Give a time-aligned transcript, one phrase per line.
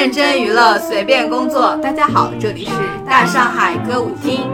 [0.00, 1.76] 认真娱乐，随便工作。
[1.76, 2.72] 大家好，这里是
[3.06, 4.50] 大上海歌舞厅。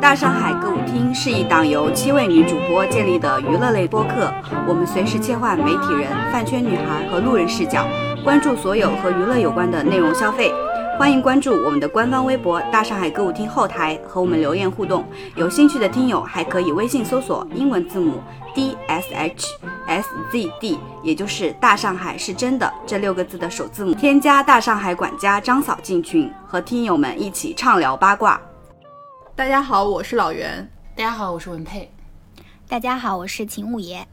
[0.00, 4.32] 大上海歌舞厅是一档由七位女主播建立的娱乐类播客。
[4.66, 7.86] 我们随时切换媒体人、饭圈女孩和路人视角，
[8.24, 10.50] 关注所有和娱乐有关的内容消费。
[10.98, 15.04] 欢迎关注我们的官方微博“大上海歌舞厅”后台，和我们留言互动。
[15.34, 18.22] 有兴趣的听友还可以微信搜索英文字母
[18.54, 19.48] D S H
[19.88, 28.38] S Z D，也就是“大上海是真的”这六个字的首字母，添加大上海管家张嫂进群，和听友们一起畅聊八卦。
[29.34, 30.70] 大家好，我是老袁。
[30.94, 31.90] 大家好，我是文佩。
[32.68, 34.06] 大家好，我是秦五爷。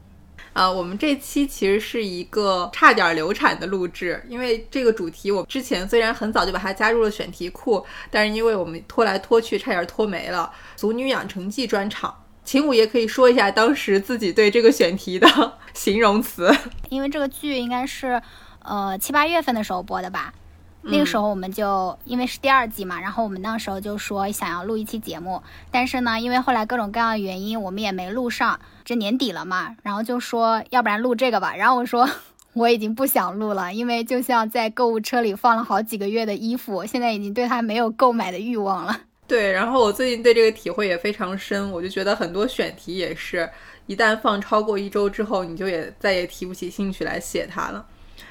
[0.54, 10.50] 啊，我们这期其实是一个差点流产的录制，因为这个主题我之前虽然很早就把它加入了选题库，但是因为我们拖来拖去，差点拖没了。
[10.76, 12.14] 俗女养成记专场，
[12.46, 15.28] 秦五爷可以说一下当时自己对这个选题的
[15.74, 16.56] 形容词。
[16.88, 18.22] 因为这个剧应该是
[18.62, 20.32] 呃七八月份的时候播的吧。
[20.82, 28.60] 那个时候我们就因为是第二季嘛，然后我们那时候就说想要录一期节目，但是呢，因为后来各种各样的原因，我们也没录上。
[28.84, 31.56] 这年底了嘛，然后就说要不然录这个吧。
[31.56, 32.08] 然后我说
[32.52, 39.00] 我已经不想录了，因为就像在购物车里放了好几个月的衣服，现在已经对它没有购买的欲望了。
[39.26, 43.48] 对，然后我最近对这个体会也非常深，我就觉得很多选题也是
[43.86, 47.84] 一旦放超过一周之后，你就也再也提不起兴趣来写它了。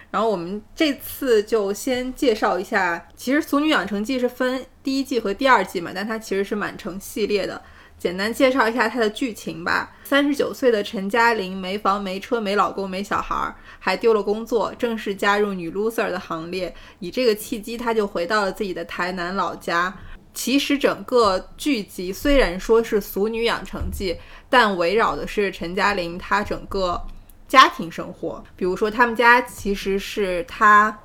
[0.10, 7.62] 然后我们这次就先介绍一下，其实《俗女养成记》是分第一季和第二季嘛，但它其实是满城系列的。
[7.98, 9.94] 简单介绍一下它的剧情吧。
[10.04, 16.74] 三十九岁的陈嘉玲没房没车没老公没小孩，还丢了工作，正式加入女 loser 的行列。
[17.00, 19.94] 以这个契机，她就回到了自己的台南老家。
[20.36, 24.14] 其实整个剧集虽然说是《俗女养成记》，
[24.48, 27.02] 但围绕的是陈嘉玲她整个。
[27.48, 31.00] 家庭生活，比如说他们家其实是他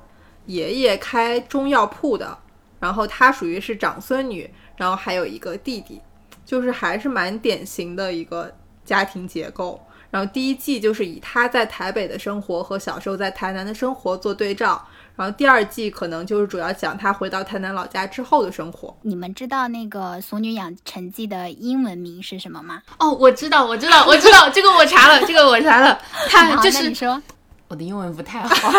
[0.47, 2.35] 爷爷开中药铺的，
[2.79, 6.01] 然后他属于是长孙女，然后还有一个弟弟，
[6.43, 8.51] 就是还是蛮典型的一个
[8.83, 9.79] 家庭结构。
[10.09, 14.83] 然后第一季就是以他在台北的生活和小时候在台南的生活做对照。
[15.21, 18.97] 然后第二季可能就是主要讲他回到台南老家之后的生活。
[19.03, 22.81] 你们知道那个《俗女养成记》的英文名是什么吗？
[22.97, 26.01] 哦，我知道，我知道，我知道，这个我查了，这个我查了。
[26.27, 27.21] 他就是你说，
[27.67, 28.73] 我的英文不太好。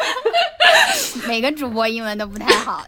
[1.26, 2.86] 每个主播英文都不太好。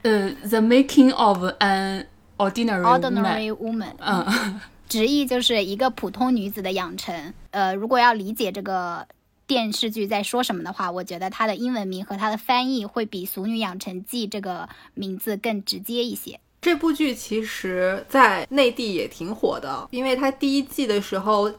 [0.00, 2.06] 呃，The Making of an
[2.38, 3.92] Ordinary Ordinary Woman。
[3.98, 4.58] 嗯，
[4.88, 7.34] 直译就是一个普通女子的养成。
[7.50, 9.06] 呃，如果要理解这个。
[9.52, 16.40] 电视剧在说什么的话，我觉得它的英文名和它的翻译会比《俗女养成记》这个名字更直接一些。
[16.62, 21.52] 这部剧其实，在内地也挺火的，因为它第一季的时候。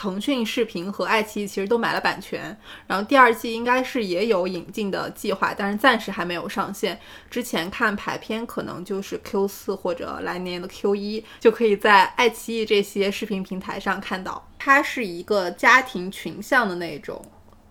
[0.00, 6.96] 腾讯视频和爱奇艺其实都买了版权，然后第二季应该是也有引进的计划，但是暂时还没有上线。
[7.28, 14.48] 之前看排片可能就是 Q 四或者来年的 Q 一就可以在爱奇艺这些视频平台上看到。
[14.56, 17.20] 它是一个家庭群像的那种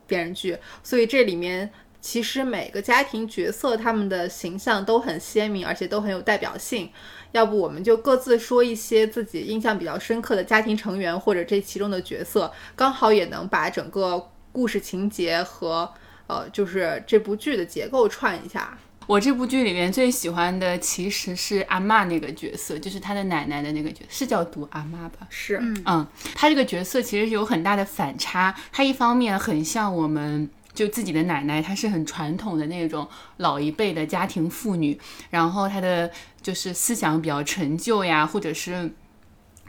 [0.08, 1.70] 电视剧，所以这里面
[2.00, 6.90] 其实每个家庭角色他们的形象都很鲜明，而且都很有代表性。
[7.34, 15.92] 要不我们就各自说一些自己印象比较深刻的家庭成员或者这其中的角色，刚好也能把整个故事情节和
[16.28, 18.78] 呃，就是这部剧的结构串一下。
[19.08, 25.26] 我这部剧里面最喜欢的其实是阿妈那个角色，就是她的奶奶的那个角色，是叫读阿妈吧？
[25.30, 30.50] 是，嗯，她这个角色其实有很大的反差，她一方面很像我们。
[30.74, 33.08] 就自己的奶奶，她是很传统的那种
[33.38, 34.96] 老一辈的家庭妇女，
[35.32, 38.92] 然后她的就是思想比较陈旧呀，或者是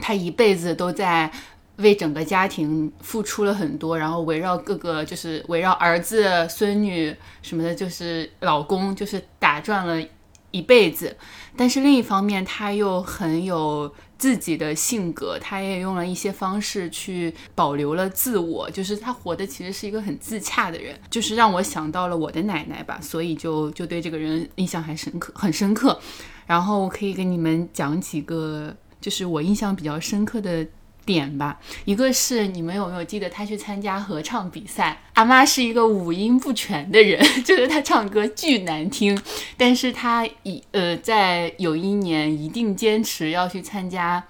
[0.02, 1.32] 她一辈子都在
[1.78, 10.00] 为整个家庭付出了很多，然后围绕各个就是围绕儿子、孙女什么的，就是老公，就是打转了
[10.52, 11.16] 一辈子。
[11.56, 13.92] 但是另一方面，她又很有。
[14.18, 25.96] 自己的性格，他也用了一些方式去保留了自我，就是他活的其实是一个很自洽的人，就是让我想到了我的奶奶吧，所以就就对这个人印象还深刻，很深刻。
[26.48, 30.66] 然后我可以给你们讲几个，就是我印象比较深刻的。
[31.08, 35.00] 点吧，一个是你们有没有记得他去参加合唱比赛？
[35.14, 39.18] 阿妈是一个五音不全的人， 就是他唱歌巨难听，
[39.56, 44.22] 但是他一呃在有一年一定坚持要去参加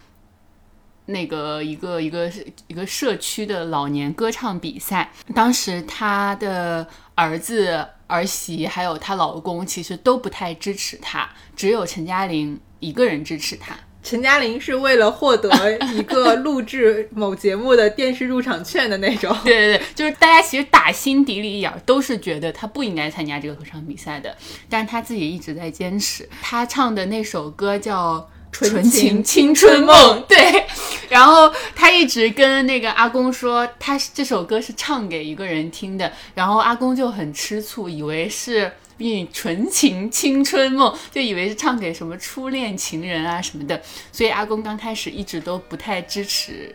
[1.07, 2.31] 那个一个一个
[2.69, 5.11] 一个社区的老年歌唱比赛。
[5.35, 6.87] 当时他的
[7.17, 13.77] 儿子儿媳还有她老公其实都不太支持他，只有陈嘉玲一个人支持他。
[14.03, 15.51] 陈嘉玲是为了获得
[15.93, 19.37] 一个录制某节目的电视入场券的那种。
[19.45, 24.35] 对对对，就是大家其实打心底里眼都是觉得她不应该参加这个合唱比赛的，
[24.71, 26.29] 但是她自己一直在坚持。
[26.41, 28.17] 她唱的那首歌叫
[28.53, 30.65] 《纯情青春梦》，对。
[31.09, 38.73] 然后他一直跟那个阿公说，他这首歌是唱给一个人听的，然后阿公就很吃醋，以为是。
[38.99, 43.81] 并纯情青春梦，就以为是唱给什么初恋情人啊什么的，
[44.13, 46.75] 所以阿公刚开始一直都不太支持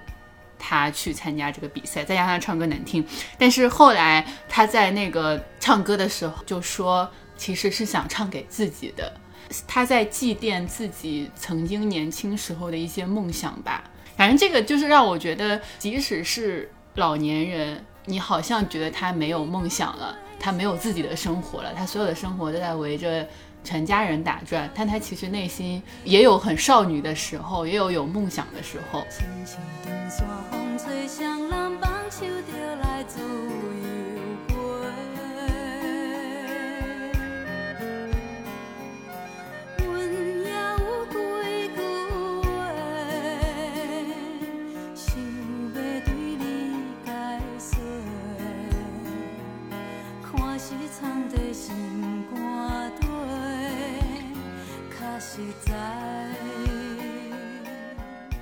[0.58, 3.06] 他去参加这个比赛，再加上唱歌难听。
[3.38, 9.14] 但是后来他在那个唱歌的时候就说，其实是想唱给自己的，
[9.68, 13.84] 他在祭奠自己曾经年轻时候的一些梦想吧。
[14.16, 20.18] 反正这个就是让我觉得，即使是老年人，你好像觉得他没有梦想了。
[20.44, 23.26] 他没有自己的生活了，他所有的生活都在围着
[23.64, 29.06] 全家人打转，但他其实内心也有很少女的时候，也有有梦想的时候。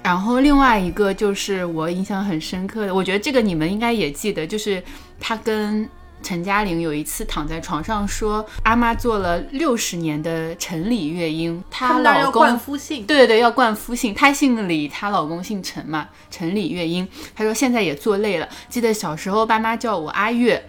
[0.04, 4.84] 然后另外一个就是我印象很深刻的，我觉得这个你们应该也记得，就是
[5.20, 5.88] 他跟
[6.24, 17.08] 陈嘉玲有一次躺在床上说，阿妈做了六十年的陈李月英，她老公冠夫姓，对对对，要冠夫姓，她姓李，她老公姓陈嘛，陈李月英。
[17.36, 20.64] 她说现在也做累了，记得小时候爸妈叫我阿月，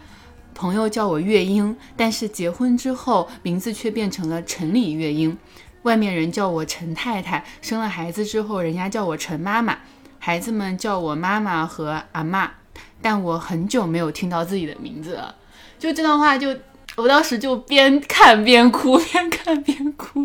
[0.54, 5.36] 朋友叫我月英，但是结婚之后名字却变成了陈李月英。
[5.82, 9.78] 外面人叫我陈太太，生了孩子之后，人家叫我陈妈妈，
[10.18, 12.52] 孩子们叫我妈妈和阿妈，
[13.00, 15.34] 但我很久没有听到自己的名字了。
[15.80, 16.56] 就这段话，就
[16.96, 20.24] 我当时就边看边哭， 边看边哭，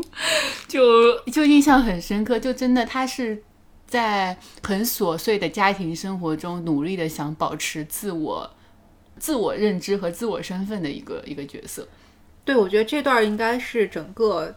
[0.67, 2.37] 就就印象很深刻。
[2.37, 3.41] 就真的，他是
[3.87, 8.47] 在很琐碎的家庭生活中，努力的想保持自我、
[9.17, 11.87] 自我认知和自我身份的一个一个角色。
[12.45, 14.55] 对，我觉得这段应该是整个。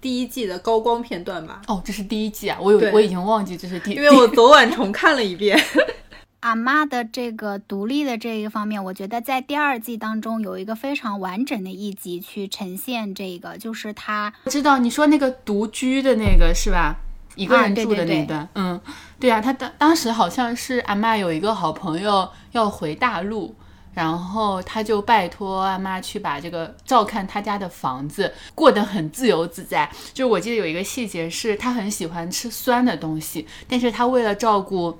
[0.00, 1.62] 第一季的高光片段吧。
[1.66, 5.58] 哦，这是第一季啊，我有我已经忘记这是第，因为我昨晚重看了一遍。
[6.40, 16.94] 阿妈的这个独立的这一个方面，我觉得在第二季当中有一个非常完整的一集去呈现这个，就是他知道你说那个独居的那个是吧？
[17.34, 18.80] 一个人住的那段，嗯，
[19.18, 23.54] 对啊，他当当时好像是阿妈有一个好朋友要回大陆。
[23.94, 29.90] 然后他就拜托阿妈去把这个照看他家的房子，过得很自由自在。
[30.12, 34.98] 就是我记得有一个细节是，他很喜欢吃酸的东西，但是他为了照顾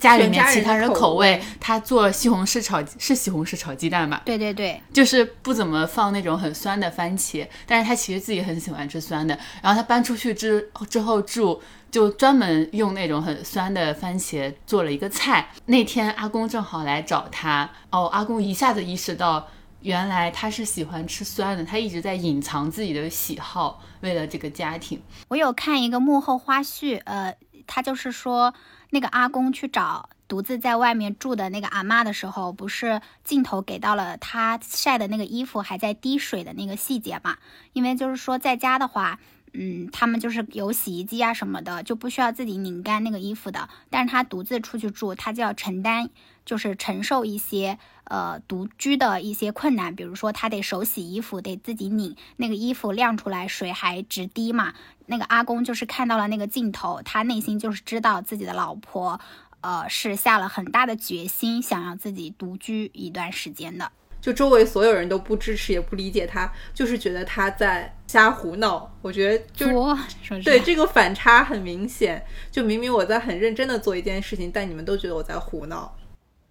[0.00, 4.22] 家里面其他人口味，他做西红柿炒是西红柿炒鸡蛋吧？
[4.24, 9.38] 对对对，就是不怎么放那种很酸的番茄，但是他其实自己很喜欢吃酸的。
[9.62, 11.62] 然后他搬出去之之后住。
[11.96, 15.48] 就专门用那种很酸的番茄做了一个菜。
[15.64, 19.48] 那天阿公正好来找他，哦，阿公一下子意识到，
[19.80, 25.00] 原来他是喜欢吃酸的，他一直在隐藏自己的喜好，为了这个家庭。
[25.28, 27.34] 我有看一个幕后花絮，呃，
[27.66, 28.52] 他就是说，
[28.90, 37.38] 那个阿公去找独自在外面住的那个阿妈的时候，不是镜头给到了他晒的那个衣服还在滴水的那个细节嘛？
[37.72, 39.18] 因为就是说在家的话。
[39.58, 43.68] 嗯，他们就是有洗衣机啊什么的，就不需要自己拧干那个衣服的。
[43.88, 46.10] 但是他独自出去住，他就要承担，
[46.44, 54.74] 就是承受一些呃独居的一些困难，比如说他得手洗衣服，得自己拧那个衣服晾出来，水还直滴嘛。
[55.06, 59.20] 那个阿公就是看到了那个镜头，他内心就是知道自己的老婆，
[59.60, 63.92] 呃，是下了很大的决心，想要自己独居一段时间的。
[64.20, 68.92] 就周围所有人都不支持，也不理解他，就是觉得他在瞎胡闹。
[69.02, 69.66] 我觉得就
[70.42, 72.24] 对这个反差很明显。
[72.50, 75.96] 就明明我在很认真的做一件事情，但你们都觉得我在胡闹。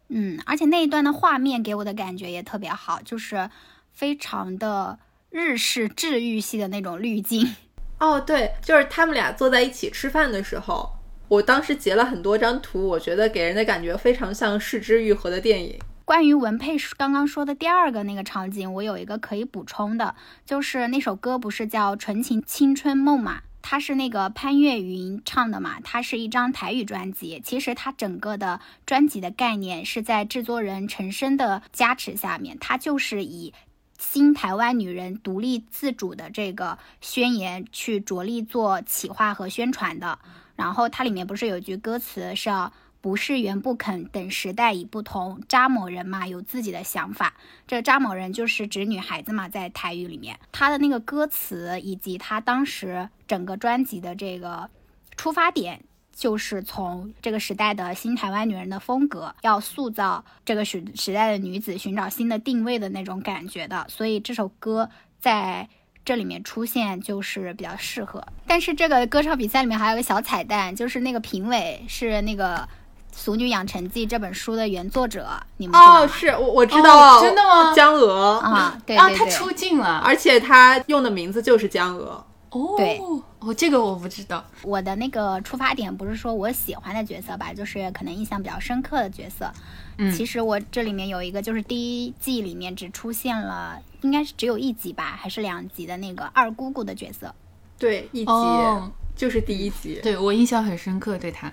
[0.07, 3.49] 嗯，而且那一段的画面给我的感觉也特别好，就是
[3.91, 7.55] 非常的日式治愈系的那种滤镜。
[7.99, 10.89] 哦，对，就是他们俩坐在一起吃饭的时候，
[11.27, 15.79] 我当时截了很多张图，我觉得给人的感觉非常像《视之愈合》的电影。
[16.05, 20.13] 关于文佩刚刚说的第二个那个场景，我有一个可以补充的，
[20.45, 23.41] 就是那首歌不是叫《纯情青春梦》嘛？
[23.63, 25.79] 它是那个潘越云唱的嘛？
[25.83, 27.41] 它是一张台语专辑。
[27.43, 33.51] 其实它整个的专辑的概念是在制作人陈升的加持下面，它就是以
[33.97, 40.19] 新台湾女人独立自主的这个宣言去着力做企划和宣传的。
[40.55, 42.71] 然后它里面不是有句歌词是要
[43.05, 47.35] 不是缘不肯，等时代已不同，扎某人嘛有自己的想法。
[47.67, 54.71] 这扎某人就是指女孩子嘛，在台语里面，他的那个歌词以及他当时整个专辑的这个
[55.15, 55.83] 出发点。
[56.15, 65.67] 就是从这个时代的新台湾女人的风格，要塑造这个时时代的女子寻找新的定位的那种感觉的，所以这首歌在
[66.05, 68.25] 这里面出现就是比较适合。
[68.47, 72.55] 但是这个歌唱比赛里面还有个小彩蛋，就是那个评委是那个
[73.15, 80.01] 《俗女养成记》这本书的原作者，你们知道哦，是我我知道，哦真的吗江娥，啊，对啊，对对，他出镜了。
[80.05, 82.23] 而且他用的名字就是江娥。
[82.49, 83.01] 哦，对
[83.39, 84.43] 哦，这个我不知道。
[84.61, 89.51] 我的那个出发点不是说我喜欢的角色吧，就是可能印象比较深刻的角色。
[89.97, 97.33] 嗯其实我这里面有一个，就是第一季里面只出现了，应该是只有一集吧，还是两集的那个二姑姑的角色。
[97.79, 99.99] 对，一集、哦，就是第一集。
[100.03, 101.51] 对我印象很深刻，对他。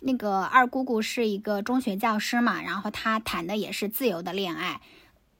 [0.00, 4.80] 那个二姑姑是一个中学教师嘛，然后她谈的也是自由的恋爱。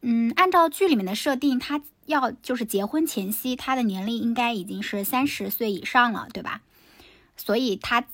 [0.00, 6.61] 嗯，按照剧里面的设定，她要就是结婚前夕，她的年龄应该已经是三十岁以上了，对吧？
[7.37, 8.05] 所以她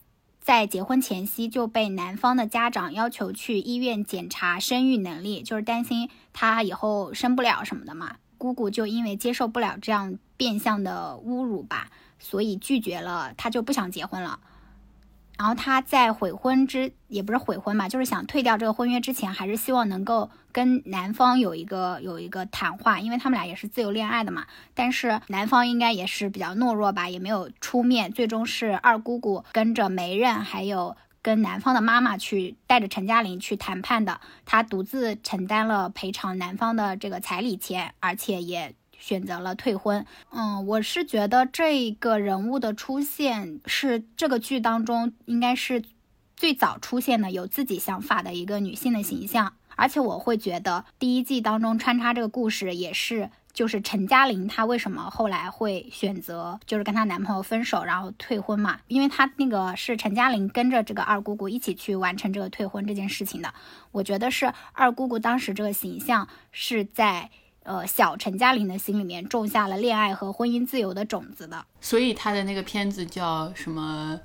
[0.41, 8.17] 在结婚前夕就被男方的家长要求去医院检查生育能力，就是担心她以后生不了什么的嘛。
[8.37, 14.41] 姑姑就因为接受不了这样变相的侮辱吧，所以拒绝了，她就不想结婚了。
[15.37, 24.47] 然后她在悔婚之也不是悔婚嘛，就是想退掉这个婚约之前，还是希望能够跟男方有一个有一个谈话，因为他们俩也是自由恋爱的嘛。
[24.75, 28.13] 但是男方应该也是比较懦弱吧，也没有出面。
[28.13, 40.07] 最终是二姑姑跟着媒人还有跟男方的妈妈去带着陈嘉玲去谈判的，她独自承担了赔偿男方的这个彩礼钱，而且也选择了退婚。
[40.31, 45.83] 嗯，我是觉得这个人物的出现是这个剧当中应该是
[46.35, 53.29] 最早出现的有自己想法的一个女性的形象，而且我会觉得第一季当中穿插这个故事也是。
[53.55, 58.81] 就是陈嘉玲，她为什么后来会选择就是跟她男朋友分手，然后退婚嘛？
[58.89, 63.55] 因为她那个是陈嘉玲跟着这个二姑姑一起去完成这个退婚这件事情的。
[63.93, 67.31] 我觉得是二姑姑当时这个形象是在
[67.65, 71.67] 呃小陈嘉玲的心里面种下了恋爱和婚姻自由的种子的。
[71.81, 74.19] 所以他的那个片子叫什么？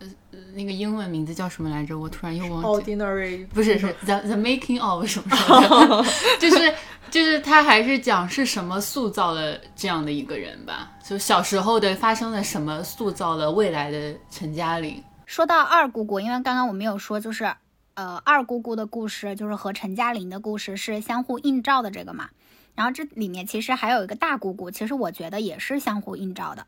[0.00, 1.96] 呃，呃那个英文名字叫什么来着？
[1.96, 2.96] 我突然又忘记。
[2.96, 5.48] Ordinary 不是，是 the the making of 什么什
[5.88, 6.04] 么，
[6.40, 6.74] 就是
[7.12, 15.00] 就是他还是讲是什么塑造了这样的一个人吧，就小时候的发生了什么塑造了未来的陈嘉玲。
[15.26, 17.54] 说到二姑姑，因为刚刚我没有说，就是
[17.94, 22.28] 呃二姑姑的故事就是和陈嘉玲的故事是相互映照的这个嘛。
[22.74, 26.66] 然后这里面其实还有一个大姑姑，其实我觉得也是相互映照的。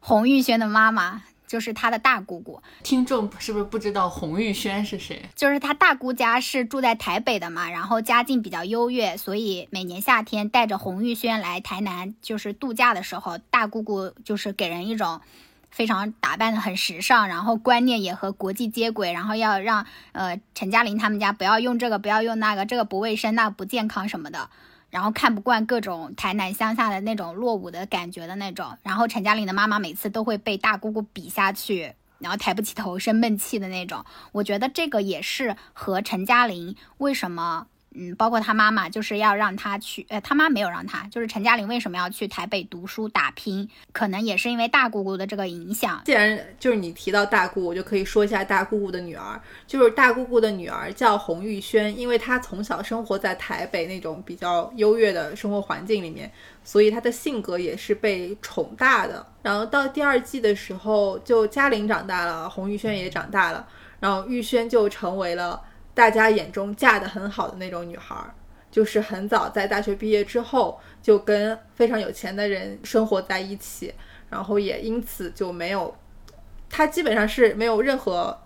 [0.00, 5.22] 洪玉轩的妈妈就是她的大姑姑，听众是不是不知道洪玉轩是谁？
[5.34, 15.20] 就是她大姑家是住在台北的嘛，然后家境比较优越，所以每年夏天带着洪玉轩来台南就是度假的时候，大姑姑就是给人一种
[15.70, 24.50] 非常打扮的很时尚，然后观念也和国际接轨，然后要让呃陈嘉玲他们家不要用这个，不要用那个，这个不卫生，那个不健康什么的。
[24.94, 34.04] 然后看不惯各种台南乡下的那种落伍的感觉的那种，然后陈嘉玲的妈妈每次都会被大姑姑比下去，然后抬不起头生闷气的那种。
[34.30, 46.02] 我觉得这个也是和陈嘉玲为什么，嗯，包括他妈妈就是要让他去，呃，他妈没有让他，就是陈嘉玲为什么要去台北读书打拼，可能也是因为大姑姑的这个影响。
[46.04, 56.30] 既然就是你提到大姑，我就可以说一下大姑姑的女儿，就是大姑姑的女儿叫洪玉轩，因为她从小生活在台北那种比较优越的生活环境里面，
[56.64, 59.24] 所以她的性格也是被宠大的。
[59.42, 63.66] 然后到第二季的时候，就嘉玲长大了，洪玉轩也长大了，
[64.00, 65.60] 然后玉轩就成为了
[65.94, 68.16] 大家眼中嫁得很好的那种女孩。
[68.70, 73.94] 就是很早在大学毕业之后，就跟非常有钱的人生活在一起，
[74.28, 75.96] 然后也因此就没有，
[76.68, 78.36] 她基本上是没有任何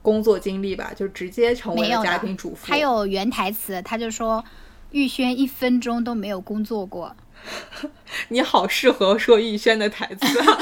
[0.00, 2.66] 工作经历吧，就直接成为了家庭主妇。
[2.66, 4.42] 还有原台词，他就说
[4.90, 7.14] 玉轩一分钟都没有工作过。
[8.28, 10.58] 你好适合说玉轩的台词啊，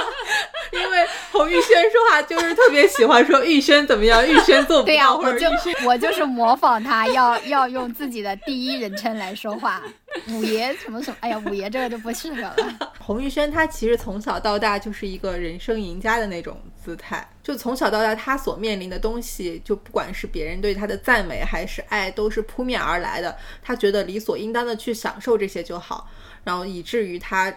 [0.72, 5.48] 因为洪玉轩说话就是特别喜欢说玉轩怎么样，玉轩做不对呀、我就
[5.86, 9.82] 我就是模仿他，要要用自己的第一人称来说话。
[10.28, 12.56] 五爷什么什么，哎呀，五爷这个就不适合了。
[12.98, 23.36] 洪玉轩他其实从小到大就是一个人生赢家的那种姿态，就从小到大他所面临的东西，就不管是别人对他的赞美还是爱，都是扑面而来的。
[23.62, 26.08] 他觉得理所应当的去享受这些就好，
[26.44, 27.52] 然后以至于他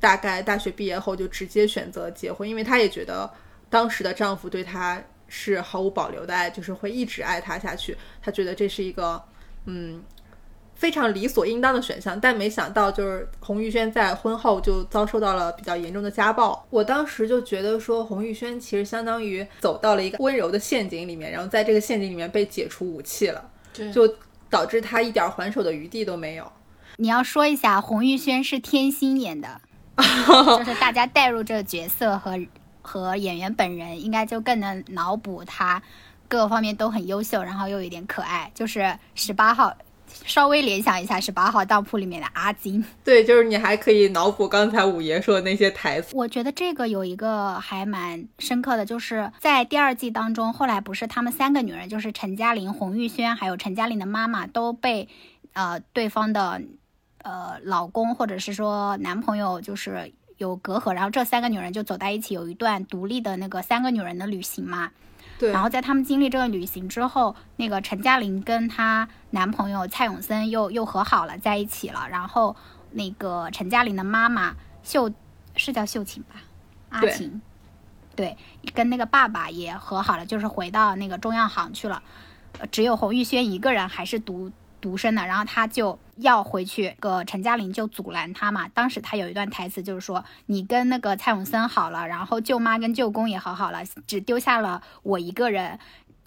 [0.00, 3.30] 大概大学毕业后就直接选择结婚，因为他也觉得
[3.70, 7.96] 当时的丈夫对她是毫无保留的爱，就是会一直爱她下去。
[8.22, 9.22] 她觉得这是一个
[9.66, 10.02] 嗯
[10.78, 16.64] 非常理所应当的选项，但没想到就是洪玉轩在婚后就遭受到了比较严重的家暴。
[16.70, 23.50] 我当时就觉得说，洪玉轩其实相当于走到了一个温柔的陷阱里面，然后在这个陷阱里面被解除武器了，
[23.92, 24.08] 就
[24.48, 26.50] 导致他一点还手的余地都没有。
[26.96, 29.60] 你要说一下，洪玉轩是天心演的，
[29.96, 32.38] 就是大家带入这个角色和
[32.82, 35.82] 和演员本人，应该就更能脑补他
[36.28, 39.76] 各个方面都很优秀，然后又有点可爱，就是十八号。
[40.24, 42.84] 稍微联想一下，十八号当铺里面的阿金。
[43.04, 46.14] 对，就是你还可以脑补刚才五爷说的那些台词。
[46.14, 55.08] 我觉得这个有一个还蛮深刻的，就是在第二季当中，后来不是他们三个女人，就是陈嘉玲、洪玉轩，还有陈嘉玲的妈妈，都被
[55.52, 56.60] 呃对方的
[57.22, 64.90] 呃老公或者是说男朋友就是有隔阂，然后这三个女人就走在一起，有一段独立的那个三个女人的旅行嘛。
[65.38, 72.08] 对，然后在他们经历这个旅行之后，那个陈嘉玲跟她男朋友蔡永森又又和好了，在一起了。
[72.10, 72.56] 然后
[72.90, 75.10] 那个陈嘉玲的妈妈秀
[75.56, 76.36] 是叫秀琴吧，
[76.88, 77.40] 阿琴，
[78.16, 78.36] 对，
[78.74, 82.02] 跟那个爸爸也和好了，就是回到那个中央行去了。
[82.70, 84.50] 只有洪玉轩一个人还是独。
[84.80, 88.68] 独生的，然后他就要回去，个陈嘉玲就阻拦他嘛。
[88.68, 95.78] 当时他有一段台词，就是说你跟那个蔡永森好了，然后舅妈跟舅公也和好了，只丢下了我一个人。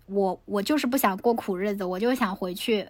[0.08, 2.90] 我我就是不想过苦日子，我就想回去，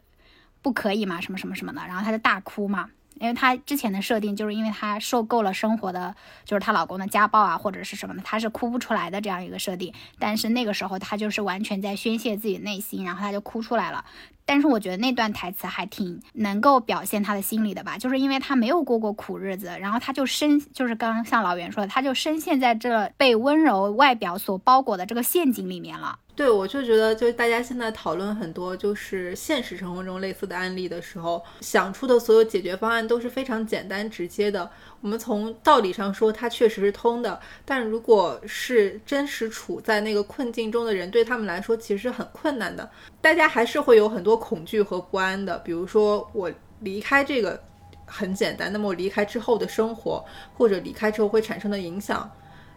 [0.64, 1.22] 不可以嘛？
[1.22, 2.90] 什么什么什么的，然后他就大哭嘛。
[3.20, 9.94] 因为她之前的设定就是因为她受够了生活的，就是她老公的家暴啊或者是什么的，她是哭不出来的这样一个设定。
[10.18, 14.04] 但是那个时候她就是完全在宣泄自己内心，然后她就哭出来了。
[14.46, 26.20] 但是我觉得那段台词还挺能够表现他的心理的吧，就是因为他没有过过苦日子，然后他就深，就是刚刚像老袁说的，他就深陷在这被温柔外表所包裹的这个陷阱里面了。
[26.42, 34.68] 对，我就觉得，就大家现在讨论很多就是现实生活中类似的案例的时候，想出的所有解决方案都是非常简单直接的。
[35.02, 42.90] 我们从道理上说，它确实是通的，但如果是真实处在那个困境中的人，对他们来说其实是很困难的。
[43.22, 45.60] 大家还是会有很多恐惧和不安的。
[45.60, 47.62] 比如说，我离开这个
[48.08, 50.26] 很简单，那么我离开之后的生活，
[50.58, 52.28] 或者离开之后会产生的影响，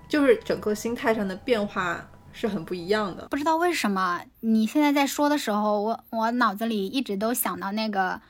[0.07, 2.07] 就是整个心态上的变化。
[2.37, 8.20] 是很不一样的，不知道为什么你现在在说的时候，我我脑子里一直都想到那个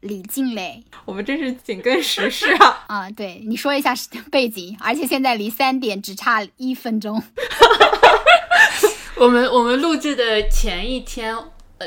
[0.00, 0.82] 李静蕾。
[1.04, 2.84] 我们真是紧跟时事啊！
[2.88, 3.94] 啊，对，你说一下
[4.30, 7.22] 背景，而且现在离三点只差一分钟。
[9.20, 11.36] 我们我们录制的前一天，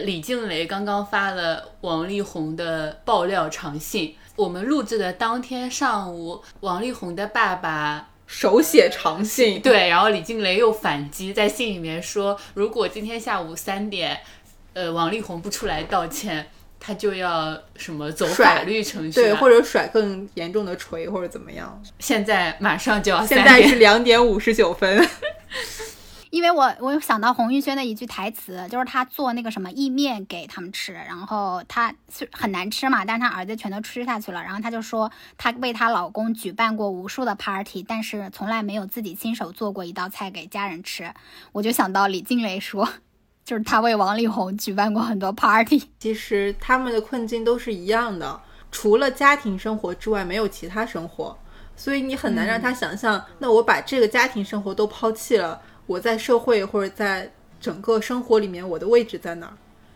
[0.03, 4.15] 李静蕾刚刚发了王力宏的爆料长信。
[4.35, 8.09] 我们录制的当天上午，王力宏的爸爸。
[8.25, 14.19] 手写长信，对，然后李静蕾又反击，在信里面说，如果今天下午三点，
[14.73, 21.81] 呃，王力宏不出来道歉，他就要什么走法律程序，对，或者甩更严重的锤，或者怎么样。
[21.99, 25.07] 现在马上就要，现在是两点五十九分。
[26.33, 41.13] 因为我我有想到洪玉轩的一句台词，就是他做那个什么意面给他们吃，然后他是很难吃嘛，但是他儿子全都吃下去了，然后他就说他为她老公举办过无数的 party，但是从来没有自己亲手做过一道菜给家人吃。
[41.51, 42.89] 我就想到李静蕾说，
[43.45, 45.83] 就是他为王力宏举办过很多 party。
[45.99, 48.41] 其实他们的困境都是一样的，
[48.71, 51.37] 除了家庭生活之外没有其他生活，
[51.75, 55.61] 所以你很难让他想象，那我把这个家庭生活都抛弃了。
[55.85, 59.53] 我在社会或者在整个生活里面，我的位置在哪儿？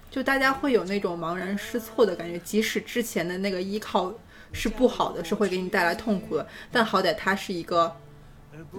[0.10, 2.40] 就大家会有那种茫然失措的感觉。
[2.40, 4.14] 即使之前的那个依靠
[4.52, 7.94] 是不好的，是会给你带来痛苦的，但好歹它是一个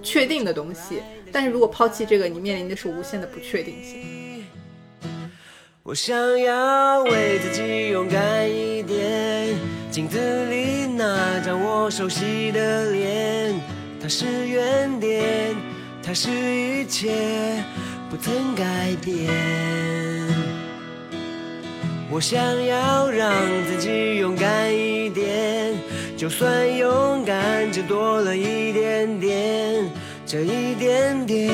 [0.01, 1.01] 确定的东西。
[1.31, 4.45] 但是如果抛弃这个，你面临的是无限的不确定性。
[5.83, 9.55] 我想要为自己勇敢一点，
[9.89, 13.59] 镜子里那张我熟悉的脸，
[14.01, 15.55] 它是原点。
[16.09, 17.63] 它是一切
[18.09, 18.65] 不曾改
[18.99, 19.29] 变。
[22.09, 23.31] 我想要让
[23.67, 25.71] 自己勇敢一点，
[26.17, 29.87] 就算勇敢只多了一点点，
[30.25, 31.53] 这一点点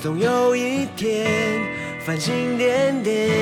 [0.00, 1.60] 总有一天
[2.06, 3.32] 繁星点点。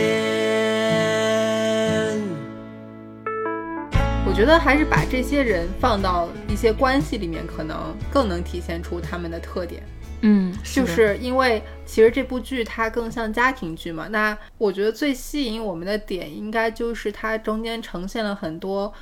[4.26, 9.82] 我觉得还是把这些人放到一些关系里面，可能更能体现出他们的特点。
[10.22, 14.08] 嗯，就是因为其实这部剧它更像家庭剧嘛。
[14.08, 18.92] 那我觉得最吸引我们的点，应该就是它中间呈现了很多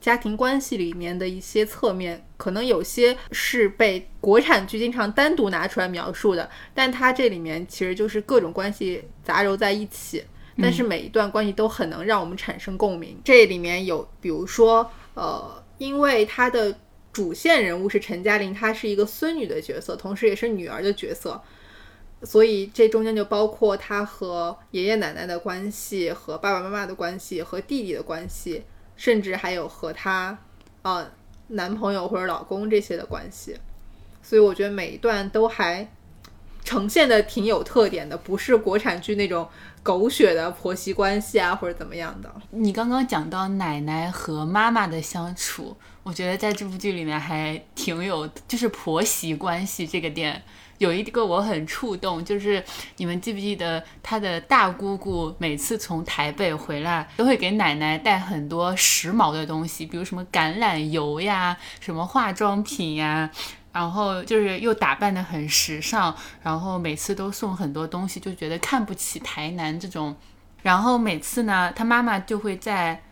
[0.00, 10.22] 家庭关系里面的一些侧面，可能有些是被国产剧经常单独拿出来描述的，但它这里面其实就是各种关系杂糅在一起，
[10.60, 13.18] 但是每一段关系都很能让我们产生共鸣。
[13.24, 16.76] 这里面有，比如说，呃，因为它的。
[17.18, 21.42] 主线人物是陈嘉玲，她是一个孙女的角色，同时也是女儿的角色，
[22.22, 28.62] 所以这中间就包括她和爷爷奶奶的关系，和爸爸妈妈的关系，和弟弟的关系，
[28.94, 30.38] 甚至还有和她
[30.82, 31.10] 呃
[31.48, 33.56] 男朋友或者老公这些的关系。
[34.22, 35.90] 所以我觉得每一段都还
[36.68, 39.48] 呈现的挺有特点的，不是国产剧那种
[39.82, 42.30] 狗血的婆媳关系啊，或者怎么样的。
[42.50, 45.74] 你刚刚讲到奶奶和妈妈的相处。
[46.02, 50.42] 我觉得在这部剧里面还挺有，就是婆媳关系这个点，
[50.78, 52.64] 有一个我很触动，就是
[52.96, 63.30] 你们记不记得她的大姑姑每次从台北回来，都会给奶奶带很多时髦的东西，比如什么橄榄油呀，什么化妆品呀，
[63.72, 70.16] 然后就是又打扮的很时尚，然后每次都送很多东西，就觉得看不起台南这种，
[70.62, 73.02] 然后每次呢，他妈妈就会在。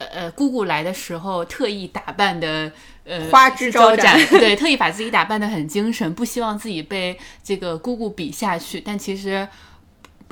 [0.00, 2.70] 呃姑姑来的时候特意打扮的，
[3.02, 8.80] 呃，花枝招展， 对， 特意把自己打扮的很精神，不希望自己被这个姑姑比下去。
[8.80, 9.48] 但其实，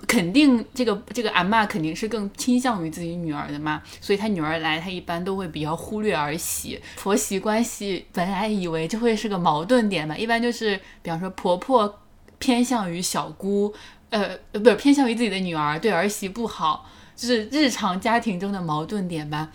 [0.07, 6.81] 肯定这个这个阿妈肯定是更倾向于自己女儿的嘛，所以她女儿来，她一般都会比较忽略儿媳。
[6.97, 12.03] 婆媳关系本来以为就会是个矛盾点嘛，一般就是比方说婆婆
[12.39, 13.73] 偏向于小姑，
[14.11, 16.89] 呃，不是偏向于自己的女儿，对儿媳不好。
[17.17, 19.51] 就是日常家庭中的矛盾点吧，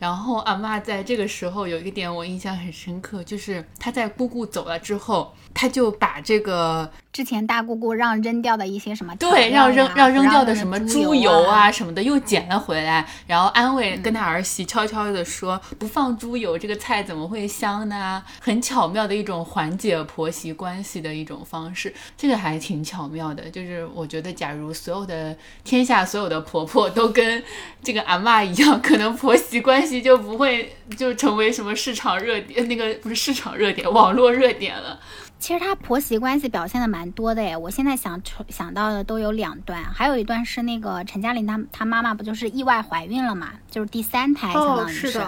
[0.00, 6.88] 然后阿妈在这个时候有一个点我印象很深刻，就是她在姑姑走了之后，她就把这个。
[7.16, 9.16] 之前大姑姑让扔掉的一些什么？
[9.16, 23.48] 对，让扔让扔掉的什么猪油啊什么的，又捡了回来，然后安慰跟他儿媳悄悄的说：“不放猪油，这个菜怎么会香呢？”很巧妙的一种缓解婆媳关系的一种方式，这个还挺巧妙的。
[23.48, 27.42] 就是我觉得，假如所有的天下所有的婆婆都跟
[27.82, 35.00] 这个阿妈一样，可能婆媳关系就不会就成为什么市场热点，那个不是市场热点，网络热点了。
[35.38, 45.22] 其实她婆媳关系表现的蛮多的诶，我现在想想到的都有两段，还有一段是那个陈嘉玲她她妈妈不就是意外怀孕了嘛，就是第三胎相当于是，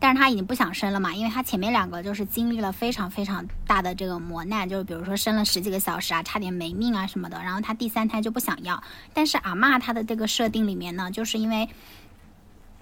[0.00, 8.82] 但是她已经不想生了嘛，因为她前面两个就是经历了非常非常大的这个磨难，就是比如说生了十几个小时啊，差点没命啊什么的，然后她第三胎就不想要，
[9.14, 11.68] 但是阿妈她的这个设定里面呢，就是因为，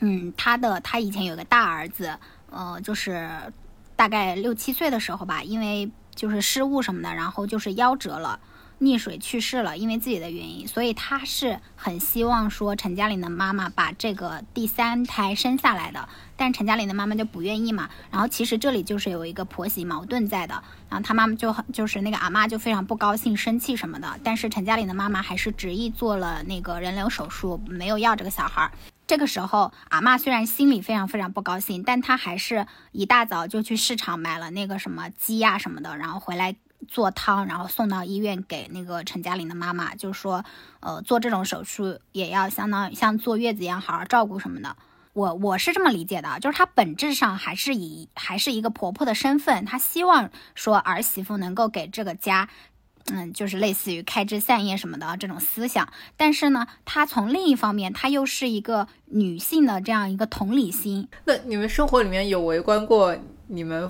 [0.01, 2.19] 嗯，她的她以前有个大儿子，
[2.51, 3.31] 呃，就是
[3.95, 5.91] 大概六七岁的时候吧，因为。
[6.17, 8.41] 就是失误什么的，然后就是夭折了，
[8.81, 17.89] 溺水去世了，因为自己的原因，所以他是很希望说陈嘉玲的妈妈把这个第三胎生下来的，但陈嘉玲的妈妈就不愿意嘛。
[18.11, 20.55] 然后其实这里就是有一个婆媳矛盾在的，
[20.89, 28.73] 然后他妈妈就很就是那个阿妈就非常不高兴、生气什么的，但是陈嘉玲的妈妈还是执意做了那个人流手术，没有要这个小孩儿。
[29.07, 36.57] 这个时候，阿妈虽然心里非常非常不高兴，但她还是一大早就去市场买了那个什么鸡呀什么的，然后回来
[36.89, 40.45] 做汤，然后送到医院给那个陈嘉玲的妈妈，就说，
[40.81, 44.77] 呃，做这种手术也要相当于像坐月子一样好好照顾什么的。
[45.13, 52.49] 我我是这么理解的，就是她本质上还是以还是一个婆婆的身份，她希望说儿媳妇能够给这个家。
[53.13, 61.07] 嗯，就是类似于开枝散叶什么的这种思想，但是呢，她从另一方面，她又是一个女性的这样一个同理心。
[61.25, 63.17] 那你们生活里面有围观过
[63.47, 63.89] 你们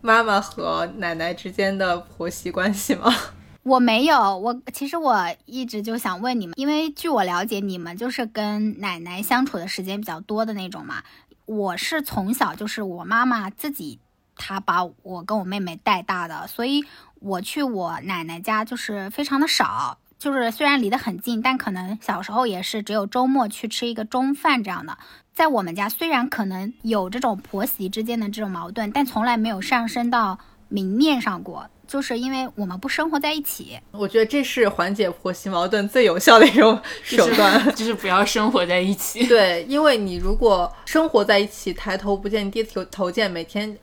[0.00, 3.14] 妈妈和奶奶之间的婆媳关系吗？
[3.64, 11.02] 我没有，我其实我一直就想问你们，因为据我了解，你们就是跟奶奶相处的时间比较多的那种嘛。
[11.44, 13.98] 我是从小就是我妈妈自己，
[14.36, 16.82] 她把我跟我妹妹带大的，所以。
[17.24, 24.98] 我去我奶奶家就是非常的少，就是虽然离得很近，但可能小时候也是只有周末去吃一个中饭这样的。
[25.32, 33.80] 在我们家虽然可能有这种婆媳之间的这种矛盾，但从来没有上升到明面上过，就是因为我们不生活在一起。
[33.92, 39.26] 我觉得这是缓解婆媳矛盾最有效的一种 手段， 就是不要生活在一起。
[39.26, 43.74] 对，因为你如果生活在一起，抬头不见低头头见，每天。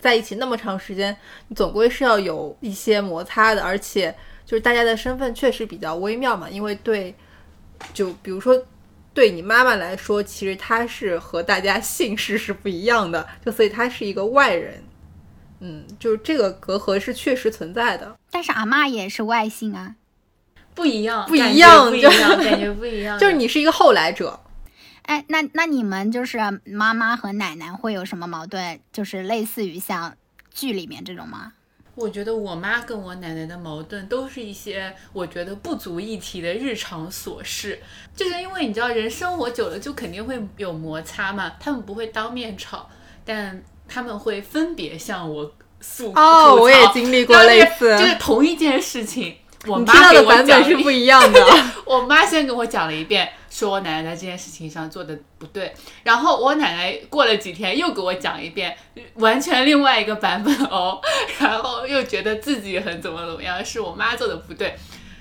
[0.00, 1.16] 在一起那么长时间，
[1.48, 6.48] 你总归是要有一些摩擦的，而且就是大家的身份确实比较微妙嘛。
[6.48, 7.14] 因为对，
[7.92, 8.60] 就比如说
[9.12, 14.82] 对你妈妈来说，其实她是和大家姓氏是不一样的，就所以她是一个外人，
[15.60, 18.16] 嗯，就是这个隔阂是确实存在的。
[18.30, 19.96] 但是阿嬷也是外姓啊，
[20.74, 23.18] 不一样，不一样就不一样，感觉不一样。
[23.20, 24.38] 就是你是一个后来者，
[25.10, 28.78] 哎，那那你们就是妈妈和奶奶会有什么矛盾？
[28.92, 30.14] 就是类似于像
[30.54, 31.50] 剧里面这种吗？
[31.96, 37.80] 我觉得我妈跟我奶奶的矛盾都是一些我觉得不足一提的日常琐事，
[38.14, 42.88] 就是因为你知道人生活久了就肯定会有摩擦嘛，他们不会当面吵，
[43.24, 47.98] 但他们会分别向我诉哦，我也经历过类似。
[47.98, 51.44] 就是同一件事情，我你听到的妈给我版本是不一样的。
[51.84, 53.28] 我妈先给我讲了一遍，
[53.60, 55.70] 说我奶奶在这件事情上做的不对，
[56.02, 58.74] 然后我奶奶过了几天又给我讲一遍，
[59.16, 60.98] 完全另外一个版本哦，
[61.38, 64.74] 然后又觉得自己很怎么怎么样，是我妈做的不对，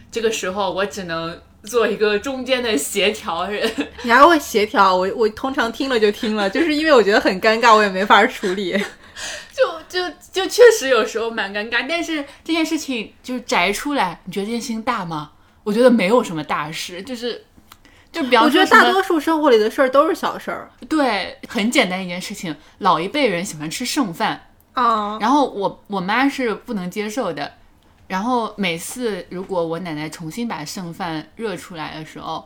[0.09, 3.69] 这个时候我只能做一个中间的协调人，
[4.03, 4.95] 你还会协调？
[4.95, 8.71] 我我通常听了就听了， 就是因为我觉得很尴尬，我也没法处理。
[9.53, 15.31] 就就就确实有时候蛮尴尬，但是这件事情就是摘出来，你觉得这件事情大吗？
[15.65, 17.43] 我觉得没有什么大事，就是。
[18.11, 25.17] 就比方我觉得大多数生活里的事儿都是小事儿对，很简单一件事情，老一辈人喜欢吃剩饭，啊。
[25.19, 27.53] 然后我我妈是不能接受的。
[28.07, 32.43] 然后每次如果我奶奶重新把剩饭热出来的时候，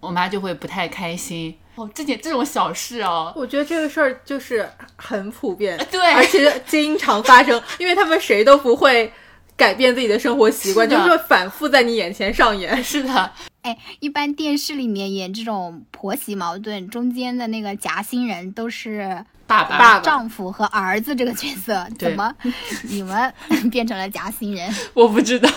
[0.00, 1.58] 我妈就会不太开心。
[1.74, 4.66] 哦，这件这种小事哦，我觉得这个事儿就是
[4.96, 9.12] 很普遍，对而且经常发生，因为他们谁都不会
[9.60, 12.74] 改变自己的生活习惯，是就是会反复在你眼前上演。
[12.82, 20.00] 是的，哎，一般电视里面演这种婆媳矛盾，中间的那个夹心人都是爸爸。
[20.00, 22.34] 丈夫和儿子这个角色，对怎么
[22.88, 23.30] 你们
[23.70, 24.74] 变成了夹心人？
[24.94, 25.50] 我不知道，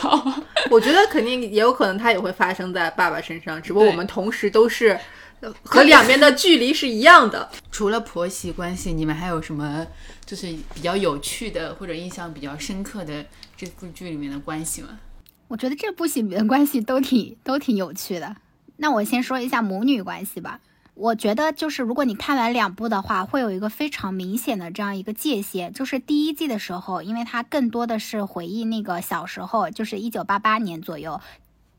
[0.70, 5.00] 我觉得肯定也有可能，它也会发生在爸爸身上，只不过我们同时都是呃
[5.64, 7.50] 和两边的距离是一样的。
[7.72, 9.86] 除了婆媳关系，你们还有什么
[10.26, 13.26] 就是比较有趣的或者印象比较深刻的
[13.58, 15.00] 这部剧里面的关系吗？
[15.48, 18.36] 我觉得这部戏里面的关系都挺都挺有趣的。
[18.78, 20.60] 那我先说一下母女关系吧。
[20.96, 31.20] 我觉得就是如果你看完两部的话，会有一个非常明显的这样一个界限，就是第一季的时候，因为它更多的是回忆那个小时候，就是一九八八年左右。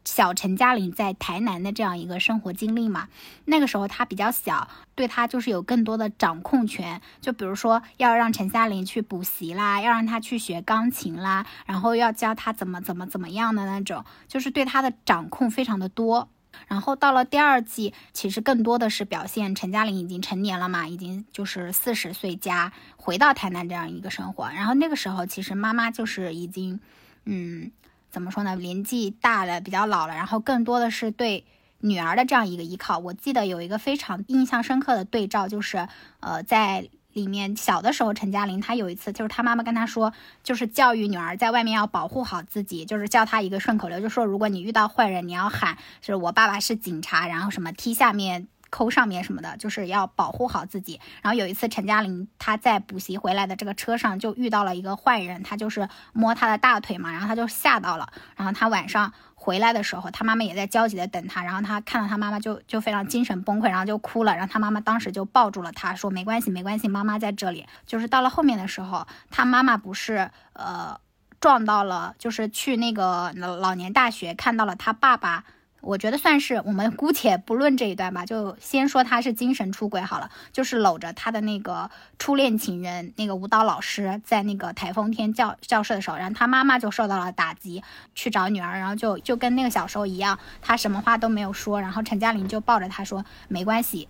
[0.04, 3.08] 小陈嘉玲在台南的这样一个生活经历嘛，
[3.46, 7.00] 那个时候她比较小，对她就是有更多的掌控权。
[7.20, 16.28] 就比如说要让陈嘉玲去补习啦，要让她去学钢琴啦，然后要教她怎么怎么怎么样的那种，就是对她的掌控非常的多。
[16.68, 24.48] 然后到了第二季，其实更多的是表现陈嘉玲已经成年了嘛，已经就是四十岁加回到台南这样一个生活。
[24.50, 26.78] 然后那个时候，其实妈妈就是已经，
[27.24, 27.72] 嗯，
[28.14, 31.44] 怎么说呢，年纪大了，比较老了，然后更多的是对
[31.80, 32.98] 女儿的这样一个依靠。
[33.00, 35.88] 我记得有一个非常印象深刻的对照，就是
[36.20, 40.12] 呃，在里面小的时候，陈嘉玲她有一次就是她妈妈跟她说，
[40.44, 48.46] 就是教育女儿在外面要保护好自己，就是教她一个顺口溜，就说如果你遇到坏人，你要喊就是我爸爸是警察，然后什么踢下面。
[48.74, 51.00] 抠上面什么的，就是要保护好自己。
[51.22, 58.08] 然后有一次，陈嘉玲她在补习回来的这个车上就遇到了一个坏人，他就是摸她的大腿嘛，然后她就吓到了。
[58.34, 64.32] 然后她晚上回来的时候，她妈妈也在焦急的等她，然后她看到她妈妈就就非常精神崩溃，然后就哭了。
[64.34, 67.64] 然后她妈妈当时就抱住了她，说没关系，没关系，妈妈在这里。
[67.86, 70.98] 就是到了后面的时候，她妈妈不是呃
[71.38, 75.44] 撞到了，就是去那个老年大学看到了她爸爸。
[75.84, 87.82] 我觉得算是我们姑且不论这一段吧，就先说他是精神出轨好了，就是搂着他的那个初恋情人那个舞蹈老师，在那个台风天教教室的时候，然后他妈妈就受到了打击，
[88.14, 94.08] 去找女儿，然后就就跟那个小时候一样，他什么话都没有说，然后陈嘉玲就抱着他说没关系，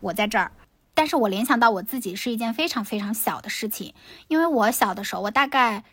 [0.00, 0.52] 我在这儿。
[0.94, 3.92] 但是我联想到我自己是一件非常非常小的事情，
[4.28, 5.84] 因为我小的时候，我大概。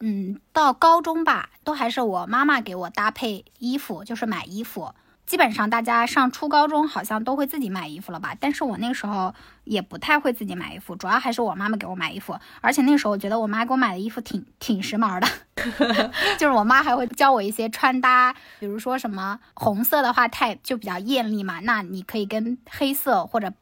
[0.00, 4.94] 嗯，到高中吧，都还是我妈妈给我搭配衣服，就是买衣服。
[5.26, 8.36] 基本上大家上初高中好像都会自己买衣服了吧？
[8.38, 12.38] 但是我那时候也不太会自己买衣服，主要还是我妈妈给我买衣服。
[12.60, 15.26] 而且那时候我觉得我妈给我买的衣服挺挺时髦的，
[16.38, 23.52] 就是我妈还会教我一些穿搭，比如说什么红色的话太就比较艳丽嘛，那你可以跟黑色或者。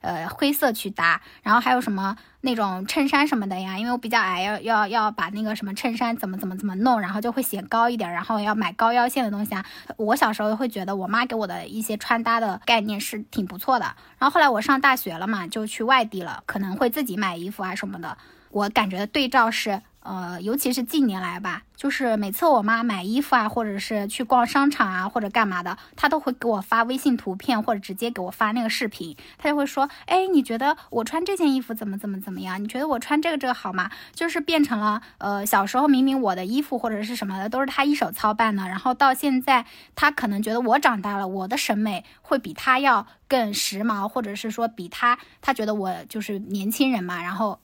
[0.00, 3.78] 呃，灰色去搭，然后还有什么那种衬衫什么的呀？
[3.78, 9.64] 因为我比较矮，要要要把那个什么衬衫怎么怎么怎么弄，然后就会显高一点，然后要买高腰线的东西啊。
[9.96, 13.84] 我小时候会觉得我妈给我的一些穿搭的概念是挺不错的。
[14.18, 18.16] 然后后来我上大学了嘛，就去外地了，可能会自己买衣服啊什么的。
[18.50, 19.82] 我感觉对照是。
[20.08, 29.14] 呃，尤其是近年来吧，就是每次我妈买衣服啊，或者是去逛商场啊，或者干嘛的，她都会给我发微信图片，或者直接给我发那个视频。
[29.36, 32.62] 她就会说：“哎，你觉得我穿这件衣服怎么怎么怎么样？
[32.64, 47.60] 你觉得我穿这个这个好吗？”就是变成了，呃，小时候明明我的衣服或者是什么的都是她一手操办的，然后到现在，她可能觉得我长大了，我的审美会比她要更时髦，或者是说比她，她觉得我就是年轻人嘛，然后。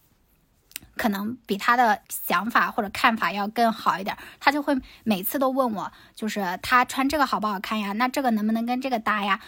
[0.96, 7.92] 可能比他的想法或者看法要更好一点，他就会每次都问我，就是他穿这个好不好看呀？
[7.92, 9.40] 那这个能不能跟这个搭呀？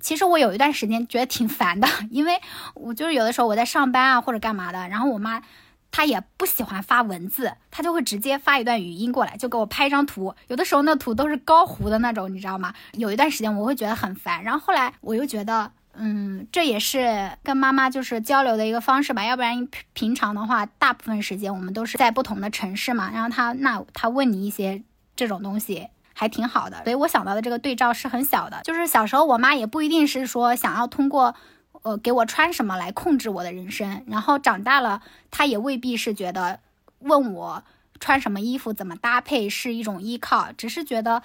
[0.00, 2.40] 其实我有一段时间觉得挺烦的，因为
[2.74, 5.42] 我就是有的时候我在上班啊或者干嘛的，然后我妈
[5.90, 10.34] 她也不喜欢发文字，她就会直接发一段语音过来，就给我拍一张图。
[10.48, 12.72] 有的时候那图都是高糊的那种，你知道吗？
[12.92, 15.72] 有一段时间我会觉得很烦，然后后来我又觉得。
[16.02, 23.10] 嗯，这也是跟妈妈就是交流的一个方式吧，要不然平常的话，大部分时间我们都是在不同的城市嘛。
[23.12, 24.82] 然后他那他问你一些
[25.14, 28.62] 这种东西还挺好的，所以我想到的这个对照是很小的。
[28.64, 31.34] 就是小时候我妈也不一定是说想要通过
[31.82, 36.60] 呃给我穿什么来控制我的人生，然后长大了她也未必是觉得
[37.00, 37.62] 问我
[37.98, 41.22] 穿什么衣服怎么搭配是一种依靠，只是觉得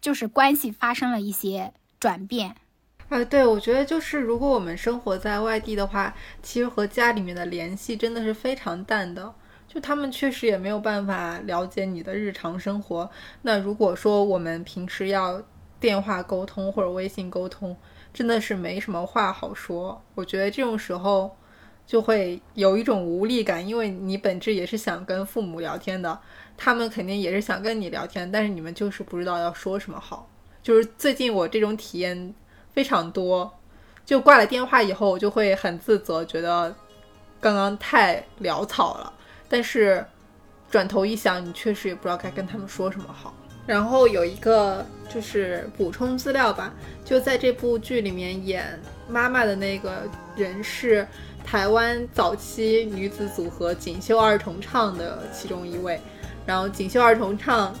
[0.00, 2.56] 就是关系发生了一些转变。
[3.10, 9.34] 啊，对，我觉得就是如果我们生活在外地的话，其实和家里面的联系真的是非常淡的，
[9.66, 13.10] 就他们确实也没有办法了解你的日常生活。
[13.42, 15.42] 那如果说我们平时要
[15.80, 17.76] 电话沟通或者微信沟通，
[18.14, 20.00] 真的是没什么话好说。
[20.14, 21.36] 我觉得这种时候
[21.84, 26.16] 就会有一种无力感，因为你本质也是想跟父母聊天的，
[26.56, 30.30] 他们肯定也是想跟你聊天，但是你们就是不知道要说什么好。
[30.62, 32.32] 就是最近我这种体验。
[32.72, 33.52] 非常多，
[34.04, 36.74] 就挂了电话以后，我就会很自责，觉得
[37.40, 39.12] 刚刚太潦草了。
[39.48, 40.04] 但是
[40.70, 43.34] 转头一想，你确实也不知道该跟他们说什么好。
[43.66, 46.72] 然后有一个就是补充资料吧，
[47.04, 51.06] 就在这部剧里面演妈妈的那个人是
[51.44, 56.00] 台湾早期女子组合锦绣二重唱的其中一位。
[56.46, 57.72] 然后锦绣二重唱，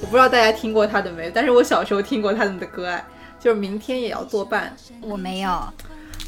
[0.00, 3.04] 我不知道大家听过她的没，但是我小时候听过他们的歌哎。
[3.38, 5.62] 就是明天也要作伴，我没有。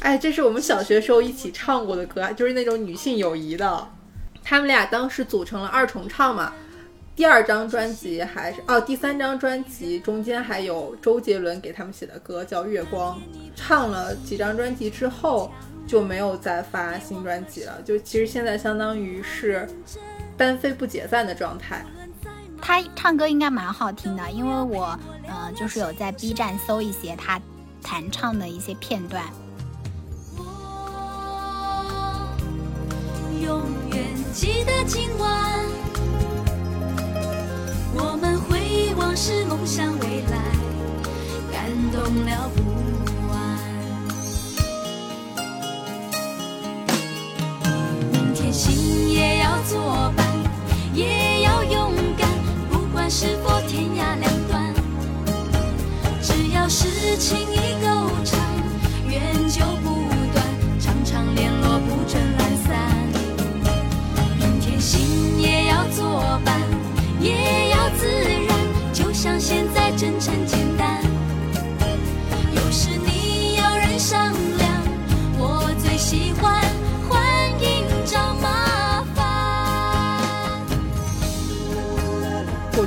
[0.01, 3.87] 哎，这是我们小学时候一起唱过的歌，就是那种女性友谊的。
[4.43, 6.53] 他们俩当时组成了二重唱嘛。
[7.15, 13.17] 第二张专辑还是哦，第三张专辑中间还有周杰伦给他们写的歌，叫《月光》。
[13.57, 15.51] 唱了几张专辑之后
[15.85, 19.67] 就没有再发新专辑了，就其实现在相当于是
[20.37, 21.85] 单飞不解散的状态。
[22.61, 27.41] 他唱歌应该蛮好听的，因为我，呃，就是有在 B 站搜一些他
[27.81, 29.23] 弹唱的一些片段。
[30.37, 30.43] 我
[33.41, 35.65] 永远记得今晚，
[37.95, 40.37] 我们回忆往事，梦想未来，
[41.51, 42.61] 感动了不
[43.31, 43.33] 完。
[48.11, 50.27] 明天心也要作伴，
[50.93, 51.93] 也要勇
[53.09, 54.71] 是否天涯两端？
[56.21, 58.39] 只要是情意够长，
[59.07, 59.89] 缘就不
[60.31, 60.45] 断，
[60.79, 62.69] 常常联络不准懒散。
[64.37, 66.61] 明天心也要作伴，
[67.19, 70.38] 也要自然，就像现在真诚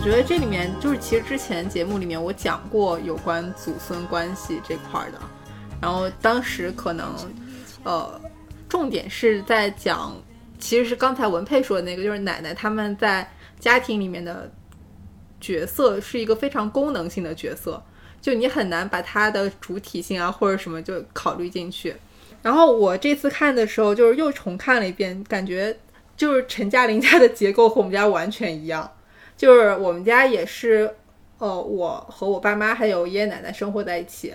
[0.02, 5.20] 觉得这里面就是，其实之前节目里面我讲过有关祖孙关系这块的，
[5.80, 7.14] 然后当时可能，
[7.84, 8.20] 呃，
[8.68, 10.12] 重点是在讲，
[10.58, 14.50] 其实是刚才文佩说的那个，就是奶奶他们在家庭里面的
[15.40, 17.80] 角色是一个非常功能性的角色，
[18.20, 21.94] 就你很难把她的主体性啊或者什么就考虑进去。
[22.42, 25.78] 然后我这次看的时候，就是又重看了一遍，感觉
[26.16, 28.90] 就是陈嘉玲家的结构和我们家完全一样。
[29.42, 30.94] 就是我们家也是，
[31.38, 34.32] 呃，我和我爸妈还有爷爷奶奶生活在一起。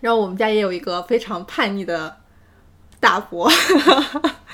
[0.00, 2.16] 然后我们家也有一个非常叛逆的
[2.98, 3.48] 大伯，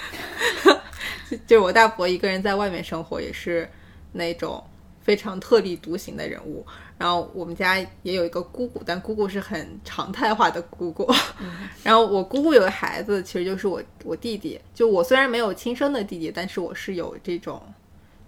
[1.46, 3.66] 就是我大伯一个人在外面生活，也是
[4.12, 4.62] 那种
[5.00, 6.62] 非常特立独行的人物。
[6.98, 11.10] 然后我们家也有一个姑姑，但姑姑是很常态化的姑姑。
[11.82, 14.60] 然后我姑姑有个孩子，其实就是我我弟弟。
[14.74, 17.62] 就我虽然没有亲生的弟弟，但是我是有这种。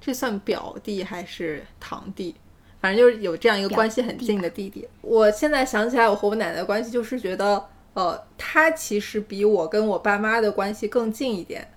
[0.09, 2.35] 这算表弟还是堂弟？
[2.81, 4.89] 反正就是有这样一个关系很近的弟弟。
[5.03, 11.71] 我现在想起来，我和我奶奶的关系，就是觉得，呃，他其实比我跟我爸妈的关系更近一点。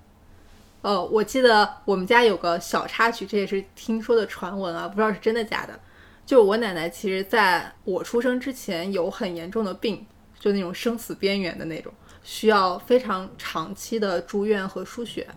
[0.82, 5.78] 呃，我记得我们家有个小插曲，这也是听说的传闻啊，不知道是真的假的。
[6.26, 10.06] 就是我奶奶其实在我出生之前有很严重的病，
[10.40, 11.92] 就那种生死边缘的那种，
[12.24, 15.28] 需要非常长期的住院和输血。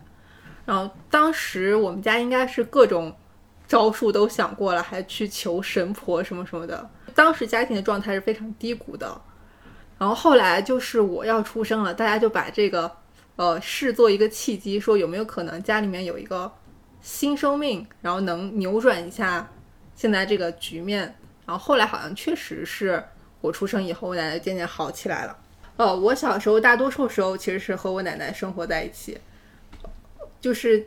[0.64, 3.14] 然后当时我们家应该是各种
[3.66, 6.90] 招数都想过了，还去求神婆什么什么的。
[7.14, 9.20] 当时家庭的状态是非常低谷的。
[9.98, 12.90] 然后后来就是我要出生了，大家就把这个。
[13.36, 16.52] 呃，视作一个契机，说有没有可能家里面有一个
[17.02, 19.50] 新生命，然后能扭转一下
[19.96, 21.12] 现在这个局面。
[21.44, 23.02] 然后后来好像确实是
[23.40, 25.36] 我出生以后，我奶奶渐渐好起来了。
[25.76, 29.18] 呃，我小时候大多数时候其实是和我奶奶生活在一起，
[30.44, 30.86] 就是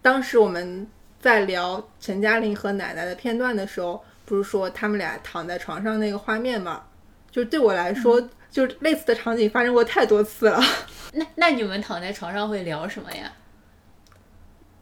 [0.00, 0.86] 当时我们
[1.20, 6.84] 在聊陈嘉玲和奶奶的片段的时候，不是说他们俩躺在床上那个画面嘛？
[7.30, 10.58] 就对我来说，就类似的场景发生过太多次了。
[11.12, 13.30] 那那你们躺在床上会聊什么呀？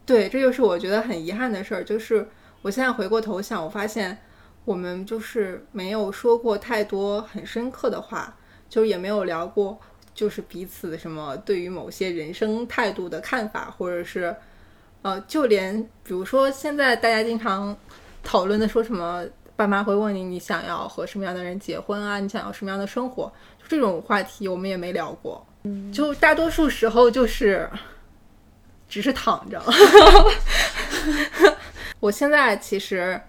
[0.05, 1.83] 对，这就是我觉得很遗憾的事儿。
[1.83, 2.25] 就是
[2.61, 4.17] 我现在回过头想，我发现
[4.63, 8.33] 我们就是没有说过太多很深刻的话，
[8.69, 9.77] 就也没有聊过，
[10.13, 14.35] 就是彼此什么对于某些人生态度的看法，或者是
[15.01, 17.75] 呃，就连比如说现在大家经常
[18.23, 25.45] 讨论的说什么，爸妈会问你你想要和什么样的人结婚啊，你想要什么样的生活，就这种话题我们也没聊过。
[25.93, 27.69] 就大多数时候就是
[28.87, 29.61] 只是躺着。
[31.99, 33.19] 我现在其实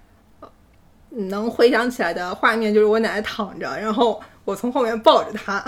[1.11, 5.65] 能回想起来的画面就是我奶奶躺着，然后我从后面抱着她。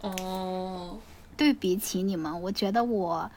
[0.00, 0.98] 哦，
[1.36, 3.30] 对比起你们，我觉得我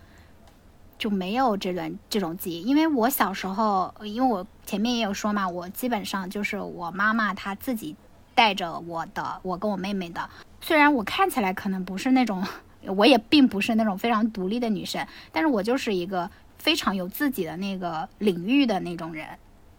[0.98, 7.96] 就没有这段这种记忆，因为我小时候，因为我前面也有说嘛，我基本上就是我妈妈她自己
[8.36, 10.30] 带着我的，我跟我妹妹的。
[10.62, 12.46] 虽然我看起来可能不是那种，
[12.86, 19.28] 我也并不是那种非常独立的女生，但是我就是一个非常有自己的那个领域的那种人，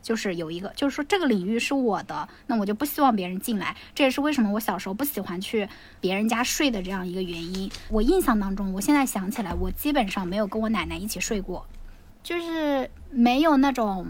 [0.02, 3.74] 就是有一个，就是说这个领域是我的，那我就不希望别人进来。
[3.94, 5.68] 这也是为什么我小时候不喜欢去
[6.00, 7.70] 别人家睡的这样一个原因。
[7.88, 11.64] 我印象当中，我现在想起来，我基本上没有跟我奶奶一起睡过，
[12.22, 14.06] 就是没有那种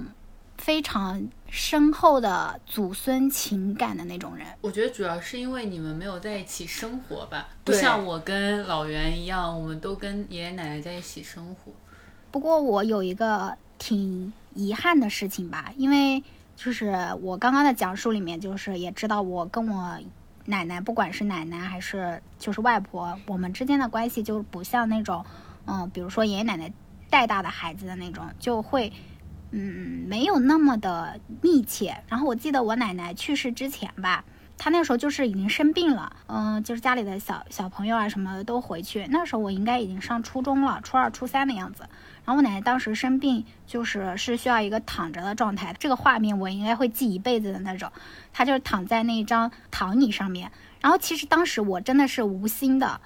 [0.56, 1.28] 非常。
[1.54, 11.70] 深厚的祖孙情感的那种人，我觉得主要是因为你们没有在一起生活吧，不像我跟老袁一样，我们都跟爷爷奶奶在一起生活。
[12.30, 16.22] 不过我有一个挺遗憾的事情吧，因为
[16.56, 19.98] 就是我刚刚的讲述里面，就是也知道我跟我
[20.44, 25.24] 奶奶，不管是奶奶还是就是外婆，我们之间的关系就不像那种，
[25.66, 26.72] 嗯，比如说爷爷奶奶
[27.10, 28.92] 带大的孩子的那种，就会。
[29.54, 31.94] 嗯，没有那么的密切。
[32.08, 34.24] 然后我记得我奶奶去世之前吧，
[34.56, 39.06] 她那时候就是已经生病了，嗯，就是家里的小小朋友啊什么的都回去。
[39.10, 41.86] 那时候我应该已经上初中了，初二、初三的样子。
[42.24, 47.90] 然后我奶奶当时生病，就是是需要一个躺着的状态，这个画面我应该会记一辈子的那种。
[48.32, 50.50] 她就是躺在那一张躺椅上面，
[50.80, 53.00] 然后其实当时我真的是无心的。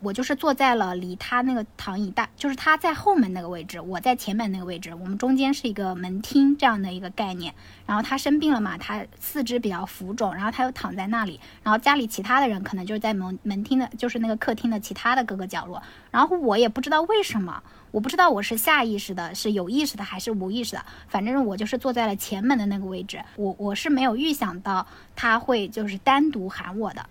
[0.00, 7.54] 我就是坐在了离她那个躺椅大，就是她在后门那个位置，我在前门那个位置，我们中间是一个门厅这样的一个概念。
[7.86, 15.82] 然后她生病了嘛，她四肢比较浮肿，然后她又躺在那里，然后家里其他的人可能就是在门门厅的，就是那个客厅的其他的各个角落。
[16.10, 17.62] 然后我也不知道为什么，
[17.96, 23.24] 我不知道我是下意识的，是有意识的还是无意识的，反正我就是坐在了前门的那个位置。
[23.36, 27.06] 我我是没有预想到他会就是单独喊我的。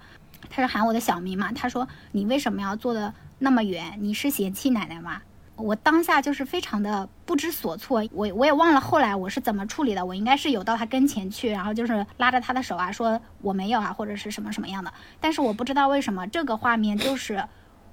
[0.48, 1.52] 他是喊我的小名嘛？
[1.54, 3.98] 他说：“你为什么要坐的那么远？
[4.00, 5.24] 你是嫌弃奶奶吗？”
[5.58, 10.06] 我当下就是非常的不知所措，我我也忘了后来我是怎么处理的。
[10.06, 14.94] 我应该是有到他跟前去，然后就是拉着他的手啊，说我没有啊，或者是什么什么样的。
[15.20, 17.44] 但是我不知道为什么这个画面就是。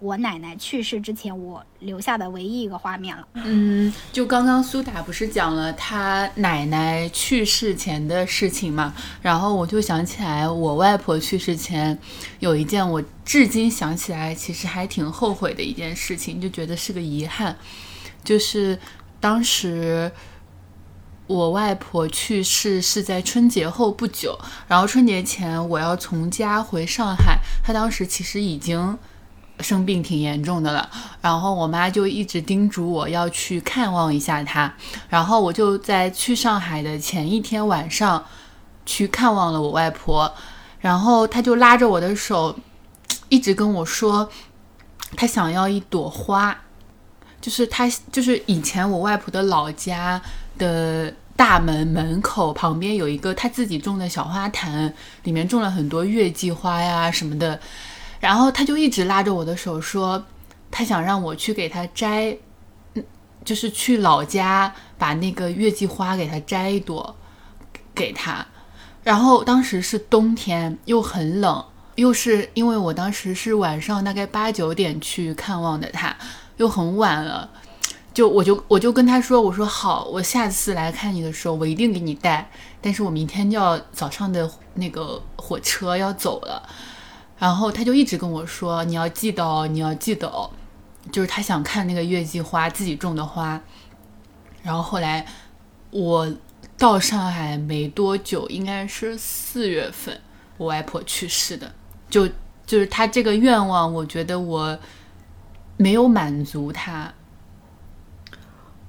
[0.02, 3.24] 我奶奶去世之前，我留下的唯一一个画面了。
[3.34, 11.96] 嗯，就刚刚苏打不是讲了他奶奶去世前的事情嘛，然后我就想起来，我外婆去世前
[12.40, 17.56] 有一件我至今想起来其实还挺后悔的一件事情，就觉得是个遗憾，
[18.24, 18.76] 就是
[19.20, 20.10] 当时
[21.28, 24.36] 我外婆去世是在春节后不久，
[24.66, 28.98] 然后春节前我要从家回上海，她当时其实已经。
[29.62, 30.90] 生病挺严重的了，
[31.20, 34.72] 然后我妈就一直叮嘱我要去看望一下她，
[35.08, 38.24] 然后我就在去上海的前一天晚上
[38.84, 40.32] 去看望了我外婆，
[40.80, 42.56] 然后她就拉着我的手，
[43.28, 44.28] 一直跟我说，
[45.16, 46.56] 她想要一朵花，
[47.40, 50.20] 就是她就是以前我外婆的老家
[50.58, 54.92] 的大门门口旁边有一个她自己种的小花坛，
[55.22, 57.58] 里面种了很多月季花呀什么的。
[58.22, 60.24] 然后他就一直拉着我的手说，
[60.70, 62.36] 他想让我去给他摘
[63.44, 67.16] 就是去老家把那个月季花给他摘一朵
[67.92, 68.46] 给他，
[69.02, 71.64] 然后当时是冬天，又很冷，
[71.96, 76.16] 又是因为我当时是晚上大概八九点去看望的他，
[76.58, 77.50] 又很晚了。
[78.14, 82.48] 就我就我就跟他说，我说好，我下次来看你的时候，我一定给你带。
[82.80, 86.62] 但是我明天就要早上的那个火车要走了，
[87.42, 90.48] 然后他就一直跟我说，你要记得哦，你要记得哦，
[91.10, 93.60] 就是他想看那个月季花，自己种的花。
[94.62, 95.26] 然后后来
[95.90, 96.32] 我
[96.78, 100.20] 到上海没多久，应该是四月份，
[100.56, 101.74] 我外婆去世的，
[102.08, 102.28] 就
[102.64, 104.78] 就是他这个愿望，我觉得我
[105.76, 107.12] 没有满足他。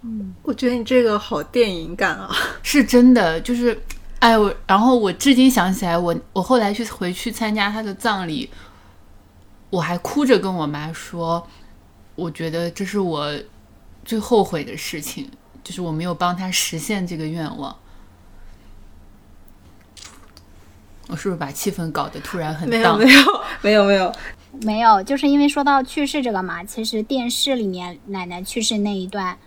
[0.04, 2.30] 嗯我觉得你这个好电影感啊！
[2.62, 3.82] 是真的，就是，
[4.24, 8.50] 哎我，然后我至今想起来，我我后来去回去参加他的葬礼，
[9.70, 11.46] 我还哭着跟我妈说，
[12.16, 13.38] 我觉得这是我
[14.06, 15.30] 最后悔的事情，
[15.62, 17.76] 就是我没有帮他实现这个愿望。
[21.10, 22.98] 我是不是把气氛搞得突然很荡？
[22.98, 24.14] 没有没有没有没有，
[24.62, 29.38] 没有，就是因为说到去世这个嘛，其实电视里面奶奶去世那一段，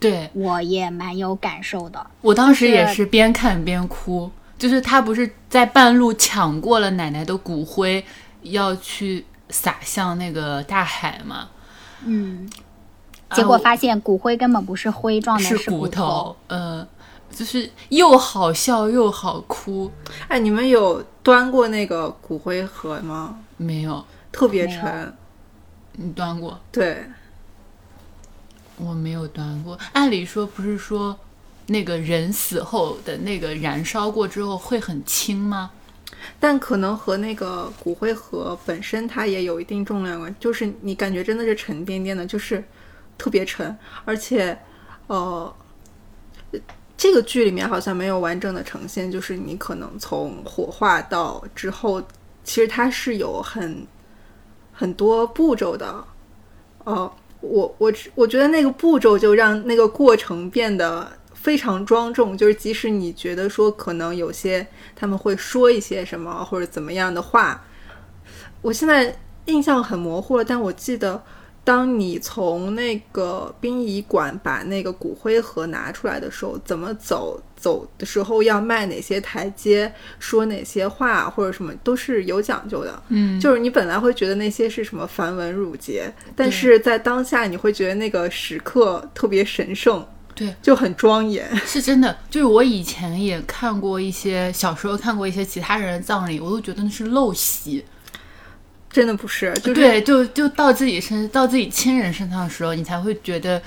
[0.00, 2.04] 对我也蛮有感受的。
[2.22, 4.28] 我当时也是是边看边哭，
[4.58, 8.04] 就是他不是在半路抢过了奶奶的骨灰，
[8.42, 11.50] 要去撒向那个大海吗？
[12.04, 12.50] 嗯，
[13.28, 16.86] 啊结果发现骨灰根本不是灰状的，是是骨头，呃，
[17.30, 19.90] 就是又好笑又好哭，
[20.28, 23.38] 哎，你们有端过那个骨灰盒吗？
[23.58, 25.14] 没有，特别沉，
[25.92, 26.58] 你端过？
[26.72, 27.04] 对，
[28.84, 29.78] 我没有端过。
[29.92, 31.18] 按理说不是说
[31.66, 35.70] 那个人死后的那个燃烧过之后会很轻吗？
[36.38, 42.62] 但可能和那个骨灰盒本身它也有一定重量关，就是你感觉真的是沉甸甸的，就是
[43.16, 43.74] 特别沉，
[44.04, 44.58] 而且
[45.06, 45.54] 呃，
[46.96, 52.02] 这个剧里面好像没有完整的呈现，就是你可能从火化到之后，
[52.44, 53.86] 其实它是有很
[54.72, 56.04] 很多步骤的，
[56.84, 57.10] 呃，
[57.40, 67.64] 我我我觉得那个步骤就让那个过程变得非常庄重，就是即使你觉得说可能有些他们会说一些什么或者怎么样的话，
[68.62, 71.22] 我现在印象很模糊了，但我记得。
[71.62, 77.38] 当你从那个殡仪馆把那个骨灰盒拿出来的时候，怎么走？
[77.60, 83.02] 走的时候要迈哪些台阶，说哪些话或者什么，都是有讲究的。
[83.08, 90.04] 嗯，就是你本来会觉得那些是什么繁文缛节，但是在当下你会觉得那个时刻特别神圣，
[90.34, 91.54] 对，就很庄严。
[91.66, 97.84] 是真的，就是我以前也看过一些，小时候看过一些其他人的葬礼，我都觉得那是陋习。
[98.92, 103.62] 真的不是，就是对，就就到自己身，到自己亲人身上的时候，你才会觉得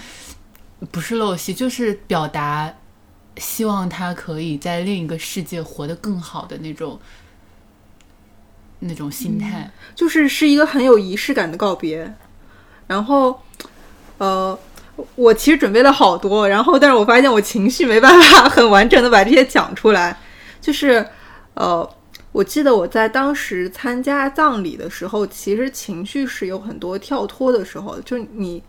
[0.91, 2.70] 不是陋习，就是表达
[3.38, 7.00] 希望他可以在另一个世界活得更好的那种
[8.80, 9.72] 那种心态。
[9.96, 12.14] 就是是一个很有仪式感的告别。
[12.86, 13.42] 然后，
[14.18, 14.58] 呃，
[15.16, 20.20] 我其实准备了好多，然后但是我发现我情绪没办法很完整的把这些讲出来。
[20.60, 21.08] 就是，
[21.54, 21.90] 呃，
[22.34, 28.62] 我记得我在当时参加葬礼的时候，其实情绪是有很多跳脱的时候，就你，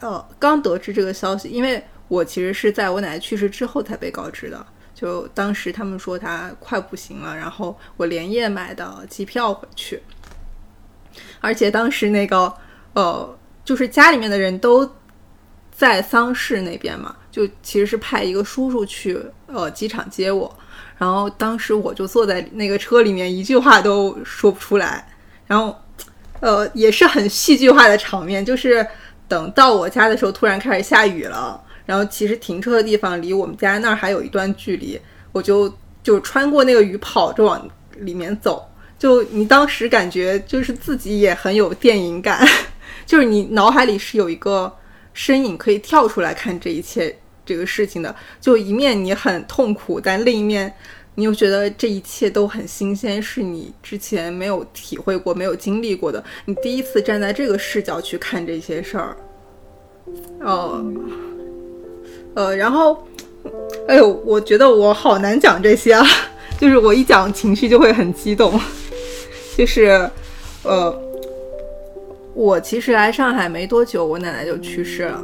[0.00, 4.66] 呃，刚得知这个消息，因为我其实是在我奶奶去世之后才被告知的。
[4.94, 10.00] 就当时他们说她快不行了，然后我连夜买的机票回去，
[11.40, 12.52] 而且当时那个
[12.92, 14.88] 呃，就是家里面的人都
[15.72, 20.56] 在丧事那边嘛，就其实是派一个叔叔去呃机场接我，
[20.98, 25.08] 然后当时我就坐在那个车里面，一句话都说不出来，
[25.46, 25.76] 然后
[26.38, 28.86] 呃也是很戏剧化的场面，就是
[29.26, 31.60] 等到我家的时候，突然开始下雨了。
[31.86, 35.00] 然后其实停车的地方离我们家那儿还有一段距离，
[35.32, 35.72] 我就
[36.02, 37.68] 就穿过那个雨跑着往
[37.98, 38.64] 里面走。
[38.98, 42.46] 就你当时感觉就是自己也很有电影感，
[43.04, 44.72] 就是你脑海里是有一个
[45.12, 48.14] 身影可以跳出来看这一切这个事情的。
[48.40, 50.72] 就一面你很痛苦，但另一面
[51.16, 56.22] 你又觉得这一切都很新鲜，是你之前没有体会过、没有经历过的。
[56.44, 59.16] 你第一次站在这个视角去看这些事儿，
[60.42, 60.84] 哦。
[62.34, 62.96] 呃，然后，
[63.88, 66.06] 哎呦，我觉得我好难讲这些啊，
[66.60, 68.58] 就是我一讲情绪就会很激动，
[69.56, 70.08] 就是，
[70.62, 70.96] 呃，
[72.34, 75.22] 我其实来上海没多久，我奶奶就去世了，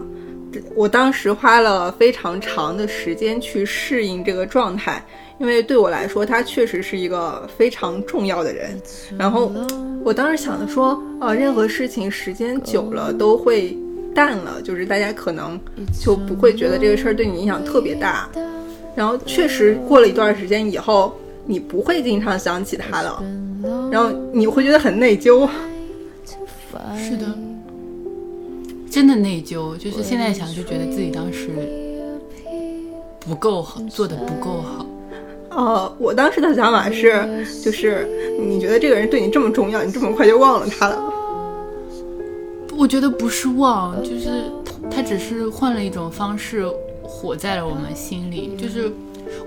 [0.75, 5.03] 我当时花了非常长的时间去适应这个状态，
[5.39, 8.79] 因为对我来说，她确实是一个非常重要的人。
[9.19, 9.51] 然后
[10.05, 13.77] 我当时想的说，呃，任何事情时间久了都会
[14.15, 15.59] 淡了，就是大家可能
[16.01, 18.29] 就不会觉得这个事儿对你影响特别大。
[18.97, 21.15] 然后确实过了一段时间以后，
[21.47, 23.23] 你不会经常想起他了，
[23.93, 25.49] 然后你会觉得很内疚。
[26.97, 27.27] 是的，
[28.91, 31.49] 真的内疚，就是现在想就觉得自己当时
[33.21, 34.87] 不够好，做的不够好。
[35.51, 37.27] 呃，我当时的想法是，
[37.65, 38.07] 就是
[38.39, 41.13] 你觉得这个人对你这么重要，你这么快就忘了他了？
[42.79, 44.29] 我觉得不是忘，就是
[44.89, 46.65] 他只是换了一种方式
[47.03, 48.55] 活在了我们心里。
[48.57, 48.89] 就是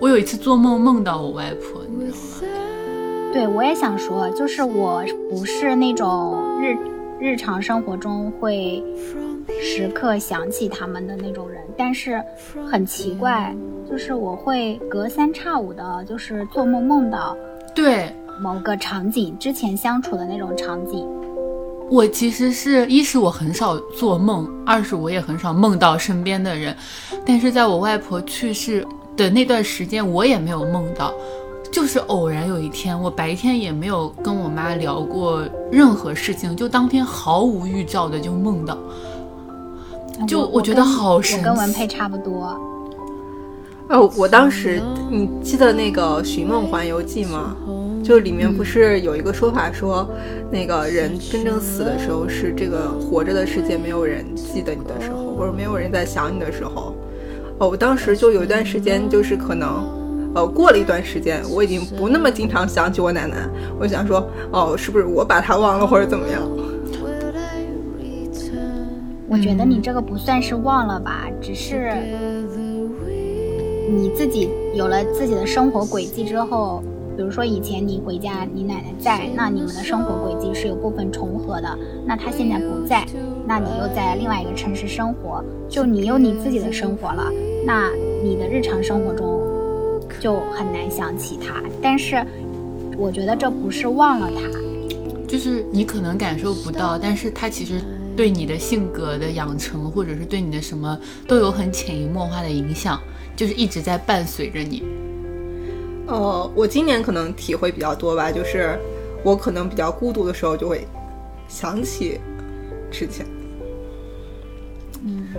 [0.02, 3.32] 我有一次做梦梦到我外婆，你知道吗？
[3.32, 6.76] 对，我也想说，就是我不是那种日
[7.22, 8.84] 日常生活中会
[9.62, 12.22] 时刻想起他们的那种人，但是
[12.70, 13.56] 很奇怪，
[13.90, 17.38] 就是我会隔三差五的，就是做梦梦到
[17.74, 21.08] 对某个场景，之前相处的那种场景。
[21.92, 26.74] 我其实是一是我很少做梦，二是我也很少梦到身边的人，
[27.26, 28.88] 但是在我外婆去世
[29.18, 31.14] 的那段时间，我也没有梦到，
[31.70, 38.78] 就是偶然有一天，我白天也没有跟我妈聊过任何事情，就当天毫无预兆的就梦到，
[40.26, 42.58] 就我我觉得好神我跟文佩差不多。
[43.90, 47.54] 哦，我当时你记得那个《寻梦环游记》吗？
[48.04, 50.10] 就里面不是有一个说法说，
[50.52, 56.96] 那个人真正死的时候是这个活着的世界没有人记得你的时候，或者没有人在想你的时候。
[57.60, 59.86] 哦，我当时就有一段时间，就是可能，
[60.34, 63.48] 呃，过了一段时间，我已经不那么经常想起我奶奶。
[63.80, 66.42] 我想说，哦，是不是我把她忘了，或者怎么样？
[69.30, 71.94] 我觉得你这个不算是忘了吧，只是
[73.90, 76.84] 你自己有了自己的生活轨迹之后，
[77.22, 81.78] 比如说以前你回家，你奶奶在，那你们的生活轨迹是有部分重合的。
[82.04, 83.06] 那她现在不在，
[83.46, 87.32] 那你又在另外一个城市生活，就你有你自己的生活了，
[87.64, 87.92] 那
[88.24, 89.40] 你的日常生活中
[90.20, 91.62] 就很难想起她。
[91.80, 92.26] 但是
[92.98, 94.50] 我觉得这不是忘了她，
[95.28, 97.80] 就是你可能感受不到，但是她其实
[98.18, 103.00] 对你的性格的养成，或者是对你的什么都有很潜移默化的影响，
[103.36, 104.82] 就是一直在伴随着你。
[106.12, 108.78] 呃，我今年可能体会比较多吧，就是
[109.24, 110.86] 我可能比较孤独的时候，就会
[111.48, 112.20] 想起
[112.92, 113.26] 之前。
[115.06, 115.30] 嗯，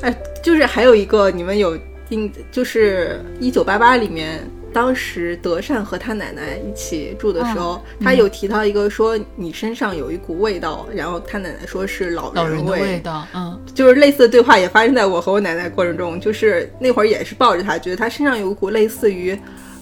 [0.00, 1.78] 哎，就是还有一个，你们有
[2.08, 4.40] 印，就是一九八八里面，
[4.72, 19.38] 当时德善和他奶奶一起住的时候，他有提到一个说你身上有一股味道，然后他奶奶说是老老人的味，味道，嗯，就是类似的对话也发生在我和我奶奶过程中，就是那会儿也是抱着她，觉得她身上有一股类似于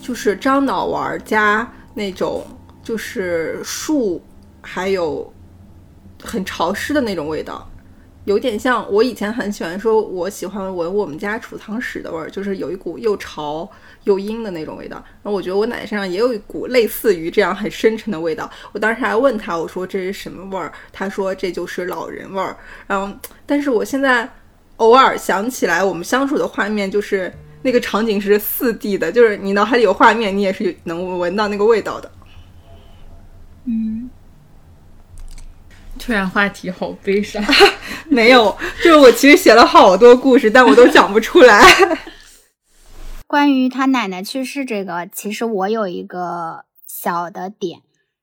[0.06, 2.46] 就是樟脑丸加那种
[2.80, 4.22] 就是树，
[4.62, 5.32] 还有
[6.22, 7.68] 很潮湿的那种味道，
[8.24, 13.68] 有点像我以前很喜欢说，我喜欢闻我们家储藏室的味儿，就是有一股又潮
[14.04, 14.96] 又阴的那种味道。
[14.96, 18.48] 然后我觉得我奶奶身上也有一股类似于这样很深沉的味道。
[18.70, 20.72] 我当时还问她，我说这是什么味儿？
[20.92, 22.56] 她说这就是老人味儿。
[22.86, 23.12] 然后，
[23.44, 24.30] 但是我现在
[24.76, 27.32] 偶尔想起来我们相处的画面，就是
[27.66, 32.08] 那个场景是四 D 的，就是你脑海里有画面，你也是能闻到那个味道的。
[33.64, 34.08] 嗯，
[35.98, 37.42] 突然话题好悲伤。
[38.08, 41.60] 没有，就是我其实写了好多故事，但我都讲不出来。
[43.26, 47.80] 关于他奶奶去世这个，其实我有一个小的点，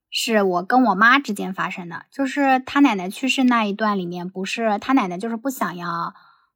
[0.10, 2.06] 是我跟我妈之间发生的。
[2.10, 6.14] 就是他奶奶去世那一段里面，不是他奶奶就是不想要，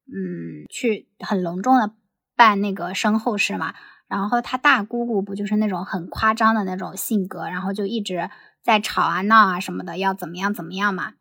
[0.08, 1.92] 嗯，去很隆重的
[2.38, 3.74] 办那个身后事嘛。
[4.08, 8.30] 然后他大姑姑不就是那种很夸张的那种性格，然后就一直
[8.64, 11.16] 在吵啊闹啊什么的，要怎么样怎么样嘛。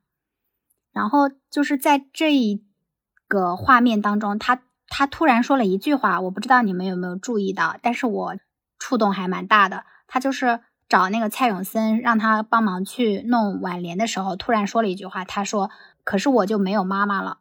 [0.92, 2.64] 然后就是在这一
[3.26, 8.36] 个画面当中，他他突然说了一句话，我不知道你们有没有注意到，但是我
[8.78, 9.84] 触动还蛮大的。
[10.06, 15.72] 他就是找那个蔡永森让他帮忙去弄挽联的时候，突然说了一句话，他说
[16.04, 17.38] ：“可是我就没有妈妈了。”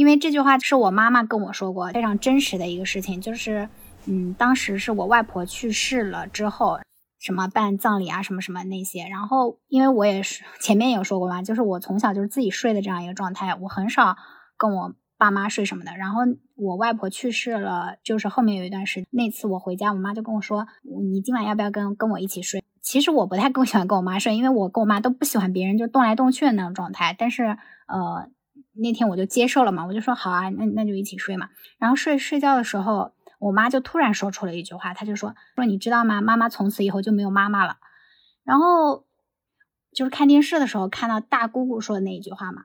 [0.00, 3.68] 因为这句话是我妈妈跟我说过，非常真实的一个事情，就是
[4.06, 6.78] 嗯，当时是我外婆去世了之后。
[7.18, 14.16] 什么办葬礼啊，什么什么那些，然后因为我也是前面有说过嘛，就是我从小就是自己睡的这样一个状态，我很少
[14.56, 15.94] 跟我爸妈睡什么的。
[15.98, 16.22] 然后
[16.56, 20.66] 我外婆去世了，就是后面有一段时间，那次我回家，我妈就跟我说
[21.12, 27.14] ：“你今晚要不要跟跟我一起睡？”其实我不太 更喜欢跟我妈睡，因为我跟我妈都不喜欢别人就动来动去的那种状态。
[27.18, 27.44] 但是
[27.86, 28.30] 呃，
[28.80, 31.48] 那天我就接受了嘛，我就说好啊，那那就一起睡嘛。
[31.78, 33.12] 然后睡睡觉的时候。
[33.40, 36.20] 我妈就突然说出了一句话，她就说：“说你知道吗？
[36.20, 37.78] 妈妈从此以后就没有妈妈了。”
[38.44, 39.06] 然后
[39.94, 42.64] 就是看电视的时候看到大姑姑说的那一句话嘛，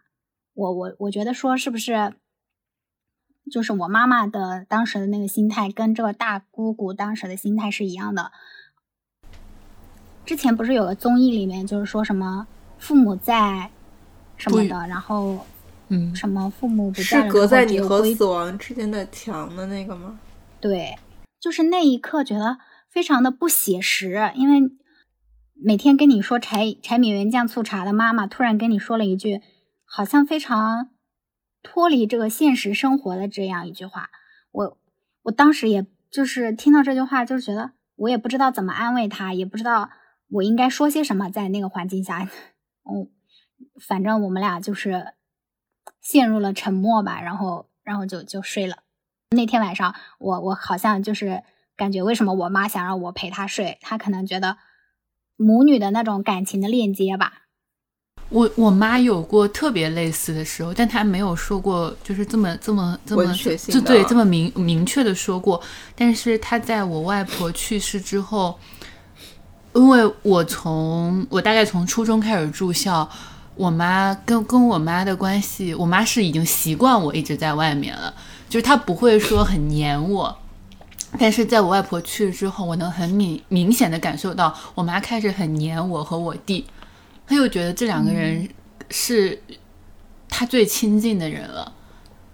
[0.54, 2.16] 我我我觉得说是不是，
[3.50, 8.34] 就是我妈妈的当时的那个心态跟这个大姑姑当时的心态是一样的。
[10.26, 12.48] 之前不是有个综艺里面就是说什么
[12.78, 13.72] 父母在
[14.36, 15.46] 什么的，然后
[15.90, 20.20] 嗯，什么父母不在是隔在你和死亡之间的墙的那个吗？
[20.60, 20.98] 对，
[21.40, 22.58] 就是那一刻觉得
[22.90, 24.72] 非常的不写实，因为
[25.54, 29.42] 每天跟你说柴柴米油盐酱醋茶的妈妈，突然跟你说了一句
[29.86, 30.90] 好像非常
[31.62, 34.10] 脱离这个现实生活的这样一句话，
[34.52, 34.78] 我
[35.24, 39.90] 我当时也就是听到这句话，就是觉得我也不知道怎么安慰他，也不知道
[40.30, 42.28] 我应该说些什么，在那个环境下，
[42.84, 43.08] 嗯，
[43.88, 45.14] 反正我们俩就是
[46.06, 48.78] 陷入了沉默吧，然后然后就就睡了。
[49.32, 51.42] 那天晚上，我我好像就是
[51.76, 53.80] 感觉，为什么我妈想让我陪她睡？
[53.82, 54.58] 她可能觉得
[55.36, 57.42] 母女的那种感情的链接吧。
[58.30, 65.60] 我我妈有过特别类似的时候，但她没有说过，就是这么这么这么文学性的就对这么明明确的说过。
[65.96, 68.60] 但是她在我外婆去世之后，
[69.74, 73.10] 因为我从我大概从初中开始住校，
[73.56, 78.14] 我妈跟跟我妈的关系，我妈是已经习惯我一直在外面了，
[78.50, 80.38] 就是她不会说很黏我。
[81.18, 86.66] 但是在我外婆去世之后，我能很明明显的感受到，我妈开始很黏我和我弟，
[87.26, 88.48] 她又觉得这两个人
[88.90, 89.42] 是
[90.28, 91.72] 她最亲近的人了，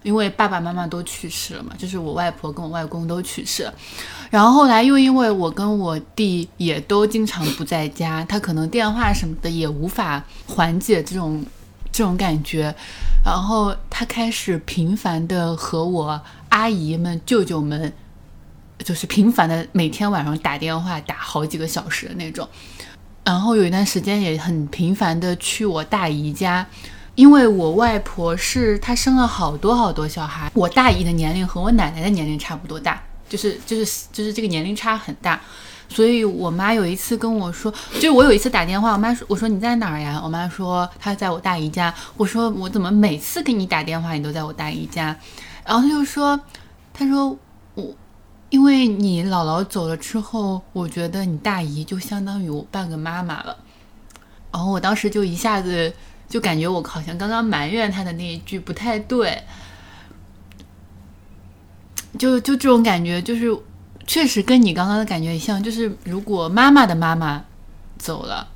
[0.01, 3.74] 因为爸爸妈妈都去世了嘛，就是我外婆跟我外公都去世了。
[4.32, 11.45] 然后后来又因为我跟我弟也都经常不在家，他可能电话什么的也无法缓解这种
[11.91, 12.73] 这种感觉，
[13.23, 16.19] 然后他开始频繁的和我
[16.49, 17.93] 阿姨们、舅舅们。
[18.84, 22.49] 就是频繁的每天晚上打电话打好几个小时的那种，
[23.23, 26.65] 然后有一段时间也很频繁的去我大姨家，
[27.13, 32.99] 因为我外婆是她生了好多好多小孩，我大姨的年龄和我奶奶的年龄差不多大，
[33.32, 35.39] 就是就是就是这个年龄差很大，
[35.88, 40.19] 所以我妈有一次跟我说，就是我有一次打电话，我妈说我说你在哪儿呀？
[40.21, 45.15] 我妈说她在我大姨家，我说我怎么每次给你打电话你都在我大姨家？
[45.65, 46.38] 然后她就说，
[46.93, 47.38] 她说
[47.75, 47.95] 我。
[48.51, 53.55] 因为你姥姥走了之后，我觉得你大姨就相当于我半个妈妈了。
[54.51, 55.93] 然后我当时就一下子
[56.27, 59.41] 就感觉我好像刚刚埋怨她的那一句不太对，
[62.18, 63.57] 就就这种感觉，就是
[64.05, 65.62] 确实跟你刚刚的感觉一样。
[65.62, 67.45] 就是如果妈妈的妈妈
[67.97, 68.47] 走了，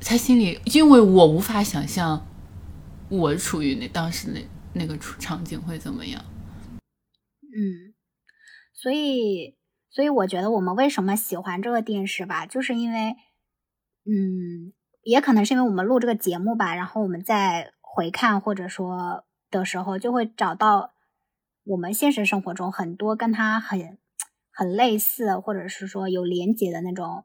[0.00, 2.26] 他心里因为我无法想象
[3.08, 4.40] 我处于那当时那
[4.74, 6.24] 那个处场景会怎么样。
[7.42, 7.94] 嗯，
[8.74, 9.56] 所以，
[9.90, 13.16] 所以我觉得我们为什么喜欢这个电视吧，就是因为，
[14.04, 20.92] 嗯，也可能是因为我们录这个节目吧，然后我们再回看或者说的时候，就会找到
[21.64, 23.98] 我们现实生活中很多跟他很
[24.52, 27.24] 很类似，或者是说有连结的那种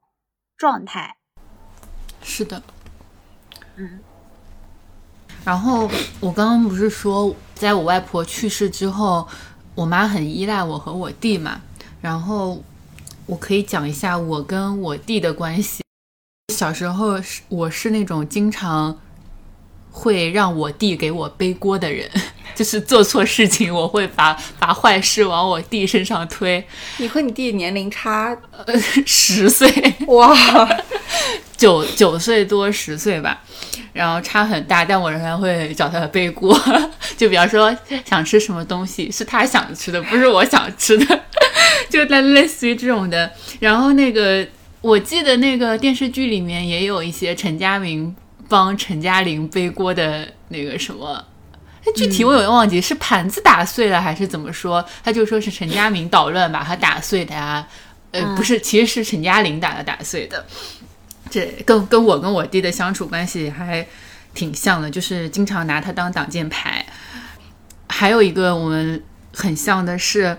[0.57, 1.17] 状态。
[2.21, 2.61] 是的，
[3.75, 3.99] 嗯。
[5.43, 9.27] 然后我刚刚不是说，在我外婆去世之后。
[9.75, 11.59] 我妈很依赖我和我弟嘛，
[11.99, 12.61] 然后
[13.25, 15.81] 我可以讲一下我跟我弟的关系。
[16.53, 18.95] 小时候是我是那种经常
[19.95, 22.09] 会让我弟给我背锅的人，
[22.55, 26.61] 就是做错事情我会把把坏事往我弟身上推。
[26.97, 28.35] 你和你弟年龄差
[28.65, 28.73] 呃
[29.05, 29.71] 十岁，
[30.07, 30.35] 哇，
[31.55, 33.39] 九九岁多十岁吧，
[33.93, 36.59] 然后差很大，但我仍然会找他背锅。
[37.15, 37.73] 就比方说
[38.03, 41.21] 想吃什么东西是他想吃的，不是我想吃的，
[41.87, 43.31] 就类类似于这种的。
[43.59, 44.45] 然后那个
[44.81, 48.13] 我记得那个电视剧里面也有一些陈家明
[48.47, 51.25] 帮陈嘉玲背锅的那个什么，
[51.95, 57.67] 具体我有点忘记是盘子打碎了还是怎么说，他就说是陈嘉明捣乱把他打碎的呀，
[58.11, 60.45] 呃不是，其实是陈嘉玲打的打碎的。
[61.29, 63.85] 这跟跟我跟我弟的相处关系还
[64.33, 66.85] 挺像的，就是经常拿他当挡箭牌。
[67.89, 70.37] 还有一个我们很像的是，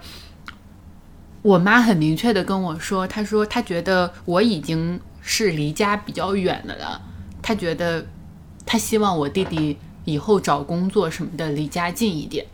[1.42, 7.00] 我妈很明确的跟我说，她说她觉得我已经是离家比较远的了，
[7.44, 8.04] 她觉得
[8.64, 9.76] 他希望我弟弟
[10.06, 12.46] 以后找工作什么的离家近一点。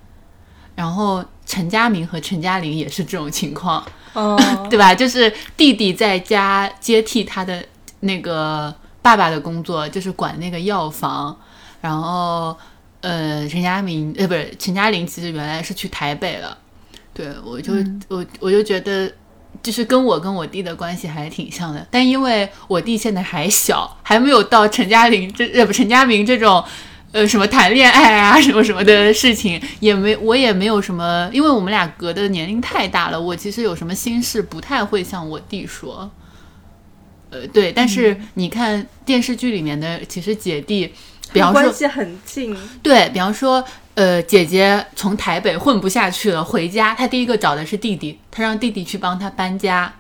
[0.74, 4.36] 然后陈佳明和陈嘉玲也是这种情况，哦，
[4.68, 4.92] 对吧？
[4.92, 7.64] 就是弟弟在家接替他的
[8.00, 11.38] 那个爸爸的工作，就是管那个药房，
[11.80, 12.56] 然后。
[13.02, 16.58] 呃，陈佳明呃，不是陈嘉玲，其实原来是去台北了。
[17.14, 17.72] 对我就
[18.08, 19.10] 我我就觉得
[19.62, 26.64] 就是跟我跟我弟的关系还挺像的，但因为我弟现在还小，还没有到陈嘉玲这呃不陈嘉明这种，
[27.12, 36.10] 呃什么谈恋爱啊什么什么的事情，也没我也没有什么，因为我们俩隔的年龄太大了，我其实有什么心事不太会向我弟说。
[37.32, 40.92] 呃，对，但是你看电视剧里面的，其实姐弟，
[41.32, 49.92] 比方说关系很近，对比方说，呃，姐姐从台北混不下去了，回家，她第一个找的是弟弟，她让弟弟去帮她搬家。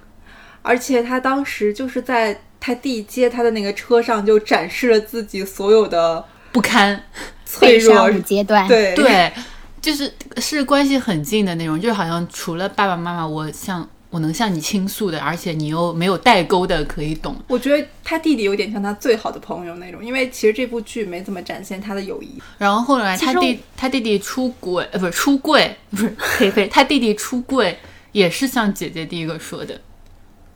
[0.62, 7.02] 而且她当时就是在她弟接她的那个车上，就展示了自己所有的不堪，
[7.44, 8.10] 脆弱。
[8.20, 8.94] 阶段，对。
[8.94, 9.32] 对，
[9.80, 17.36] 就是是关系很近的那种，就好像除了爸爸妈妈，我向我能向你倾诉的，而且你又没有代沟的可以懂。
[17.46, 22.42] 我觉得他弟弟有点像他最好的朋友那种，因为其实这部剧没怎么展现他的友谊。
[22.58, 26.08] 然后后来他弟他弟弟出轨，呃，不是出柜，不是
[26.38, 27.78] 呸呸，他弟弟出柜
[28.10, 29.80] 也是像姐姐第一个说的，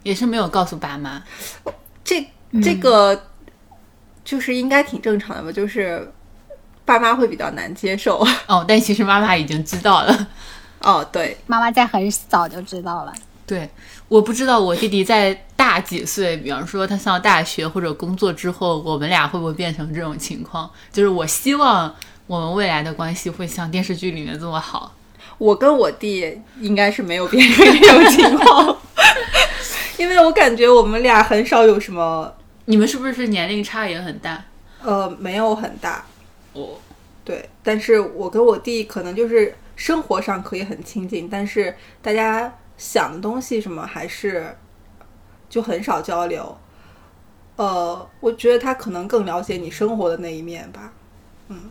[0.02, 1.22] 也是没有告诉爸妈。
[2.02, 2.26] 这
[2.60, 3.28] 这个
[4.24, 6.12] 就是应该挺正常的吧，就是
[6.84, 8.26] 爸妈会比较难接受。
[8.48, 10.28] 哦，但其实妈妈已经知道了。
[10.80, 13.14] 哦，对，妈妈在很早就知道了。
[13.46, 13.68] 对，
[14.08, 20.70] 我不知道我弟弟在大几岁，比方说他上大学或者工作之后，我们俩会不会变成这种情况？
[20.90, 21.94] 就是我希望
[22.26, 24.94] 我们未来的关系会像电视剧里面这么好。
[25.36, 28.78] 我跟我弟应该是没有变成这种情况，
[29.98, 32.32] 因为我感觉我们俩很少有什么，
[32.66, 34.44] 你们是不是年龄差也很大？
[34.82, 36.04] 呃，没有很大，
[36.52, 36.78] 哦，
[37.24, 37.48] 对。
[37.62, 44.56] 但是我跟我弟可能就是生活上可以很亲近，但是大家想的东西什么还是
[45.48, 46.56] 就很少交流。
[47.56, 50.92] 呃，我觉得他可能更了解你生活的那一面吧。
[51.48, 51.70] 嗯，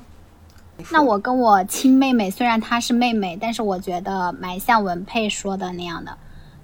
[0.92, 6.18] 那我跟我亲妹妹，虽然她是妹妹，但是我觉得蛮像文佩说的那样的，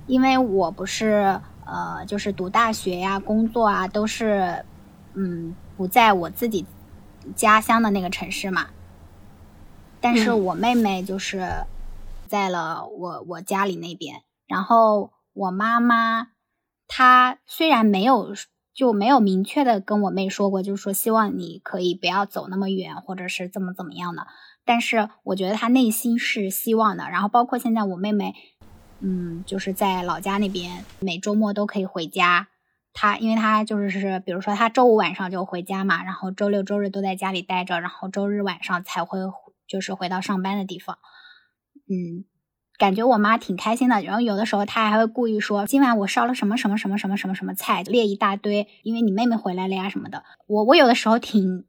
[0.07, 4.63] 因为我不是呃，就是读大学呀、工作啊，都是
[5.15, 6.65] 嗯不在我自己
[7.35, 8.67] 家乡的那个城市嘛。
[9.99, 11.45] 但是嗯我妹妹就是
[12.27, 16.27] 在了我我家里那边，然后我妈妈
[16.87, 18.33] 她虽然没有
[18.73, 24.25] 就没有明确的跟我妹说过，就是说希望你可以不要走那么远，或者是怎么怎么样的。
[24.65, 27.09] 但是我觉得她内心是希望的。
[27.09, 28.33] 然后包括现在我妹妹，
[28.99, 32.47] 嗯，就是在老家那边，每周末都可以回家。
[32.93, 39.19] 她因为她就是是，比如说她周五晚上就回家嘛，然后周六周日都在家里待着，然后周日晚上才会
[39.67, 40.97] 就是回到上班的地方。
[41.87, 42.25] 嗯，
[42.79, 44.01] 感觉我妈挺开心的。
[44.01, 51.65] 然后有的时候她还会故意说：“今晚我烧了什么什么什么什么什么什么菜，列一大堆，因为你妹妹回来了呀什么的。”我我有的时候挺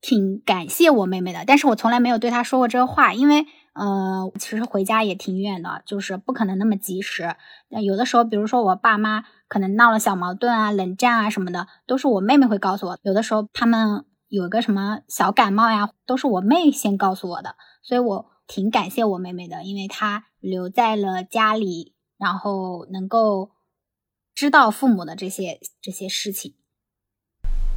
[0.00, 7.36] 挺感谢我妹妹的，但是我从来没有对她说过这个话，因为呃，其实回家也挺远的，就是不可能那么及时。
[7.68, 12.98] 那有的时候，比如说我爸妈可能闹了小矛盾啊、冷战啊什么的，都是我妹妹会告诉我。
[13.02, 23.50] 有的时候他们有一个什么小感冒呀，都是我妹先告诉我的，所以我挺感谢我妹妹的，因为她留在了家里，然后能够
[24.34, 26.54] 知道父母的这些这些事情。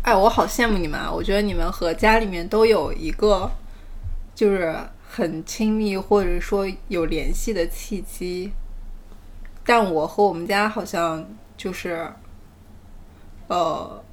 [0.03, 1.11] 哎，我好羡慕你们啊！
[1.11, 3.51] 我觉得你们和家里面都有一个
[4.34, 4.76] 就是
[5.07, 8.51] 很亲密或者说有联系的契机，
[9.63, 12.11] 但我和我们家好像就是
[13.47, 14.03] 呃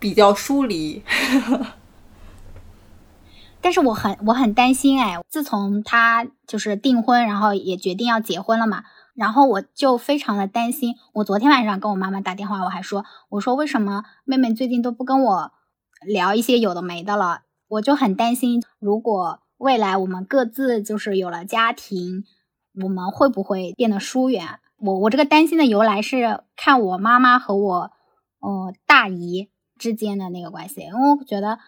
[0.00, 1.02] 比较疏离。
[3.64, 8.84] 但是我很我很担心哎，自从他就是订婚，然后也决定要结婚了嘛，
[9.14, 10.96] 然后我就非常的担心。
[11.14, 15.52] 我昨天晚上跟我妈妈打电话，我还说，我说为什么妹妹最近都不跟我
[16.06, 17.40] 聊一些有的没的了？
[17.68, 22.24] 我就很担心，如果未来我们各自就是有了家庭，
[22.82, 24.60] 我们会不会变得疏远？
[24.76, 27.90] 我我这个担心的由来是看我妈妈和我
[28.40, 29.48] 呃大姨
[29.78, 31.58] 之间的那个关系，因为我觉得。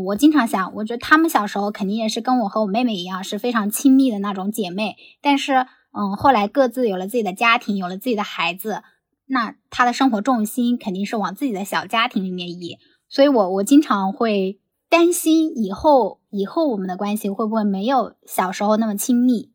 [0.00, 4.96] 我经常想，我觉得她们小时候肯定也是跟我和我妹妹一样，是非常亲密的那种姐妹。
[5.20, 8.82] 但是，嗯，后来各自有了自己的家庭，有了自己的孩子，
[9.26, 12.78] 那她的生活重心肯定是往自己的小家庭里面移。
[13.08, 19.50] 所以我我经常会担心以后以后我们的关系会不会没有小时候那么亲密。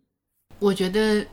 [0.60, 1.26] 我觉得，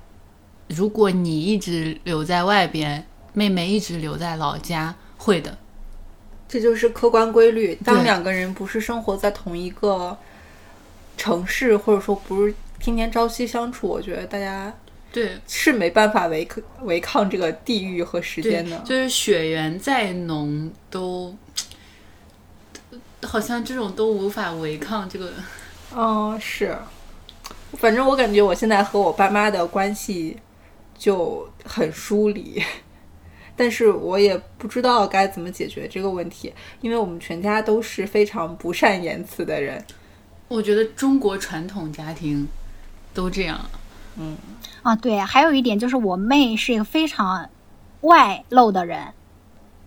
[0.69, 5.59] 如果你一直留在外边，妹妹一直留在老家，会的。
[6.55, 7.75] 这就是客观规律。
[7.85, 10.17] 当两个人不是生活在同一个
[11.17, 14.73] 城市，或者说不是天天朝夕相处，我觉得大家
[15.13, 18.79] 对是没办法违抗违抗这个地域和时间的，。
[18.85, 21.35] 就是血缘再浓，都
[23.25, 25.33] 好像这种都无法违抗这个。
[25.93, 26.79] 嗯，是。
[27.79, 30.37] 反正我感觉我现在和我爸妈的关系，
[30.97, 32.63] 就很疏离。
[33.57, 39.85] 但是我也不知道该怎么解决这个问题，因为我们全家都是非常不善言辞的人。
[40.49, 42.47] 我觉得中国传统家庭
[43.13, 43.61] 都这样。
[44.17, 44.37] 嗯，
[44.83, 47.49] 啊，对，还有一点就是我妹是一个非常
[48.03, 49.09] 外露的人，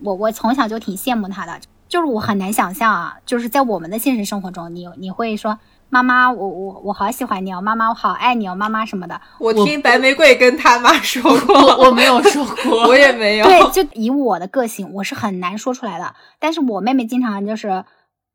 [0.00, 5.58] 我我从小就挺羡慕她的，就是我很难想象啊，就是在我们的现实生活中，你你会说
[5.90, 9.20] 妈妈，我我我好喜欢你哦，妈妈我好爱你哦，妈妈什么的。
[9.38, 13.46] 我听白玫瑰跟他妈说过，我我没有说过， 我也没有。
[13.46, 16.14] 对，就以我的个性，我是很难说出来的。
[16.38, 17.84] 但是我妹妹经常就是。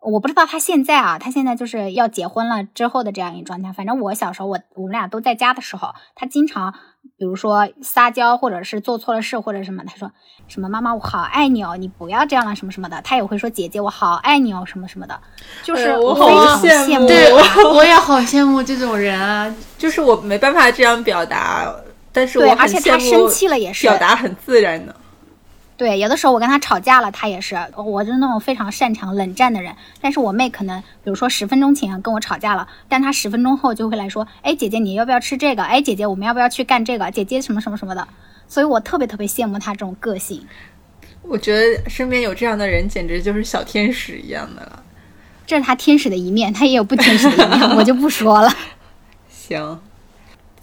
[0.05, 3.71] 我不知道她现在啊，她现在就是要结婚了之后的这样一个状态。
[3.71, 6.73] 反正我小时候，我我们俩都在家的时候，她经常，
[7.17, 10.11] 比如说撒娇，或者是做错了事，或者什么，他说
[10.47, 13.01] 什么妈妈我好爱你哦，你不要这样了什么什么的。
[13.01, 15.19] 他也会说姐姐我好爱你哦，什么什么的，
[15.63, 17.07] 就是我非常羡慕。
[17.07, 17.31] 对，
[17.73, 21.73] 我也好羡慕这种人啊，就是我没办法这样表达，
[22.11, 24.95] 但是我，而且他生气了也是表达很自然的。
[25.83, 29.75] 对，有的时候我跟他吵架了，他也是，我是那种非常擅长冷战的人。
[29.99, 35.63] 但是我妹可能，比如说十分钟前跟我吵架了，但她十分钟后就会来说，哎，姐姐你要不要吃这个？
[35.63, 37.11] 哎，姐姐我们要不要去干这个？
[37.11, 38.07] 姐姐什么什么什么的。
[38.47, 40.47] 所以我特别特别羡慕她这种个性。
[41.21, 44.81] 我觉得身边有这样的人，简直就是小天使一样的了。
[45.45, 48.49] 这是他天使的一面，他也有不天使的一面，我就不说了。
[49.27, 49.81] 行。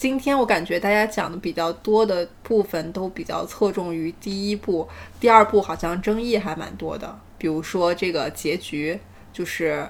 [0.00, 4.88] 今天我感觉大家讲的比较多的部分都比较侧重于第一部，
[5.20, 7.20] 第二部好像争议还蛮多的。
[7.36, 8.98] 比如说这个结局，
[9.30, 9.86] 就是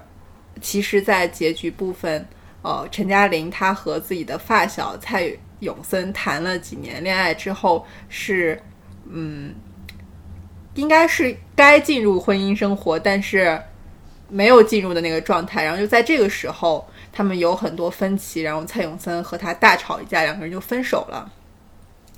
[0.61, 2.27] 其实，在结局部分，
[2.63, 8.61] 呃，陈嘉玲她和自己的发小蔡永森谈了几年恋爱之后，是
[9.09, 9.55] 嗯，
[10.75, 13.63] 应该是该进入婚姻生活，但是
[14.29, 15.63] 没有进入的那个状态。
[15.63, 16.85] 然后就在这个时候。
[17.21, 21.31] 他们有很多分歧，然后蔡永森和他大吵一架，两个人就分手了。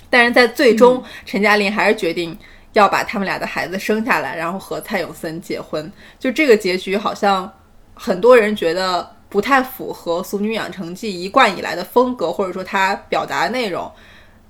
[0.09, 2.38] 但是在最终，陈嘉玲还是决定
[2.72, 5.92] 要把他们俩的孩子生下来，然后和蔡永森结婚。
[6.20, 7.53] 就这个结局，好像
[7.94, 13.90] 很多人觉得不太符合《俗女养成记》一贯以来的风格，或者说他表达的内容。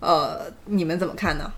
[0.00, 1.50] 呃，你们怎么看呢？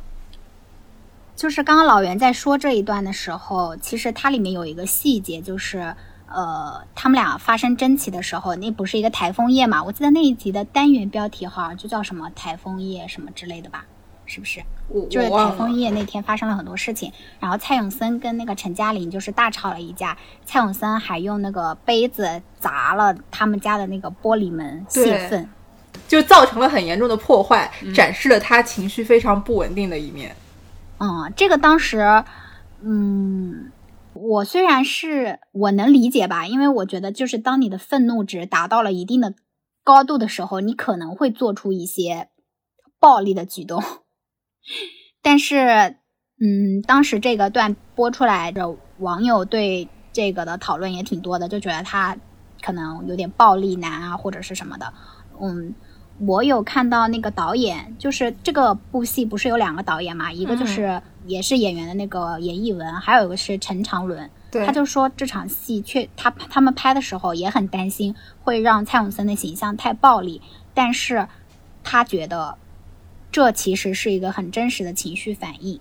[1.34, 5.96] 就是刚刚老袁在说这一段的时候，其实它里面有一个细节，就是。
[6.34, 9.84] 呃，他们俩发生争执的时候，那不是一个台风夜嘛？
[9.84, 13.84] 我记得那一集的单元标题好像就叫什么“台风夜”什么之类的吧？
[14.26, 14.60] 是不是？
[15.08, 25.48] 就是台风夜那天发生了很多事情，然后蔡永森跟那个陈嘉玲就是大吵了一架，蔡永森还用那个杯子砸了他们家的那个玻璃门泄愤，
[26.08, 30.34] 就造成了很严重的破坏，展示了他情绪非常不稳定的一面。
[30.98, 32.24] 嗯，这个当时，
[32.82, 33.70] 嗯。
[34.14, 39.34] 我虽然是我能理解吧，因为我觉得就是当你的愤怒值达到了一定的
[39.82, 42.28] 高度的时候，你可能会做出一些
[42.98, 43.82] 暴力的举动。
[45.20, 45.96] 但是，
[46.40, 52.16] 嗯，当时这个段播出来的网友对这个的讨论也挺多的，就觉得他
[52.62, 54.92] 可能有点暴力男啊，或者是什么的。
[55.40, 55.74] 嗯，
[56.18, 61.00] 我有看到那个导演，就是这个部戏不是有两个导演嘛，一个就是。
[61.26, 70.42] 也是演员的那个严艺文，还有一个是陈长伦，他就说这场戏确他他们拍的时候也很担心会让蔡永森的形象太暴力，
[70.74, 71.26] 但是
[71.82, 72.58] 他觉得
[73.32, 75.80] 这其实是一个很真实的情绪反应，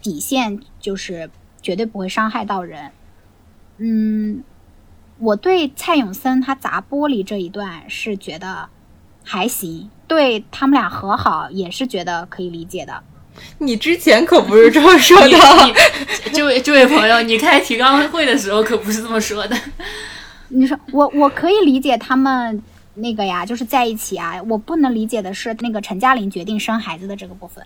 [0.00, 1.30] 底线就是
[1.62, 2.90] 绝对不会伤害到人。
[3.76, 4.42] 嗯，
[5.18, 8.68] 我对蔡永森他砸玻璃这一段是觉得
[9.22, 13.02] 还行，对他们俩和好也是觉得可以理解的。
[13.58, 15.38] 你之前可不是这么说的，
[16.32, 19.56] 这位这位朋友，你开提纲会的时候可不是这么说的。
[20.48, 22.62] 你说我我可以理解他们
[22.94, 24.38] 那个呀，就是在一起啊。
[24.46, 27.64] 我不能理解的是那个陈嘉玲决定生孩子的这个部分。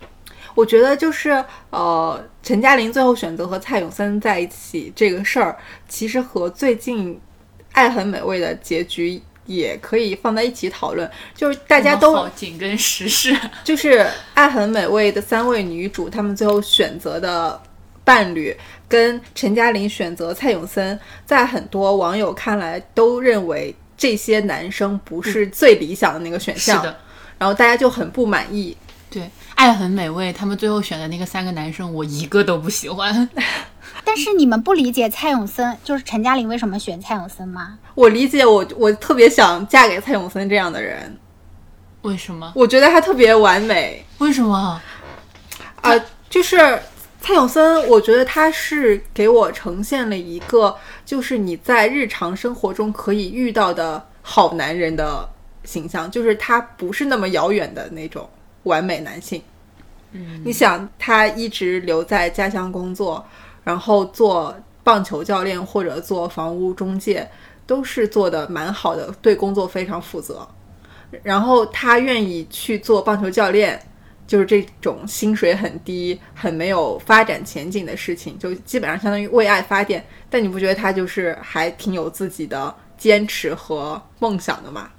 [0.55, 5.57] 我觉得就是呃，陈嘉玲最后选择和蔡永森在一起这个事儿，
[5.89, 7.13] 其实和最近
[7.73, 9.21] 《爱很美味》的结局。
[9.47, 13.99] 也可以放在一起讨论，就是大家都紧跟时事， 就是
[14.35, 17.59] 《爱很美味》的三位女主，她们最后选择的
[18.03, 18.55] 伴侣
[18.87, 26.97] 跟陈嘉玲选择蔡永森，在很多网友看来都认为这些男生不是最理想的那个选项，是的，
[27.39, 28.75] 然后大家就很不满意。
[29.09, 29.23] 对，
[29.55, 33.27] 《爱很美味》他们最后选的那个三个男生，我一个都不喜欢。
[34.03, 37.77] 但是你们不理解蔡永森，就是陈嘉玲为什么选蔡永森吗？
[37.95, 41.17] 我理解，我我特别想嫁给蔡永森这样的人。
[42.03, 42.51] 为什么？
[42.55, 44.05] 我觉得他特别完美。
[44.19, 44.81] 为什么？
[45.81, 45.91] 啊，
[46.29, 46.79] 就是
[47.21, 50.75] 蔡永森，我觉得他是给我呈现了一个，
[51.05, 55.27] 就是你在日常生活中可以遇到的好男人的
[55.65, 58.29] 形象，就是他不是那么遥远的那种
[58.63, 59.41] 完美男性。
[60.13, 63.25] 嗯，你想，他一直留在家乡工作，
[63.67, 67.29] 然后做棒球教练或者做房屋中介，
[67.65, 70.47] 都是做的蛮好的，对工作非常负责。
[71.21, 73.77] 然后他愿意去做棒球教练，
[74.25, 80.01] 就是这种薪水很低、很没有发展前景的事情，就基本上相当于为爱发电。
[80.29, 84.89] 但你不觉得他就是还挺有自己的坚持和梦想的吗？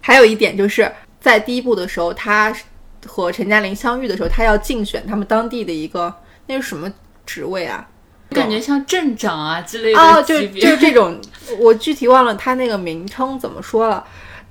[0.00, 0.88] 还有一点就是
[1.18, 2.56] 在第一部的时候，他
[3.04, 6.14] 和陈嘉玲相遇的时候，他要竞选他们当地的一个
[6.46, 6.88] 那是什么
[7.26, 7.88] 职位啊？
[8.34, 11.20] 感觉像镇长啊之类的哦，就就这种，
[11.58, 14.04] 我具体忘了他那个名称怎么说了。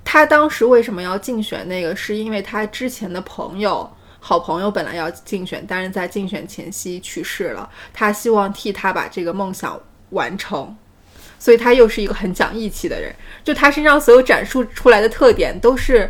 [0.06, 1.96] 他当时为什么要竞选那个？
[1.96, 7.70] 是因为他之前的朋友、好朋友本来要竞选，但是在竞选前夕去世了。
[7.94, 9.80] 他希望替他把这个梦想
[10.10, 10.76] 完成，
[11.40, 13.16] 所以他又是一个很讲义气的人。
[13.44, 16.10] 就他身上所有展示出来的特点，都是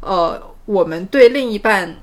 [0.00, 1.96] 呃，我们对另一半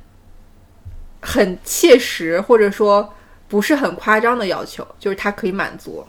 [1.21, 3.13] 很切实或者说
[3.51, 6.05] 不是很夸张的要求，就是他可以满足。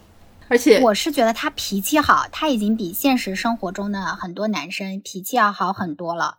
[0.46, 6.38] 而且我是觉得他脾气好，他已经比现实生活中的很多男生脾气要好很多了。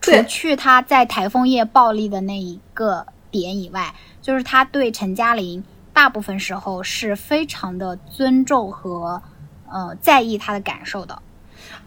[0.00, 5.62] 除去他在台风夜暴力的那一个点以外，就是他对陈嘉玲
[5.92, 9.22] 大部分时候是非常的尊重和
[9.70, 11.22] 呃在意他的感受的。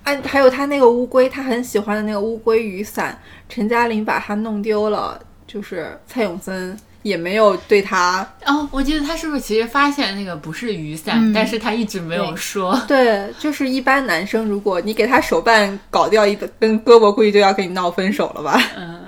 [0.03, 12.79] 哎还有他那个乌龟，他很喜欢的那个乌龟雨伞，陈嘉玲把它弄丢了，就是蔡永森也没有对他，哦，我记得他是不是其实发现那个不是雨伞，嗯但是他一直没有说。
[12.87, 18.61] 对，就是一般男生，如果你给他手办搞掉一根胳膊，估计就要跟你闹分手了吧。
[18.75, 19.05] 嗯，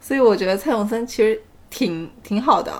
[0.00, 1.38] 所以我觉得蔡永森其实
[1.68, 2.72] 挺挺好的，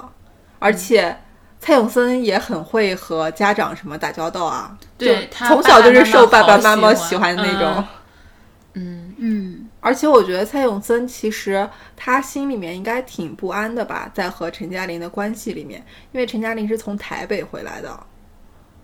[0.58, 1.14] 而且
[1.60, 7.84] 蔡永森也很会和家长什么打交道啊，就对他从小就是受爸爸妈妈喜欢的那种。
[8.76, 18.06] 嗯，嗯，而且我觉得蔡永森其实他心里面应该挺不安的吧，在和陈嘉玲的关系里面，因为陈嘉玲是从台北回来的，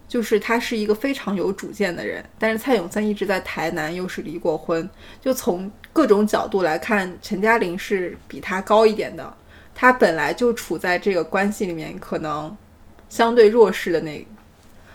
[0.07, 4.86] 就是他是一个非常有主见的人，但是蔡永森一直在台南，又是离过婚，
[5.22, 9.34] 就从各种角度来看，陈嘉玲是比他高一点的，
[9.74, 12.55] 他本来就处在这个关系里面可能
[13.09, 14.26] 相对弱势的那，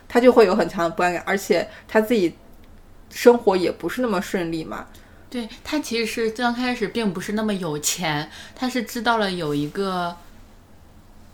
[0.08, 2.36] 他就会有很强的不安感，而且他自己
[3.10, 4.86] 生活也不是那么顺利嘛，
[5.36, 10.16] 对他其实是刚开始并不是那么有钱，他是知道了有一个。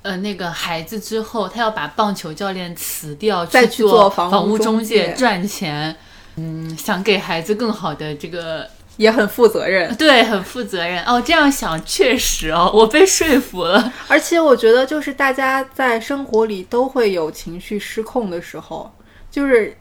[0.03, 5.95] 呃，那个孩子之后，他要把棒球教练辞掉，再去做做房屋屋中介介赚钱。
[6.37, 9.93] 嗯，想给孩子更好的这个也很负责任。
[9.95, 11.21] 对，很负责任哦。
[11.21, 13.93] 这样想确实哦，我被说服了。
[14.09, 18.91] 而且我觉得，就是大家在生活里都会有情绪失控的时候，
[19.29, 19.77] 就是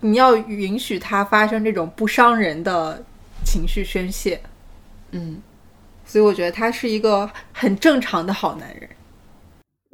[0.00, 3.04] 你要允许他发生这种不伤人的
[3.44, 4.40] 情绪宣泄。
[5.10, 5.42] 嗯，
[6.04, 8.88] 所以我觉得他是一个很正常的好男人。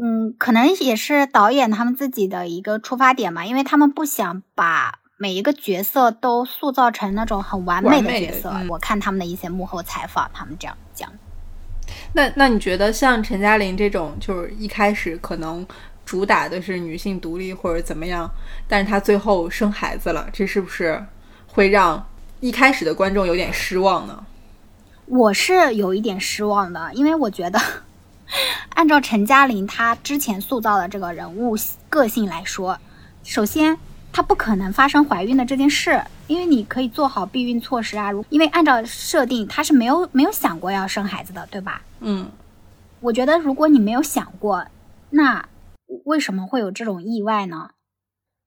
[0.00, 8.50] 嗯，可能也是导演他们自己的一个出发点吧，因为他们不想把每一个角色都塑造成那种很完美的角色。
[8.54, 11.10] 嗯我看他们的一些幕后采访，他们这样讲。
[12.12, 15.66] 那那你觉得像陈嘉玲这种，就是一开始可能
[16.04, 18.30] 主打的是女性独立或者怎么样，
[18.68, 21.04] 但是她最后生孩子了，这是不是
[21.48, 22.07] 会让
[22.40, 24.24] 一开始的观众有点失望呢？
[25.06, 27.58] 我是有一点失望的，因为我觉得，
[28.74, 31.56] 按照陈嘉玲她之前塑造的这个人物
[31.88, 32.78] 个性来说，
[33.24, 33.76] 首先
[34.12, 38.10] 她不可能发生怀孕的这件事，因为你可以做好避孕措施啊。
[38.12, 41.82] 如因为按照设定，她是没有没有想过要生孩子的，对吧？
[42.00, 42.30] 嗯，
[43.00, 44.64] 我觉得如果你没有想过，
[45.10, 45.44] 那
[46.04, 47.70] 为什么会有这种意外呢？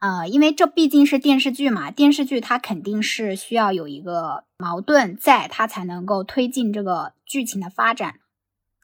[0.02, 8.16] 呃，因为这毕竟是电视剧嘛，电视剧它肯定是需要有一个矛盾在，它才能够推进这个剧情的发展。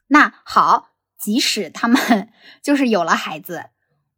[0.06, 0.90] 那好，
[1.20, 2.28] 即使他们
[2.62, 3.64] 就是有了孩子，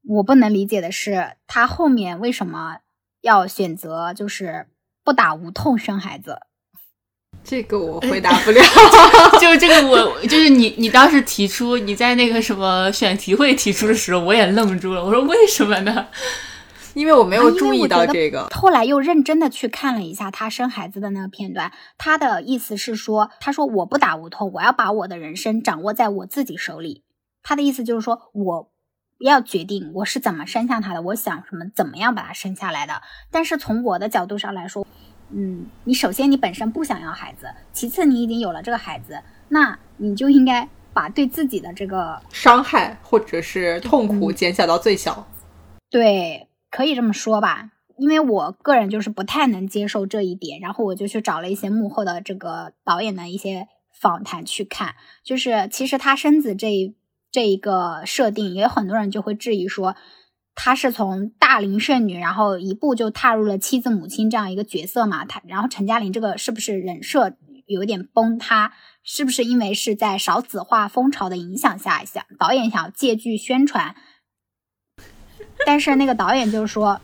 [0.07, 2.81] 我不能理解的是，他后面为什么
[3.23, 4.67] 要选择就是
[5.03, 6.39] 不打无痛生孩子？
[7.43, 8.63] 这个我回 答不了。
[9.41, 15.03] 就是这个我，就是你，你当时提出你在那个什么选题会提出的时候，我也愣住了。
[15.03, 16.07] 我说为什么呢？
[16.95, 18.49] 因为我没有注意到这个。
[18.55, 27.05] 后来又认真的去看了一下他生孩子的那个片段，他的意思是说，他说我不打无痛，我要把我的人生掌握在我自己手里。
[27.43, 28.71] 他的意思就是说我
[29.19, 33.01] 要决定我是怎么生下他的，我想什么怎么样把他生下来的。
[33.31, 34.87] 但是从我的角度上来说，
[35.31, 45.27] 嗯，你首先你本身不想要孩子，其次你已经有了这个孩子，那你就应该把对自己的这个伤害或者是痛苦减小到最小。
[45.89, 47.71] 对，可以这么说吧。
[47.99, 56.97] 因为我个人就是不太能接受这一点，然后我就去找了一些幕后的这个导演的一些访谈去看，就是其实他生子这一
[57.31, 59.97] 这一个设定，也有很多人就会质疑说，
[60.55, 65.27] 他是从大龄剩女，然后一步就踏入了妻子母亲这样一个角色嘛？
[65.27, 67.37] 他然后陈嘉玲这个是不是人设
[67.67, 68.73] 有点崩塌？
[69.03, 73.95] 是不是因为是在少子化风潮的影响下，想导演想要借剧宣传？
[75.67, 77.01] 但是那个导演就是说。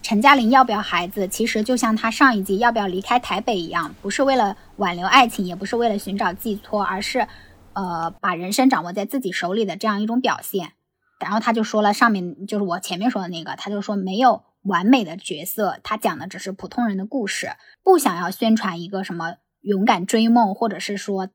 [0.00, 7.26] 陈嘉玲要不要孩子，其实就像她上一季要不要离开台北一样，不是为了挽留爱情，也不是为了寻找寄托，而是，
[7.74, 10.72] 呃，把人生掌握在自己手里的这样一种表现。
[11.18, 17.50] 然后他就说了，上面就是我前面说的那个，他就说没有完美的角色，他讲的只是普通人的故事，
[17.82, 21.28] 不想要宣传一个什么勇敢追梦，或者是说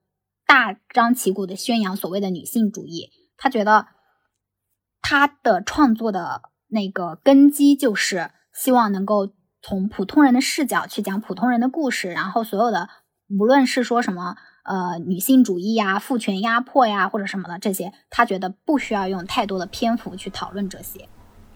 [0.47, 3.11] 大张旗鼓的宣扬所谓的女性主义。
[3.37, 3.87] 他觉得
[5.03, 8.31] 他的创作的那个根基就是。
[8.55, 9.29] 希望能够
[9.63, 12.87] 从普通人的视角去讲普通人的故事，然后所有的
[13.35, 21.09] 无论是说什么呃女性主义呀、父权压迫呀或者什么的这些，他觉得不需要用太多的篇幅去讨论这些。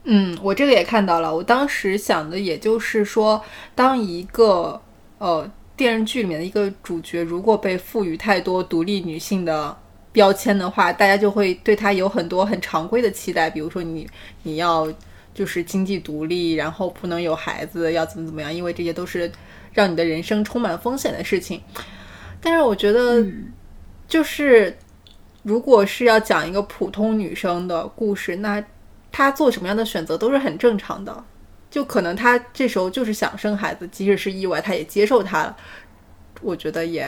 [0.06, 1.36] 嗯，我这个也看到了。
[1.36, 3.44] 我当时想的也就是说，
[3.76, 4.82] 当一个
[5.20, 9.78] 呃电视剧里面的一个主角如果被赋予太多独立女性的
[10.18, 14.10] 标签的话，大家就会对她有很多很常规的期待，比如说你
[14.42, 14.92] 你要。
[15.38, 18.52] 就是经济独立，然后不能有孩子，要怎么怎么样？
[18.52, 19.32] 因为这些都是
[19.72, 21.62] 让你的人生充满风险的事情。
[22.42, 23.24] 但是我觉得，
[24.08, 24.76] 就是
[25.44, 28.64] 如果是要讲一个普通女生的故事，那
[29.12, 31.24] 她做什么样的选择都是很正常的。
[31.70, 35.56] 就可能她这时候就是想生孩子，即使是意外，她也接受她了。
[36.42, 37.08] 我觉得也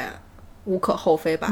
[0.66, 1.52] 无可厚非吧。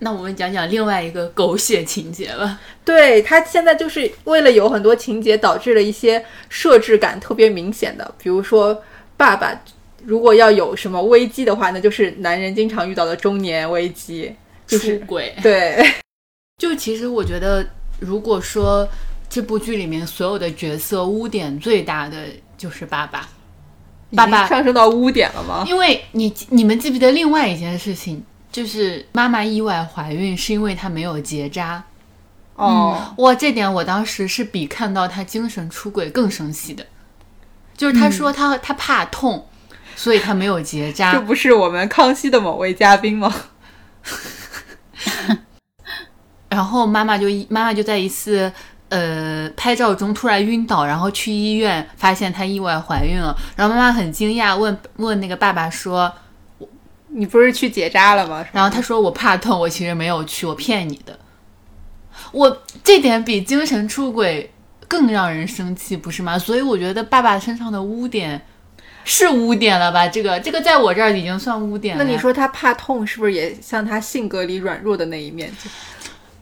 [0.00, 2.58] 那我们讲讲另外一个狗血情节吧。
[2.84, 8.82] 对他现在就是为了有很多情节，导致了一些设置感特别明显的，比如说
[9.16, 9.62] 爸爸
[10.04, 14.34] 如果要有什么危机的话，那就是男人经常遇到的中年危机，
[14.66, 15.34] 出轨。
[15.42, 15.84] 对，
[16.58, 17.64] 就其实我觉得，
[18.00, 18.88] 如果说
[19.28, 22.16] 这部剧里面所有的角色污点最大的
[22.56, 23.28] 就是爸爸，
[24.16, 25.64] 爸爸上升到污点了吗？
[25.68, 28.24] 因为你你们记不记得另外一件事情？
[28.52, 31.84] 就是妈妈意外怀孕是因为她没有结扎，
[32.56, 36.84] 哦，哇，这点我当时是比看到她精神出轨更生气的。
[37.76, 39.46] 就是她说她她怕痛，
[39.94, 41.12] 所以她没有结扎。
[41.14, 43.32] 这不是我们康熙的某位嘉宾吗？
[46.48, 48.52] 然后妈妈就妈妈就在一次
[48.88, 53.32] 呃拍照中突然晕倒，然后去医院发现她意外怀孕了。
[53.54, 56.12] 然后妈妈很惊讶，问问那个爸爸说。
[57.12, 58.46] 你不是去结扎了吗？
[58.52, 61.18] 然后他说我怕痛，我其实没有去，我骗你的。
[62.32, 64.52] 我这点比精神出轨
[64.86, 66.38] 更让人生气，不是吗？
[66.38, 68.40] 所以我觉得爸爸身上的污点
[69.04, 70.06] 是污点了吧？
[70.06, 72.04] 这个这个在我这儿已经算污点了。
[72.04, 75.52] 那你说他怕痛，是不是也像他性格里软弱的那一面？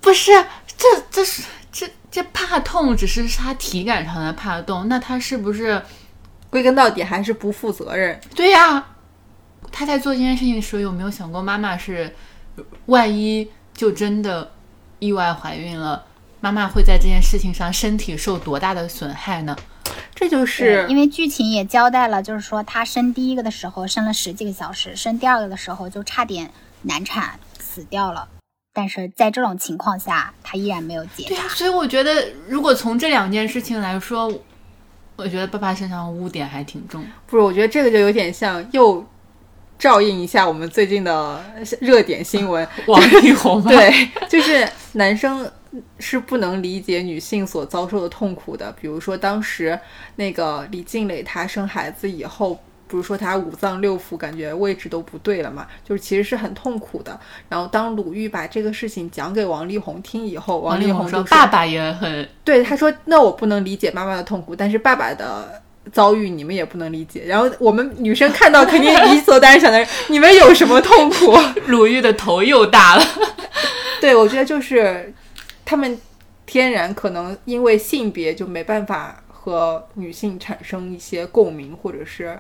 [0.01, 0.33] 不是，
[0.77, 1.43] 这这是
[1.73, 5.81] 这这怕痛只是他体感上的怕痛，那他是不是
[6.51, 8.21] 归根到底还是不负责任？
[8.35, 8.85] 对呀。
[9.71, 12.15] 他在做这件事情的时候，有没有想过妈妈是，
[12.87, 14.51] 万一就真的
[14.99, 16.05] 意外怀孕了，
[16.41, 19.57] 妈妈会在这件事情上身体受多大的损害呢？
[20.15, 26.51] 这就是因为剧情也交代了，就是说她生第一个的时候生了十几个小时，生第二个的时候就差点
[26.83, 28.29] 难产死掉了。
[28.75, 31.49] 但是在这种情况下，她依然没有结扎。
[31.49, 34.33] 所以我觉得，如果从这两件事情来说，
[35.15, 37.05] 我觉得爸爸身上污点还挺重。
[37.27, 39.07] 不是，我觉得这个就有点像又。
[39.79, 41.41] 照应一下我们最近的
[41.81, 45.49] 热点新闻，王力宏对，就是男生
[46.01, 48.75] 是不能理解女性所遭受的痛苦的。
[48.81, 49.79] 比如说当时
[50.17, 57.21] 那个李静蕾她生孩子以后，不是说她五脏六腑感觉位置都不对了嘛，就是其实是很痛苦的。
[57.49, 65.63] 然后当鲁豫把这个事情讲给王力宏听以后，王力宏说爸爸也很对他说，那我不能理解妈妈的痛苦，但是爸爸的。
[65.93, 71.37] 遭遇你们也不能理解，然后我们女生看到肯定理所当然想的是 你们有什么痛苦？
[71.67, 73.05] 鲁豫的头又大了。
[74.01, 75.13] 对，我觉得就是
[75.65, 76.01] 他们
[76.47, 82.39] 天然可能因为性别就没办法和女性产生一些共鸣，或者是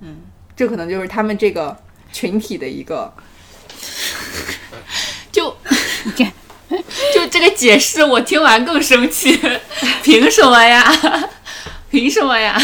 [0.00, 0.22] 嗯，
[0.56, 1.76] 这可能就是他们这个
[2.12, 3.12] 群体的一个
[5.30, 5.54] 就
[7.14, 9.38] 就这个解释，我听完更生气，
[10.02, 10.90] 凭什么呀？
[11.90, 12.56] 凭什么呀？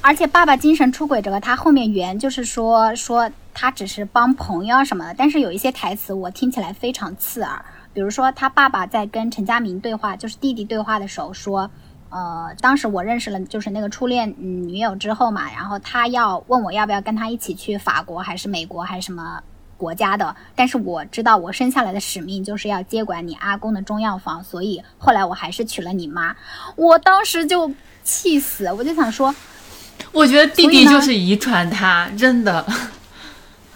[0.00, 7.62] 而且爸爸精神出轨这个，他后面圆就是说说他只是帮朋友什么的，但是有一些台词我听起来非常刺耳。
[7.92, 11.68] 比如说他爸爸在跟陈家明对话，就是弟弟对话的时候说，
[12.08, 19.42] 呃，当时我认识了就是那个初恋女友之后嘛，然后他要问我要不要跟他一起去法国还是美国还是什么
[19.80, 26.36] 国家的，但是我知道我生下来的使命就是要接管你阿公的中药房，所以后来我还是娶了你妈。
[26.76, 27.72] 我当时就
[28.04, 29.34] 气死，我就想说，
[30.12, 32.66] 我觉得弟弟就是遗传他，真的。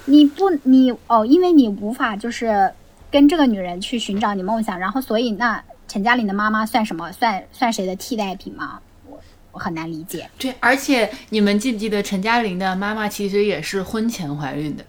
[0.05, 2.71] 你不你哦，因为你无法就是
[3.11, 7.11] 跟这个女人去寻找你梦想，然后所以那陈嘉玲的妈妈算什么？
[7.13, 8.81] 算算谁的替代品吗？
[9.09, 9.19] 我
[9.53, 10.29] 我很难理解。
[10.37, 14.85] 对，而且你们记不记得陈嘉玲的妈妈其实也是婚前怀孕的？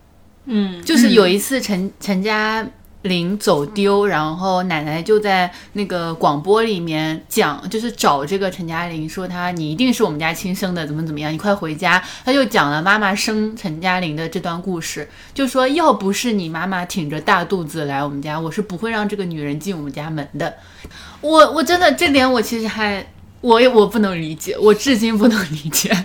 [0.46, 2.66] 嗯，就是有一次陈陈嘉
[3.02, 12.02] 玲走丢，然后奶奶就在那个广播里面讲，就是找这个陈嘉玲，说她你一定是我们家亲生的，怎么怎么样，你快回家。
[12.24, 20.56] 她就讲了妈妈生陈嘉玲的这段故事，就说要不是你妈妈挺着大肚子来我们家，我是不会让这个女人进我们家门的。
[21.22, 23.06] 我我真的这点我其实还
[23.42, 25.96] 我也我不能理解，我至今不能理解。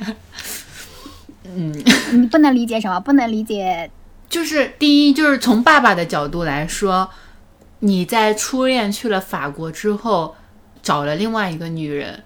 [1.45, 1.73] 嗯
[2.13, 3.01] 你不能理解什么？
[3.01, 3.91] 不能理解
[4.31, 7.11] 就是第一，就是从爸爸的角度来说，
[7.81, 10.37] 你在初恋去了法国之后，
[10.83, 12.23] 找了另外一个女人，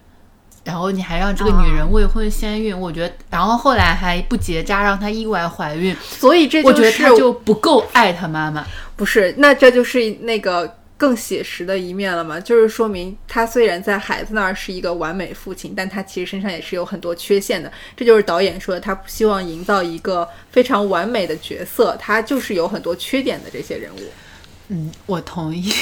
[0.64, 8.64] 然后你还让这个女人未婚先孕，我觉得，然后后来还不结扎，让她意外怀孕，所以这就是我觉得是他就不够爱他妈妈。
[8.96, 12.38] 不是，那这就是那个更写实的一面了嘛？
[12.38, 17.70] 就是说明他虽然在孩子那儿是一个完美父亲，但他其实身上也是有很多缺陷的。
[17.96, 24.00] 这就是导演说的，他不希望营造一个非常完美的角色，他就是有很多缺点的这些人物。
[24.68, 25.72] 嗯，我同意。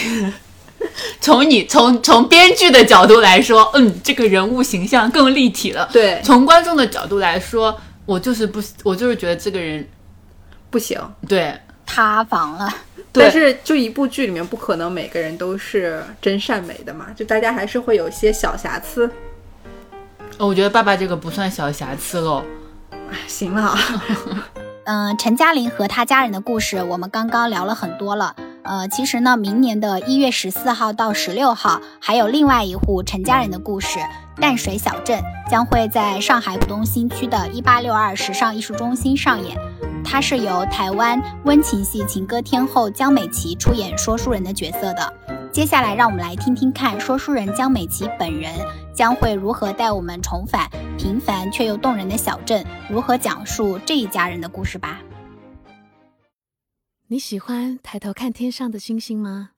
[1.21, 5.89] 从你从从编剧的角度来说，嗯，这个人物形象更立体了。
[5.93, 9.87] 对，从观众的角度来说，我就是不，我就是觉得这个人
[10.71, 10.99] 不行。
[11.29, 11.55] 对
[11.87, 12.75] 塌房了。
[13.13, 19.11] 对但是就一部剧里面，不可能每个人都是真善美的嘛，就大家还是会有一些小瑕疵。
[20.39, 22.43] 哦我觉得爸爸这个不算小瑕疵喽。
[22.91, 23.79] 哎，行了啊，
[24.85, 28.35] 嗯， 陈嘉玲和她家人的故事，我们刚刚聊了很多了。
[28.63, 33.99] 呃，其实呢，明年的一月十四号到十六号，还有另外一户陈家人的故事——
[34.41, 35.21] 淡水小镇，
[35.51, 39.59] 将会在上海浦东新区的一八六二时尚艺术中心上演。
[40.05, 45.51] 它是由台湾温情系情歌天后江美琪出演说书人的角色的。
[45.53, 48.55] 接下来，让我们来听听看说书人江美琪本人
[48.95, 55.03] 将会如何带我们重返平凡却又动人的小镇，如何讲述这一家人的故事吧。
[57.09, 59.51] 你喜欢抬头看天上的星星吗？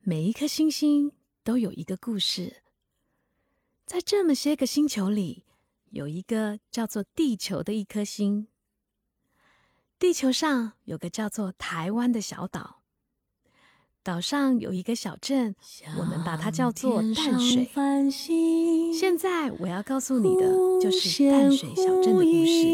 [0.00, 1.12] 每一颗星星
[1.42, 2.62] 都有一个故事，
[3.86, 5.44] 在这么些个星球里，
[5.90, 8.48] 有一个叫做地球的一颗星。
[10.04, 12.82] 地球上有个叫做台湾的小岛，
[14.02, 15.56] 岛上有一个小镇，
[15.98, 17.66] 我们把它叫做淡水。
[18.92, 20.42] 现在我要告诉你的
[20.78, 22.66] 就是淡水小镇的故事。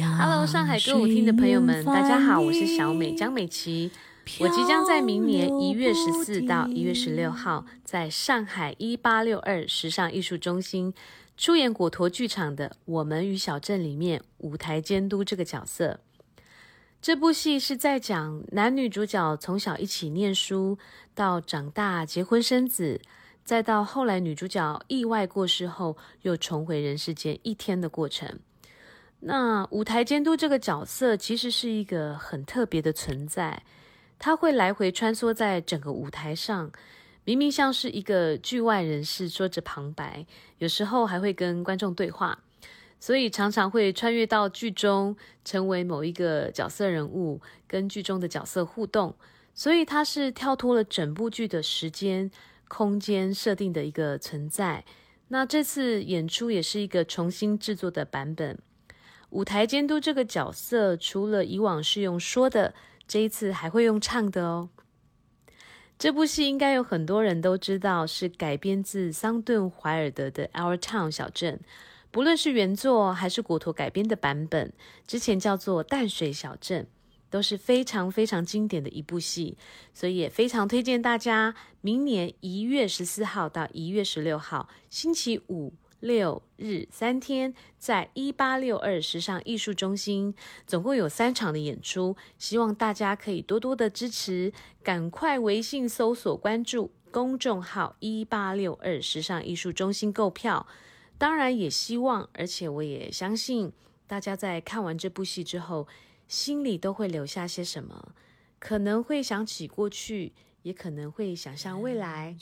[0.00, 3.90] Hello，上海歌舞厅的朋友们，大家好，我是小美江美琪。
[4.38, 10.94] 我即将在明年一月十四到一月十六号，在上海一八六二时尚艺术中心
[11.40, 15.98] 出演果陀剧场的《我们与小镇》里面舞台监督这个角色。
[17.00, 20.76] 这部戏是在讲男女主角从小一起念书，
[21.14, 23.00] 到长大结婚生子，
[23.42, 28.38] 再到后来女主角意外过世后又重回人世间一天的过程。
[29.20, 33.62] 那舞台监督这个角色其实是一个很特别的存在，
[34.18, 36.70] 他会来回穿梭在整个舞台上，
[37.24, 40.26] 明明像是一个剧外人士说着旁白，
[40.58, 42.42] 有时候还会跟观众对话，
[42.98, 49.14] 所以常常会穿越到剧中，成为某一个角色人物，跟剧中的角色互动，
[49.54, 52.30] 所以他是跳脱了整部剧的时间、
[52.66, 54.84] 空间设定的一个存在。
[55.28, 58.58] 那这次演出也是一个重新制作的版本。
[59.28, 62.74] 舞台监督这个角色，除了以往是用说的，
[63.06, 64.70] 这一次还会用唱的哦。
[66.00, 71.60] 这部戏应该有很多人都知道，是改编自桑顿·怀尔德的《Our Town》小镇。
[72.10, 74.72] 不论是原作还是果陀改编的版本，
[75.06, 76.84] 之前叫做《淡水小镇》，
[77.28, 79.58] 都是非常非常经典的一部戏，
[79.92, 85.74] 所以也非常推荐大家明年一月十四号到一月十六号，星期五。
[86.00, 90.34] 六日三天，在一八六二时尚艺术中心，
[90.66, 94.52] 总共有三场的演出，希望大家可以多多的支持，
[94.82, 100.66] 赶快微信搜索关注公众号一八六二时尚艺术中心购票。
[101.18, 103.70] 当然，也希望，而且我也相信，
[104.06, 105.86] 大家在看完这部戏之后，
[106.26, 108.14] 心里都会留下些什么，
[108.58, 110.32] 可能会想起过去，
[110.62, 112.36] 也可能会想象未来。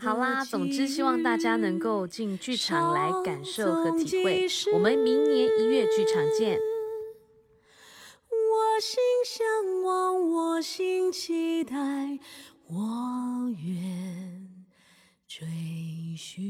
[0.00, 4.46] 好啦，总之希望大家能够进剧场来感受和体会。
[4.72, 6.58] 我们明年一月剧场见。
[8.28, 12.18] 我心向往，我心期待，
[12.66, 14.64] 我愿
[15.26, 15.46] 追
[16.16, 16.42] 寻。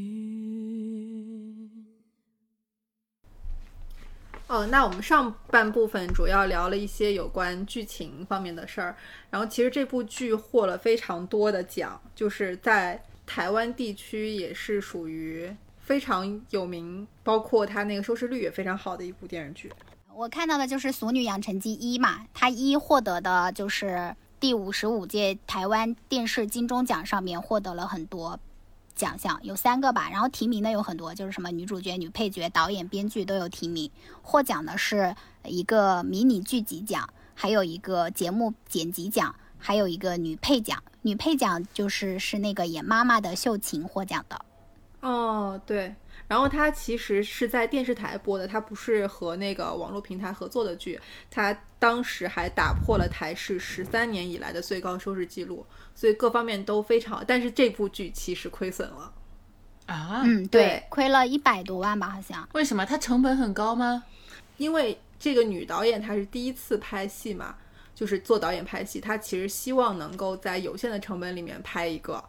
[4.48, 8.94] 哦，那我们上半部分主要聊了一些有关剧情方面的事儿，
[9.30, 19.72] 然后其实这部剧获了非常多的奖，就是在台湾地区也是属于非常有名，包括它那个收视率也非常好的一部电视剧。
[20.14, 28.38] 我看到的就是《俗女养成记一》嘛，它一获得的就是第五十五届台湾电视金钟奖上面获得了很多
[28.94, 33.90] 奖项，有三个吧，然后提名的有很多，就是什么女主角、女配角、导演、编剧都有提名。
[34.22, 35.14] 获奖的是
[35.44, 40.82] 一个迷你剧集奖，还有一个节目剪辑奖，还有一个女配奖。
[41.02, 44.44] 女配奖就是是那个演妈妈的秀琴获奖的。
[45.00, 45.92] 哦，对，
[46.28, 51.00] 然后它其实是在电视台播的，它不是和那个网络平台合作的剧。
[51.28, 57.24] 它当时还打破了台视十三年以来的最高收视记录，所以各方面都非常好。
[57.26, 59.12] 但是这部剧其实亏损了，
[59.86, 60.22] 啊？
[60.24, 62.48] 嗯，对亏了一百多万吧，好像。
[62.52, 62.84] 为什么？
[62.84, 64.04] 它成本很高吗？
[64.56, 67.54] 因为这个女导演她是第一次拍戏嘛，
[67.94, 72.22] 就是做导演拍戏，她其实希望能够在有限的成本里面拍一个，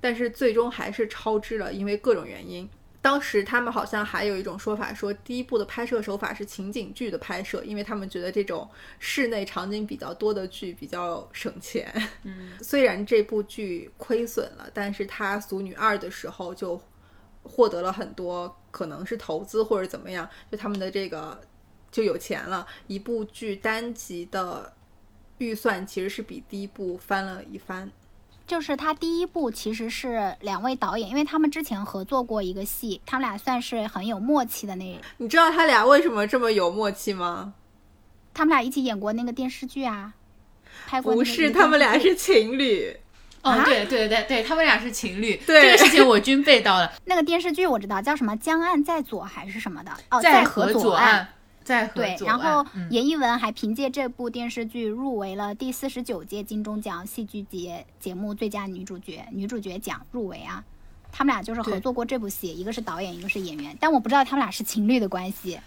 [0.00, 2.68] 但是最终还是超支了，因为各种原因。
[3.00, 8.68] 当时他们好像还有一种说法，说第一部的拍摄手法是情景剧的拍摄，因为他们觉得这种
[8.98, 11.92] 室内场景比较多的剧比较省钱。
[12.24, 16.80] 嗯， 虽然这部剧亏损了，但是他《俗女二》的时候就
[17.44, 21.40] 获得了很多，可能是投资或者怎么样，就他们的这个
[21.92, 22.66] 就有钱了。
[22.88, 24.74] 一部剧单集的
[25.38, 27.90] 预算其实是比第一部翻了一番。
[28.48, 37.52] 就是他第一部其实是两位导演，因为他们之前合作过一个戏，他们俩算是很有默契的那，你知道他俩为什么这么有默契吗？
[38.32, 40.14] 他们俩一起演过那个电视剧啊，
[40.86, 42.96] 拍过不是，他们俩是情侣。
[43.42, 43.64] 哦，啊？
[43.64, 49.92] 对对对对，他们俩是情侣，对这个事情我均背到了， 那个电视剧我知道叫什么《江岸在左》还是什么的？
[50.10, 51.28] 哦，在河河左岸。
[51.72, 60.64] 岸，在河对，然后严艺文还凭借这部电视剧入围了第四十九届金钟奖戏剧节节目最佳女主角女主角奖入围啊。
[61.10, 65.58] 他们俩就是合作过这部戏，一个是导演，一个是演员，但我不知道他们俩是情侣的关系。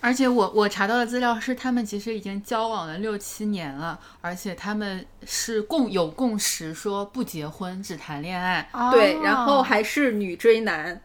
[0.00, 8.68] 而且我我查到的资料是，他们其实已经交往了六七年了，而且他们是共有共识，说不结婚，只谈恋爱。
[8.90, 11.00] 对，然后哦还是女追男，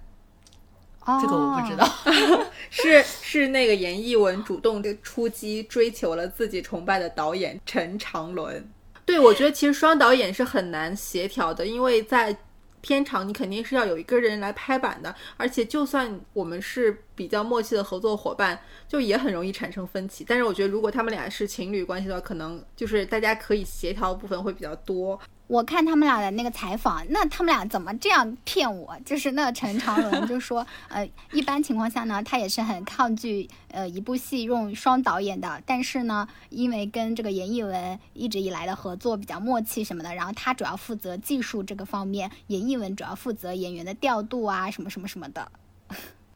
[1.05, 2.45] 这个我不知哦道。
[2.69, 8.69] 是是那个严艺文主动的出击，追求了自己崇拜的导演陈长伦。
[9.05, 12.35] 对，我觉得其实双导演是很难协调的，因为在
[12.81, 20.25] 片场你肯定是要有一个人来拍板的，而且就算我们是比较默契的合作伙伴，就也很容易产生分歧。
[20.27, 25.19] 但是我觉得如果他们俩是情侣关系的话，可能就是大家可以协调的部分会比较多。
[25.47, 28.97] 我看他们俩的那个采访，那他们俩怎么这样骗我？
[29.05, 45.51] 就是那陈长伦就说， 呃，一般情况下呢，他也是很抗拒呃一部戏用双导演的，但是呢，因为跟这个严艺文一直以来的合作比较默契什么的，然后他主要负责技术这个方面，严艺文主要负责演员的调度啊，什么什么什么的，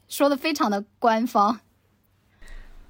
[0.08, 1.60] 说的非常的官方。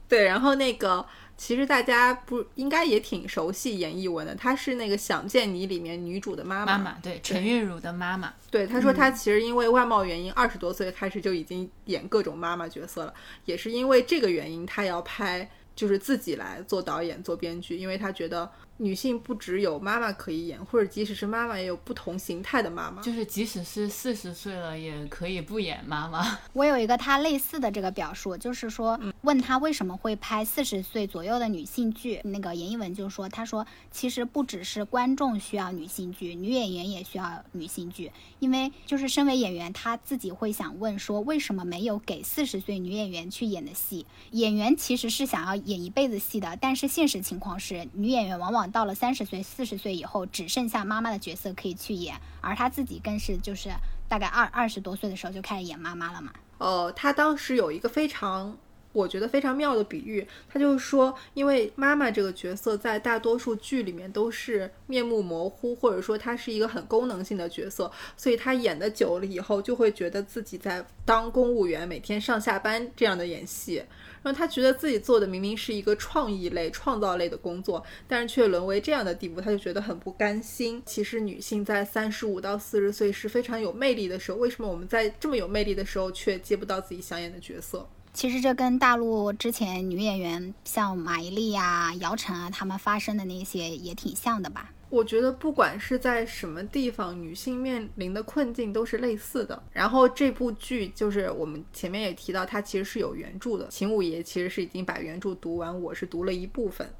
[0.09, 1.05] 对，然后那个
[1.39, 6.77] 其实大家不应该也挺熟悉严艺文的，她是那个《想见你》里面女主的妈妈。
[6.77, 13.13] 妈对陈韵如的妈妈，对，她说她其实因为外貌原因，二十多岁开始就已经演各种妈妈角色了，
[13.45, 23.01] 也是因为这个原因，她要拍就是自己来做导演、做编剧，因为她觉得女性不只有妈妈可以演，或者即使是妈妈，也有不同形态的妈妈。
[23.01, 26.39] 就是即使是四十岁了，也可以不演妈妈。
[26.53, 44.05] 我有一个他类似的这个表述，就是说问他为什么会拍四十岁左右的女性剧，那个严艺文就说，他说其实不只是观众需要女性剧，女演员也需要女性剧，因为就是身为演员，他自己会想问说，为什么没有给四十岁女演员去演的戏？
[44.31, 53.69] 演员其实是想要演一辈子戏的，但是现实情况是，女演员往往到了三十岁、四十岁以后，只剩下妈妈的角色可以去演，而她自己更是就是
[54.07, 56.31] 大概二二十多岁的时候就开始演妈妈了嘛。
[56.57, 58.57] 呃，她当时有一个非常
[58.91, 73.83] 我觉得非常妙的比喻，他就是说，因为妈妈这个角色在大多数剧里面都是面目模糊，或者说她是一个很功能性的角色，所以她演的久了以后，就会觉得自己在当公务员，每天上下班这样的演戏。
[74.21, 80.81] 然后他觉得自己做的明明是一个创意类、创造类的工作，但是却沦为这样的地步，他就觉得很不甘心。
[80.85, 87.87] 其实女性在三十五到四十岁是非常有魅力的时候，为什么我们在这么有魅力的时候却接不到自己想演的角色？
[88.11, 94.71] 其实这跟大陆之前女演员像马伊琍呀、姚晨啊，她们发生的那些也挺像的吧。
[94.89, 99.61] 我觉得不管是在什么地方，女性面临的困境都是类似的。
[99.71, 103.67] 然后这部剧就是我们前面也提到，它其实是有原著的。
[103.69, 106.91] 秦五爷其实是已经把原著读完，我是读了一部分。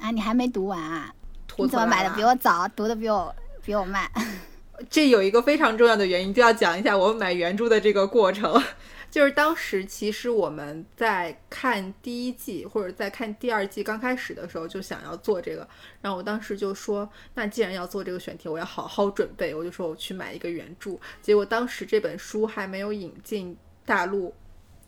[0.00, 1.14] 啊，你还没读完啊？
[1.46, 3.34] 拖你怎么买的比我早，读的比我
[3.64, 4.06] 比我慢？
[4.90, 8.62] 这有一个非常重要的原因，就要讲一下我买原著的这个过程。
[9.10, 15.66] 就是当时其实我们在看第一季或者在看第二季刚开始的时候就想要做这个，
[16.02, 20.98] 然后我当时就说，那既然要做这个选题，我要好好准备，我就说我去买一个原著。
[21.22, 23.56] 结果当时这本书还没有引进
[23.86, 24.34] 大陆，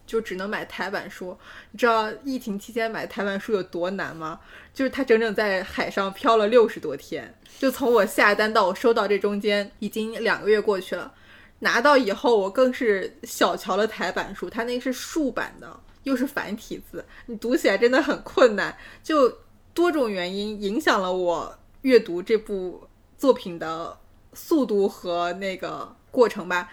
[0.06, 1.36] 就只能买台版书。
[1.70, 4.38] 你知道疫情期间买台版书有多难吗？
[4.74, 11.14] 就是它整整在海上漂了六十多天，就从我下单到我收到这中间已经两个月过去了。
[11.60, 18.76] 拿到以后，我更是小瞧了台版书，它那个是竖版的，又是繁体字，你读起来真的很困难。
[19.02, 19.38] 就
[19.72, 23.96] 多种原因影响了我阅读这部作品的
[24.32, 26.70] 速度和那个过程吧。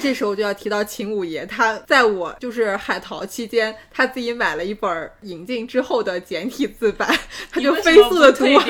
[0.00, 7.12] 这时候就要提到秦五爷，他在我就是海淘期间，他自己买了一本引进之后的简体字版，
[7.50, 8.66] 他就飞速的读完，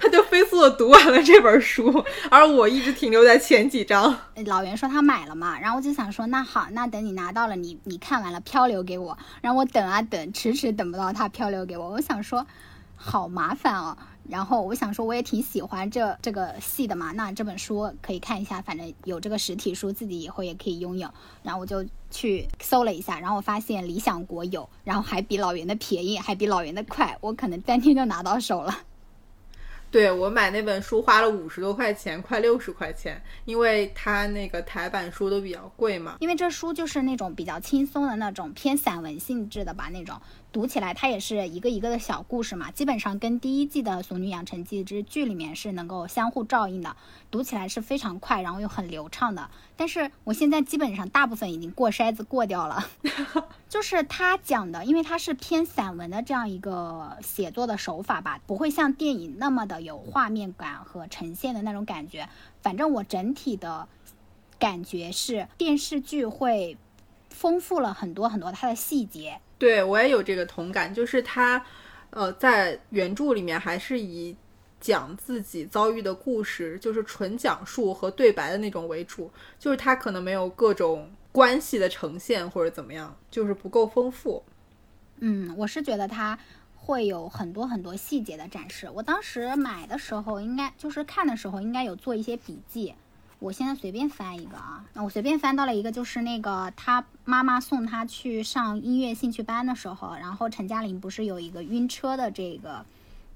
[0.00, 4.18] 他就飞速的读完了这本书，而我一直停留在前几章。
[4.46, 12.46] 老袁说他买了嘛，然后我就想说，那好，那等你拿到了，你你看完了漂流给我，然后我等啊等，迟迟等不到他漂流给我，我想说，
[12.96, 13.96] 好麻烦哦。
[14.28, 21.08] 然后我想说，我也挺喜欢这这个戏的嘛，那这本书可以看一下，反正有这个实体书，自己以后也可以拥有。
[21.42, 28.78] 然后我就去搜了一下，然后我发现理想国有，然后还比老袁的便宜，还比老袁的快，我可能当天就拿到手了。
[29.90, 36.16] 对我买那本书花了五十多块钱，快六十块钱，因为它那个台版书都比较贵嘛。
[36.20, 40.20] 因为这书就是那种比较轻松的那种偏散文性质的吧，那种。
[40.50, 46.96] 读起来，它也是一个一个的小故事嘛，基本上跟第一季的《俗女养成记》之剧里面是能够相互照应的，
[47.30, 49.50] 读起来是非常快，然后又很流畅的。
[49.76, 52.88] 但是我现在基本上大部分已经过筛子过掉了，
[53.68, 62.28] 就是他讲的，因为它是偏散文的这样一个写作的手法吧，不会像电影那么的有画面感和呈现的那种感觉。
[62.62, 63.86] 反正我整体的
[64.58, 66.78] 感觉是电视剧会
[67.28, 69.40] 丰富了很多很多它的细节。
[69.58, 71.64] 对我也有这个同感，就是他，
[72.10, 74.36] 呃，在原著里面还是以
[74.80, 84.44] 讲自己遭遇的故事，就是纯讲述和对白的那种为主，就是他可能没有各种关系的呈现或者怎么样，就是不够丰富。
[85.18, 86.38] 嗯，我是觉得他
[86.76, 88.88] 会有很多很多细节的展示。
[88.94, 92.94] 我当时买的时候，应该就是看的时候，应该有做一些笔记。
[93.38, 102.84] 我现在随便翻一个啊，那我随便翻到了一个，就是那个他妈妈送他去上音乐兴趣班的时候，然后陈嘉玲不是有一个晕车的这个，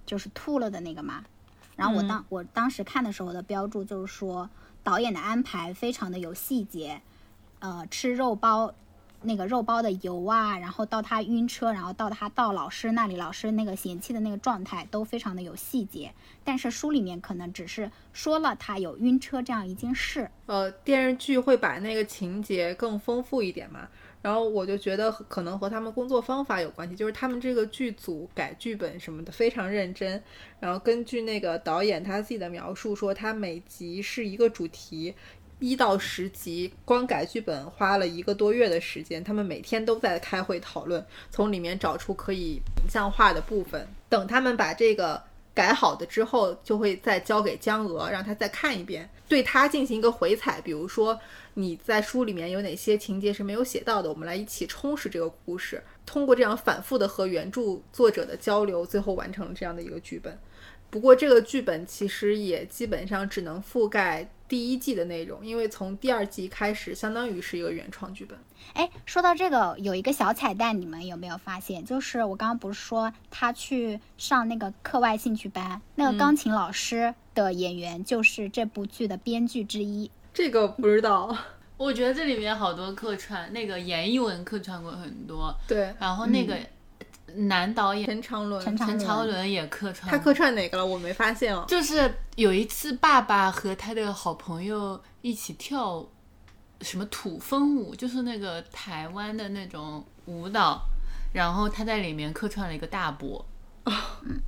[0.05, 1.25] 就是吐了的那个嘛。
[1.77, 4.51] 然后我当我当时看的时候的标注就是说，
[4.83, 7.01] 导演的安排非常的有细节，
[7.61, 8.75] 呃，吃肉包。
[9.25, 16.13] 那个肉包的油啊，然后到他晕车，然后到他到老师那里，老师那个嫌弃的那个状态都非常的有细节。
[16.45, 20.31] 但是书里面可能只是说了他有晕车这样一件事。
[20.47, 23.89] 呃，电视剧会把那个情节更丰富一点嘛。
[24.21, 30.23] 然后我就觉得可能和他们工作方法有关系，就是他们这个剧组改剧本什么的非常认真。
[30.61, 35.13] 然后根据那个导演他自己的描述说，他每集是一个主题。
[35.63, 39.23] 一到十集，光改剧本花了一个多月的时间。
[39.23, 43.87] 他们每天都在开会讨论，从里面找出可以影像化的部分。
[44.09, 45.23] 等他们把这个
[45.55, 50.61] 改好的之后，就会再交给江娥，让他再看一遍，对他进行一个回采。
[50.61, 51.17] 比如说，
[51.55, 55.81] 你在书里面有哪些情节是没有写到的，我们来一起充实这个故事。
[56.05, 60.37] 通过这样反复的和原著作者的交流，最后完成了这样的一个剧本。
[60.91, 68.39] 不过，这个剧本其实也基本上只能覆盖第一季的内容，因为从第二季开始，相当于是一个原创剧本。
[68.75, 71.83] 哎，说到这个，有一个小彩蛋，你们有没有发现？
[71.83, 80.11] 就是我刚刚不是说他去上那个课外兴趣班，那个钢琴老师的演员就是这部剧的编剧之一。
[80.35, 81.35] 这个不知道。
[81.79, 86.55] 我觉得这里面好多客串，那个严艺文客串过很多，对，然后那个
[87.35, 90.85] 男导演陈长伦，陈长伦也客串，他客串哪个了？
[90.85, 91.65] 我没发现哦。
[91.69, 96.07] 就是有一次爸爸和他的好朋友一起跳
[96.81, 100.83] 什么土风舞，就是那个台湾的那种舞蹈，
[101.33, 103.45] 然后他在里面客串了一个大伯。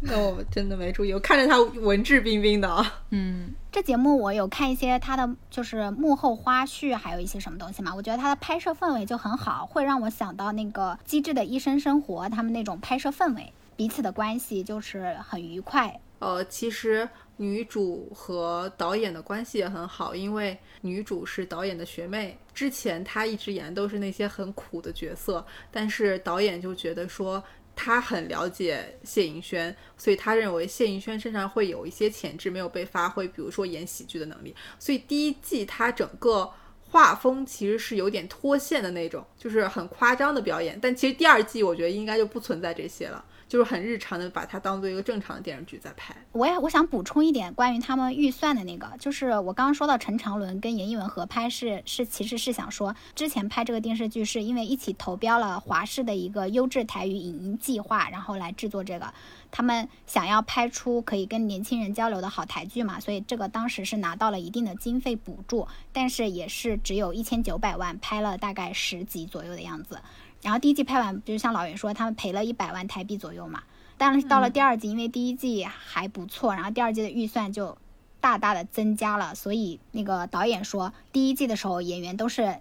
[0.01, 3.02] 那我真的没注意，我看着他文质彬彬的啊。
[3.11, 7.93] 嗯，这节目我有看一些他的就是幕后花絮，还有一些什么东西嘛。
[7.93, 16.01] 我觉得他的拍摄氛围就很好，会让我想到那个《机智的医生生活》他们那种拍摄氛围，彼此的关系就是很愉快。
[16.20, 27.43] 呃，其实女主和导演的关系也很好，因为女主是导演的学妹，之前她一直演都是那些很苦的角色，但是导演就觉得说。
[27.77, 34.55] 他很了解谢盈萱，所以他认为谢盈萱身上会有一些潜质没有被发挥，比如说演喜剧的能力。
[34.79, 36.51] 所以第一季他整个
[36.91, 40.79] 画风其实是有点脱线的那种，就是很夸张的表演。
[40.81, 43.25] 但其实第二季我觉得应该就不存在这些了。
[43.55, 46.12] 就是很日常的把它当做一个正常的电视剧在拍。
[46.32, 59.14] 我也我想补充一点关于他们预算的那个，就是我刚刚说到陈长伦跟严艺文合拍是是其实是想说，之前拍这个电视剧是因为一起投标了华视的一个优质台语影音计划，然后来制作这个，
[59.52, 70.01] 他们想要拍出可以跟年轻人交流的好台剧嘛，所以这个当时是拿到了一定的经费补助，但是也是只有一千九百万，拍了大概十集左右的样子。
[70.45, 73.62] 然后第一季拍完，就是像老袁说，他们赔了一百万台币左右嘛。
[73.97, 77.79] 但是到了第二季，因为第一季还不错，然后第二季的预算就
[78.21, 82.57] 大大的增加了，所以那个导演说，第一季的时候演员都是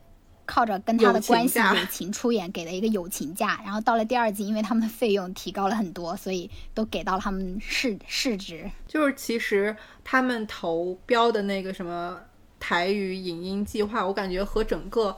[0.45, 3.59] 靠着跟他的关系友情出演，给了一个友情价。
[3.65, 8.71] 然后到了第二季，因为他们的费用提高了很多，所以都给到了他们市市值。
[8.87, 12.17] 就是其实他们投标的那个什么
[12.59, 15.17] 台语影音计划，我感觉和整个。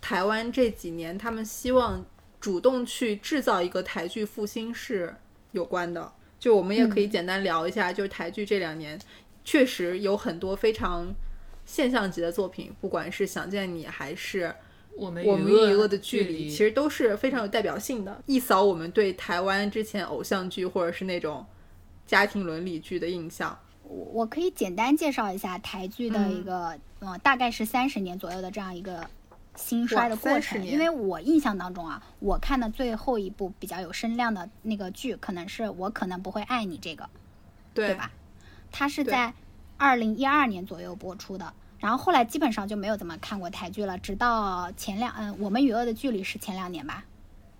[0.00, 2.04] 台湾这几年，他们希望
[2.40, 5.14] 主动去制造一个台剧复兴是
[5.52, 6.12] 有关的。
[6.38, 8.98] 就我们也可以简单聊一下，就是台剧这两年
[9.44, 11.14] 确实有很多非常
[11.66, 14.54] 现象级的作品，不管是想见你还是
[14.96, 21.44] 我们我们与恶的距离，其实都是非常有代表性的，一扫我们对台湾之前偶像剧或者是那种
[22.06, 23.58] 家庭伦理剧的印象。
[23.82, 29.06] 我我可以简单介绍一下台剧的一个，呃，大概是三十年左右的这样一个。
[29.56, 37.08] 兴衰的过程，因为我印象当中啊，我看的最后一部比较有声量的那个剧，可能是我可能不会爱你这个，
[37.74, 38.10] 对吧？
[38.70, 39.34] 它是在
[39.76, 47.04] 二零一二年左右播出的，然后后来基本上就没有怎么看过台剧了，直到前两嗯，我们与恶的距离是前两年吧，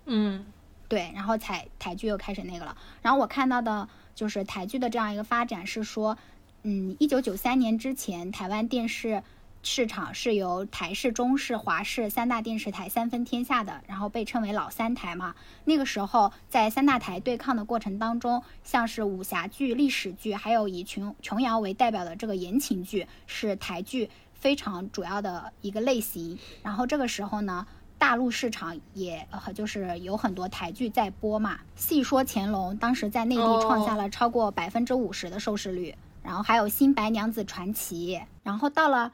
[0.05, 0.45] 嗯，
[0.87, 2.75] 对，然后才台剧又开始那个了。
[3.01, 6.17] 然后我看到的就是台剧的这样一个发展是说，
[6.63, 9.21] 嗯，一九九三年之前台湾电视。
[9.63, 15.35] 市场是由台视、中视、华视三大电视台三分天下的，然后被称为老三台嘛。
[15.65, 26.39] 那个时候，在三大台对抗的过程当中，像是武侠剧、历史剧，还有以琼琼瑶为代表的这个言情剧，是台剧非常主要的一个类型。
[26.63, 27.67] 然后这个时候呢，
[27.99, 31.59] 大陆市场也就是有很多台剧在播嘛。
[31.75, 39.11] 戏说乾隆当时在内地创下了超过百分之五十的收视率，然后还有新白娘子传奇，然后到了。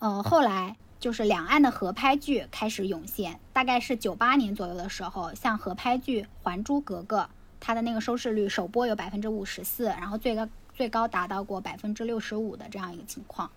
[0.00, 7.18] 呃，后来就是两岸的合拍剧开始涌现，大概是九八年左右的时候，像合拍剧《还珠格格》，
[7.60, 13.50] 它的那个收视率首播有百分之五十四，然后最高最高达到过百分之六十五的这样一个情况。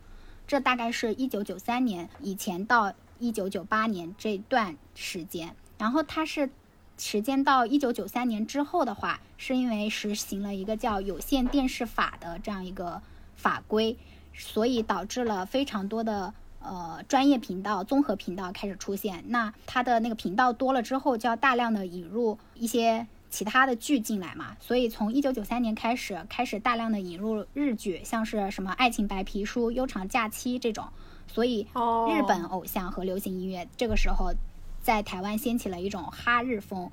[0.46, 6.50] 这大概是一九九三年以前到一九九八年这段时间，然后它是
[6.98, 13.02] 时间到一九九三年之后的话，是因为实行了一个叫有线电视法的这样一个
[13.38, 13.98] 法规。
[14.36, 19.24] 所以导致了非常多的呃专业频道、综合频道开始出现。
[19.28, 24.58] 那它的那个频道多了之后，就要大量的引入一些其他的剧进来嘛。
[24.60, 30.88] 所以从一九九三年开始，开始大量的引入日剧，像是什么《爱情白皮书》《悠长假期》这种。
[31.28, 31.68] 所以
[32.10, 34.34] 日本偶像和流行音乐这个时候
[34.82, 36.92] 在台湾掀起了一种哈日风。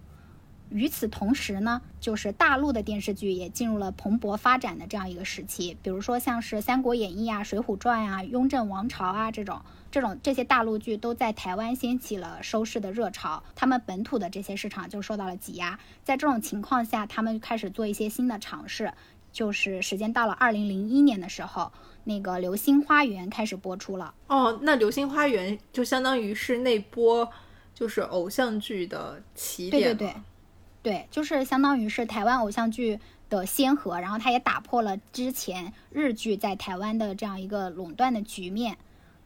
[0.71, 5.77] 与此同时呢，就是大陆的电视剧也进入了蓬勃发展的这样一个时期。
[5.83, 9.61] 比如说像是《三国演义》啊、《水浒传》啊、《雍正王朝》啊这种，
[9.91, 15.79] 这种这些大陆剧都在台湾掀起了收视的热潮，他们本土的这些市场就受到了挤压。
[16.05, 18.93] 在这种情况下，他们开始做一些新的尝试。
[19.33, 21.71] 就是时间到了二零零一年的时候，
[22.03, 24.13] 那个《流星花园》开始播出了。
[24.27, 27.31] 哦，那《流星花园》就相当于是那波
[27.73, 29.95] 就是偶像剧的起点。
[29.95, 30.15] 对对对。
[30.83, 32.99] 对，就是相当于是台湾偶像剧
[33.29, 38.79] 的先河，然后它也打破了之前日剧在台湾的这样一个垄断的局面，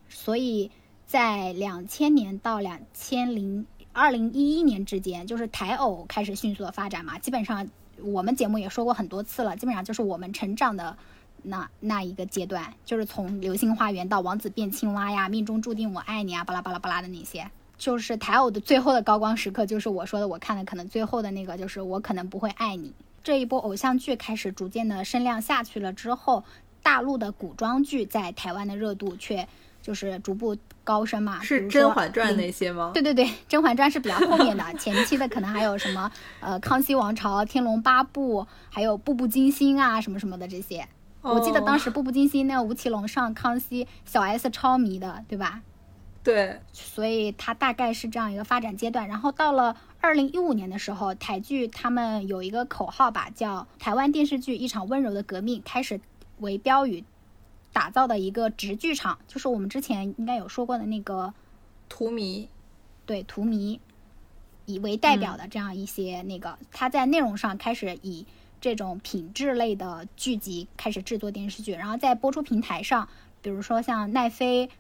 [0.09, 0.71] 所以
[1.07, 7.19] 在两千年到两千零二零一一年之间，就是台偶开始迅速的发展嘛。
[7.21, 7.69] 基本上
[8.03, 10.99] 我们节目也说过很多次了，基本上就是我们成长的
[11.45, 17.49] 那那一个阶段，就是从《流星花园》到《王子变青蛙》呀，《命中注定我爱你》啊，巴拉巴拉巴拉的那些。
[17.85, 22.95] 就是台偶的最后的高光时刻，就是我说的，我看的可能最后的那个，就是我可能不会爱你。
[23.23, 26.45] 这一波偶像剧开始逐渐的声量下去了之后，
[26.83, 29.47] 大陆的古装剧在台湾的热度却
[29.83, 31.43] 就是逐步高升嘛。
[31.43, 32.93] 是《甄嬛传》那些吗？
[32.95, 38.41] 对对对，《甄嬛传》是比较后面的， 前期的可能还有什么呃《康熙王朝》《天龙八部》，
[38.71, 40.89] 还有《步步惊心》啊什么什么的这些。
[41.21, 45.61] 我记得当时《步步惊心》那个吴奇隆上康熙，小 S 超迷的，对吧？
[46.25, 49.07] 对，所以它大概是这样一个发展阶段。
[49.07, 56.01] 然后到了二零一五年的时候，台剧他们有一个口号吧，叫“台湾电视剧一场温柔的革命”，开始
[56.39, 57.05] 为标语
[57.75, 61.35] 打造的一个直剧场，就是我们之前应该有说过的那个
[61.91, 62.49] 荼蘼，
[63.05, 63.79] 对荼蘼
[64.65, 68.27] 以为代表的这样一些那个，它在内容上开始以
[68.63, 73.11] 这种品质类的剧集开始制作电视剧，然后在播出平台上，
[73.43, 74.71] 比如说像奈飞。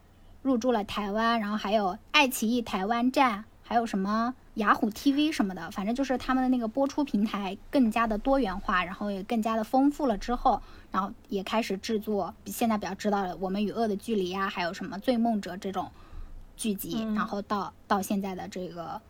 [0.44, 10.60] 入驻了台湾，然后还有爱奇艺台湾站，还有什么雅虎 TV 什么的，反正就是他们的那个播出平台更加的多元化，然后也更加的丰富了之后，
[10.90, 15.90] 然后也开始制作现在比较知道的《我们与恶的距离》呀，还有什么《醉梦者》这种
[16.58, 18.84] 剧集，然后到到现在的这个《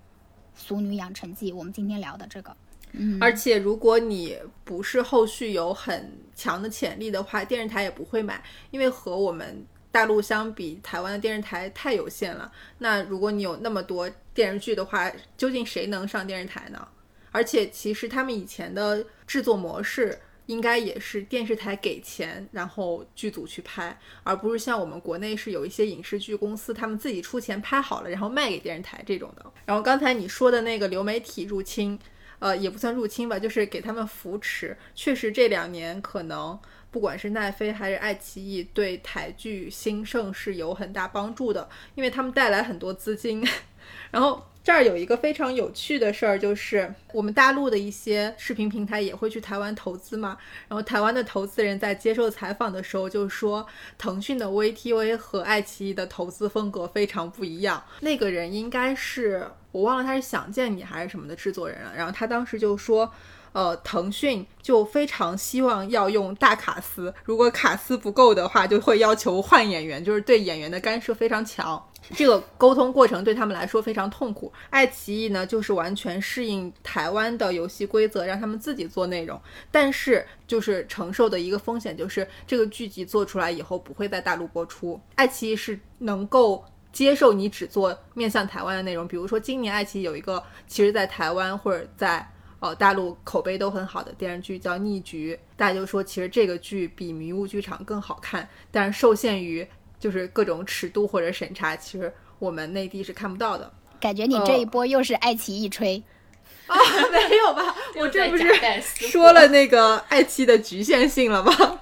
[0.55, 2.57] 俗女养成记》，我们今天聊的这个，
[2.93, 8.41] 嗯，而且如果你不是后续有很强的潜力的话，电视台也不会买，
[8.71, 9.67] 因为和我们。
[9.95, 12.51] 大陆相比台湾的电视台太有限了。
[12.79, 16.89] 那如果你有那么多电视剧的话，究竟谁能上电视台呢？
[17.31, 29.47] 而且其实他们以前的制作模式应该也是电视台给钱，然后剧组去拍，而不是像我们国内是有一些影视剧公司，他们自己出钱拍好了，然后卖给电视台这种的。
[29.65, 31.97] 然后刚才你说的那个流媒体入侵，
[32.41, 34.77] 呃，也不算入侵吧，就是给他们扶持。
[34.97, 36.59] 确实这两年可能。
[36.95, 43.45] 不管是奈飞还是爱奇艺，对台剧兴盛是有很大帮助的，因为他们带来很多资金。
[44.13, 50.39] 然后这儿有一个非常有趣的事儿，就是我们大陆的一些视频平台也会去台湾投资嘛。
[50.69, 53.67] 然后台湾的投资人在接受采访的时候就说，
[53.99, 57.83] 腾讯的 VTV 和爱奇艺的投资风格非常不一样。
[58.03, 61.93] 那个人应该是我忘了他是想见你还是什么的制作人了。
[61.97, 63.13] 然后他当时就说。
[63.55, 71.81] 呃，腾讯就非常希望要用大卡司，如果卡司不够的话，就会要求换演员，就是对演员的干涉非常强。
[72.17, 74.53] 这个沟通过程对他们来说非常痛苦。
[74.71, 79.41] 爱奇艺呢，就是完全适应台湾的游戏规则，让他们自己做内容，
[79.71, 85.01] 但是就是承受的一个风险就是这个剧集做出来以后不会在大陆播出。
[85.15, 92.29] 爱奇艺是能够接受你只做面向台湾的内容，比如说今年爱奇艺有一个，其实在台湾或者在。
[92.65, 99.67] 哦，大陆口碑都很好的电视剧叫《逆局》，大家就说其实这个剧比《迷雾剧场》更好看，但是受限于
[100.01, 103.71] 就是各种尺度或者审查，其实我们内地是看不到的。
[104.01, 106.03] 感觉你这一波又是爱奇艺吹
[106.67, 106.75] 啊？
[107.13, 107.77] 没有吧？
[107.97, 108.51] 我这不是
[108.81, 111.81] 说了那个爱奇艺的局限性了吗？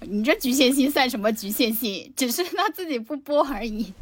[0.00, 2.12] 你这局限性算什么局限性？
[2.14, 3.94] 只是他自己不播而已。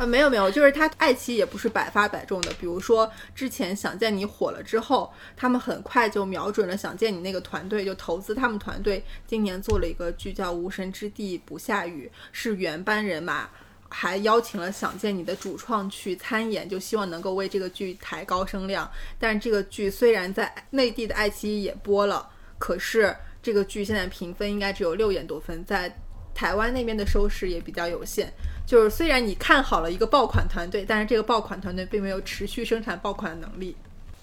[0.00, 2.50] 啊，没有没有，就是他爱奇艺也不是百发百中的。
[2.58, 9.04] 比如说之前想见你火了之后，他们很快就瞄准了想见你那个团队，就投资他们团队。
[9.26, 13.46] 今年做了一个剧叫《无神之地不下雨》，是原班人马，
[13.90, 18.90] 还邀请了想见你的主创去参演，就希望能够为这个剧抬高声量。
[19.18, 22.26] 但这个剧虽然在内地的爱奇艺也播了，
[22.58, 25.94] 可是这个剧现在评分应该只有六点多分，在
[26.34, 28.32] 台湾那边的收视也比较有限。
[28.70, 33.74] 就是虽然你看好了一个爆款团队，但是这个爆款团队并没有持续生产爆款的能力。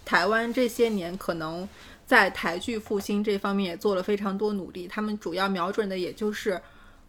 [0.06, 1.68] 台湾这些年可能
[2.06, 6.62] 在台剧复兴这方面也做了非常多努力，他们主要瞄准的也就是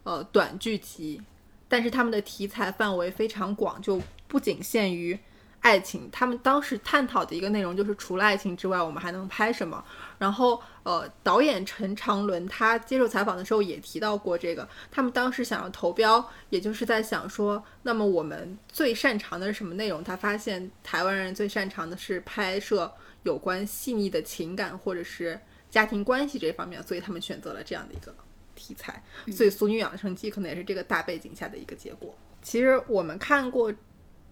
[0.03, 1.21] 呃短剧集，
[1.69, 5.17] 但是他们的题材范围非常广，就不仅限于。
[5.61, 9.83] 爱情，他们当时探讨的一个内容就是，除了爱情之外，我们还能拍什么？
[10.17, 20.03] 然后，呃，导演陈长伦他接受采访的时候也提到过这个，他们当时想要投标，也就是在想说，那么我们最擅长的是什么内容？
[20.03, 22.91] 他发现台湾人最擅长的是拍摄
[23.21, 25.39] 有关细腻的情感或者是
[25.69, 28.11] 家庭关系这方面，所以他们选择了这样的一个
[28.55, 29.03] 题材。
[29.31, 32.17] 所以《俗女养成记》可能也是这个大背景下的一个结果。
[32.41, 33.71] 其实我们看过。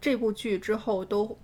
[0.00, 1.36] 这部剧之后都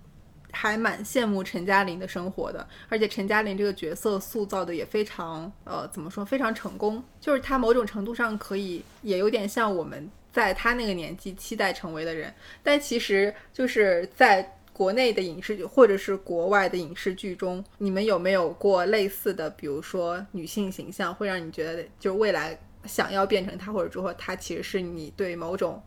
[0.55, 12.33] 还蛮羡慕陈嘉玲的生活的，而且陈嘉玲这个角色塑造的也非常呃怎么说非常成功，就是她某种程度上可以也有点像我们在她那个年纪期待成为的人。
[12.63, 25.81] 但其实就是在国内的影视剧或者是国外的影视剧中，你们有没有过类似的，比如说女性形象会让你觉得就是未来想要变成她，或者说她其实是你对某种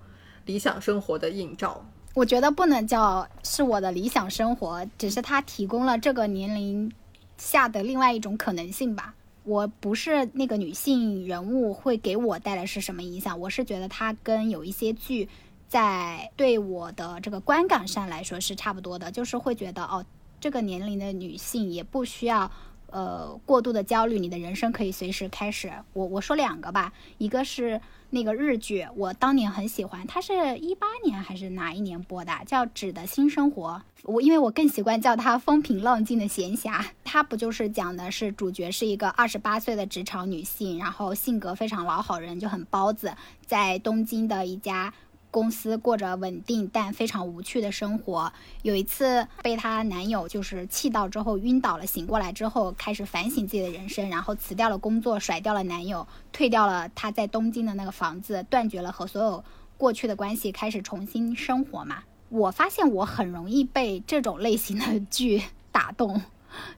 [0.45, 1.85] 理想生活的映照？
[2.19, 6.91] 我觉得不能叫是我的理想生活，只是它提供了这个年龄
[7.37, 9.15] 下的另外一种可能性吧。
[9.45, 15.29] 我不是那个女性人物会给我带来是什么影响，我是觉得它跟有一些剧
[15.69, 20.05] 在对我的这个观感上来说是差不多的，就是会觉得哦，
[20.41, 22.51] 这个年龄的女性也不需要
[22.91, 25.73] 呃过度的焦虑，你的人生可以随时开始。
[25.93, 27.81] 我我说两个吧，一个是。
[28.11, 32.33] 那个日剧我当年很喜欢，它是一八年还是哪一年播的？
[32.47, 33.83] 叫《纸的新生活》。
[34.05, 36.83] 我因为我更习惯叫它风平浪静的闲暇。
[37.05, 43.13] 它不就是讲的是主角是一个二十八岁的职场女性，然后性格非常老好人，就很包子，
[43.45, 44.91] 在东京的一家。
[45.31, 48.33] 公司过着稳定但非常无趣的生活。
[48.63, 59.45] 有一次被她男友就是气到之后晕倒了，醒过来之后开始反省自己的人生，然后辞掉了工作，甩掉了男友，退掉了她在东京的那个房子，断绝了和所有
[59.77, 62.03] 过去的关系，开始重新生活嘛。
[62.31, 65.43] 我发现我很容易被这种类型的剧
[65.73, 66.21] 打动，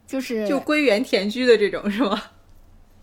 [0.07, 2.23] 就是就归园田居的这种是吗？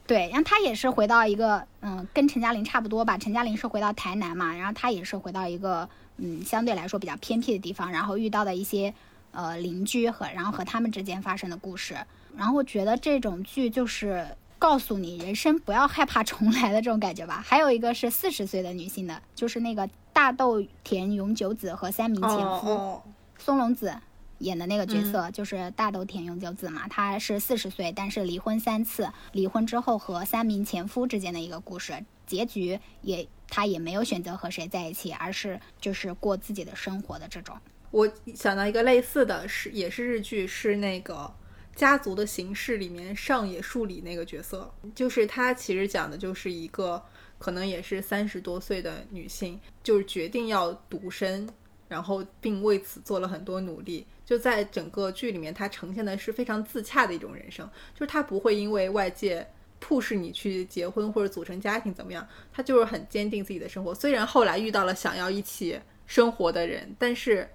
[0.08, 3.18] 对，然后他也是回到一个，嗯，跟陈嘉玲差不多吧。
[3.18, 8.94] 陈嘉玲是回到台南嘛，然后他也是回到一个，嗯，相对来说比较偏僻的地方，然后遇到的一些，
[9.32, 11.98] 呃，邻居和，然后和他们之间发生的故事。
[12.38, 14.26] 然后我觉得这种剧就是
[14.58, 17.44] 告诉你人生不要害怕重来的这种感觉吧。
[17.46, 22.32] 还有一个是四十岁的女性的，就是那个大豆田永久子和三名前
[22.62, 23.02] 夫
[23.38, 23.94] 松隆子。
[24.40, 31.94] 演的那个角色就是大豆田永久子嘛，她是四十岁，但是离婚三次，离婚之后和三名前夫之间的一个故事，
[32.26, 37.58] 结局也她也没有选择和谁在一起，而是就是过自己的生活的这种。
[37.90, 41.14] 我想到一个类似的是，也是日剧，是那个
[41.80, 47.02] 《家族的形式》里面上野树里那个角色，就是她其实讲的就是一个
[47.40, 51.48] 可能也是三十多岁的女性，就是决定要独身，
[51.88, 54.06] 然后并为此做了很多努力。
[54.28, 59.48] 就在整个剧里面，它呈现的是非常自洽的一种人生，就是他不会因为外界
[59.80, 63.96] 迫使你去结婚或者组成家庭怎么样，他就是很坚定自己的生活。
[63.96, 67.50] 虽然后来遇到了想要一起生活的人，但是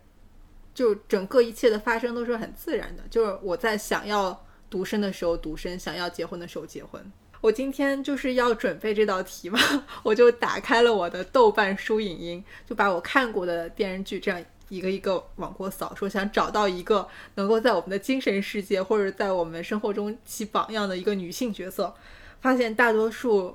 [0.73, 3.03] 就整个一切的发生都是很自然的。
[3.11, 7.05] 就是我在想要独身的时候独身，想要结婚的时候结婚。
[7.43, 9.59] 我今天就是要准备这道题嘛，
[10.05, 14.43] 我就打开了我的豆瓣书影音，就把我看过的电视剧这样。
[14.73, 21.95] 一个一个往过扫，说想找到一个能够在我们的精神世界或者在我们生活中起榜样的一个女性角色，
[22.41, 23.55] 发现大多数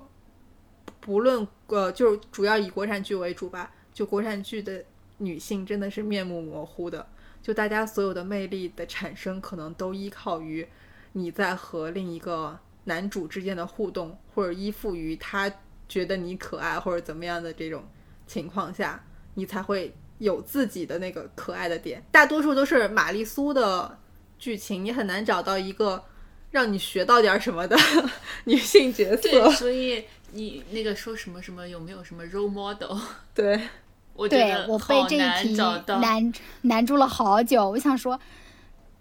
[1.00, 4.86] 不论呃，就是主要以国产剧为主吧，就国产剧的
[5.18, 7.08] 女性真的是面目模糊的，
[7.42, 10.68] 就大家所有的魅力的产生，可能都依靠于
[11.14, 15.52] 你在和另一个男主之间的互动，或者依附于他
[15.90, 17.84] 觉得你可爱或者怎么样的这种
[18.28, 19.04] 情况下，
[19.34, 19.96] 你才会。
[20.20, 24.00] 有自己的那个可爱的点，大多数都是玛丽苏的
[24.40, 26.04] 剧情，你很难找到一个
[26.50, 27.78] 让你学到点什么的
[28.46, 29.52] 女性角色。
[29.52, 32.98] 所以你那个说什么什么有没有什么 role model？
[33.36, 33.62] 对，
[34.16, 35.56] 我觉得我被这一题
[36.00, 37.70] 难难住了好久。
[37.70, 38.20] 我想说，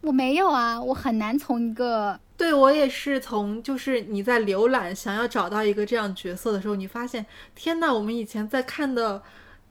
[0.03, 7.25] 我没有啊，我很难从一个对我也是从就是你在浏览想要找到一个这样角色的时候，你发现
[7.55, 9.23] 天呐，我们以前在看的。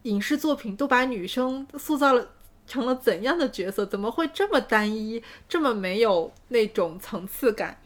[0.05, 2.29] 影视作品都把女生塑造了
[2.65, 3.85] 成了怎样的角色？
[3.85, 7.79] 怎么会这么单一，这么没有那种层次感？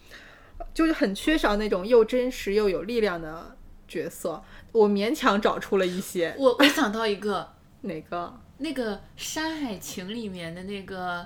[0.73, 4.43] 就是很缺少那种又真实又有力量的角色。
[4.71, 6.35] 我勉强找出了一些。
[6.37, 8.39] 我我想到一个，哪个？
[8.59, 11.25] 那个《山海情》里面的那个。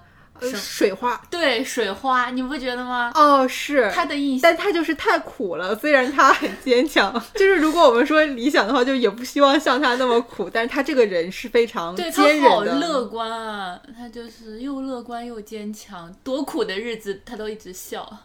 [0.53, 3.11] 水花对水花，你不觉得吗？
[3.15, 5.75] 哦，是他的意思，但他就是太苦了。
[5.75, 10.49] 虽然他很坚强， 就是如果我们说理想的话，就也不希望像他那么苦。
[10.49, 13.79] 但是他这个人是非常坚韧的，好乐观啊！
[13.97, 18.17] 他就是又乐观又坚强，多苦的日子他都一直笑。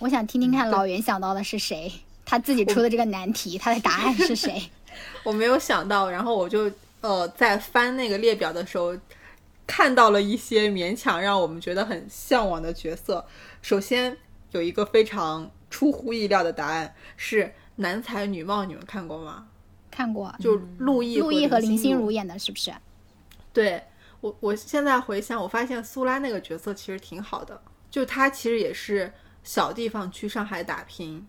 [0.00, 1.92] 我想听听看老袁想到的是谁，
[2.24, 4.68] 他自己出的这个难题，他的答案是谁？
[5.22, 6.68] 我没有想到，然后我就
[7.02, 8.96] 呃在翻那个列表的时候。
[9.74, 13.24] 看到了一些勉强让我们觉得很向往的角色。
[13.62, 14.14] 首先
[14.50, 19.46] 有一个非常出乎意料的答案是男才女貌，你们看过吗？
[19.90, 22.70] 看过，就陆毅、陆毅和林心如演的，是不是？
[23.50, 23.82] 对
[24.20, 27.58] 我，我现在回想，我发现苏拉那个角色其实挺好的，
[27.90, 29.10] 就他其实也是
[29.42, 31.26] 小地方去上海打拼。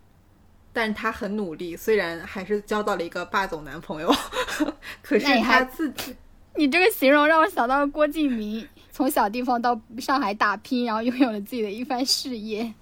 [0.74, 4.14] 但是他很努力，虽然还是交到了一个霸总男朋友，
[5.02, 6.14] 可是他自己，
[6.56, 12.74] 你这个形容让我想到了郭敬明，从小地方到上海打拼，然后拥有了自己的一番事业。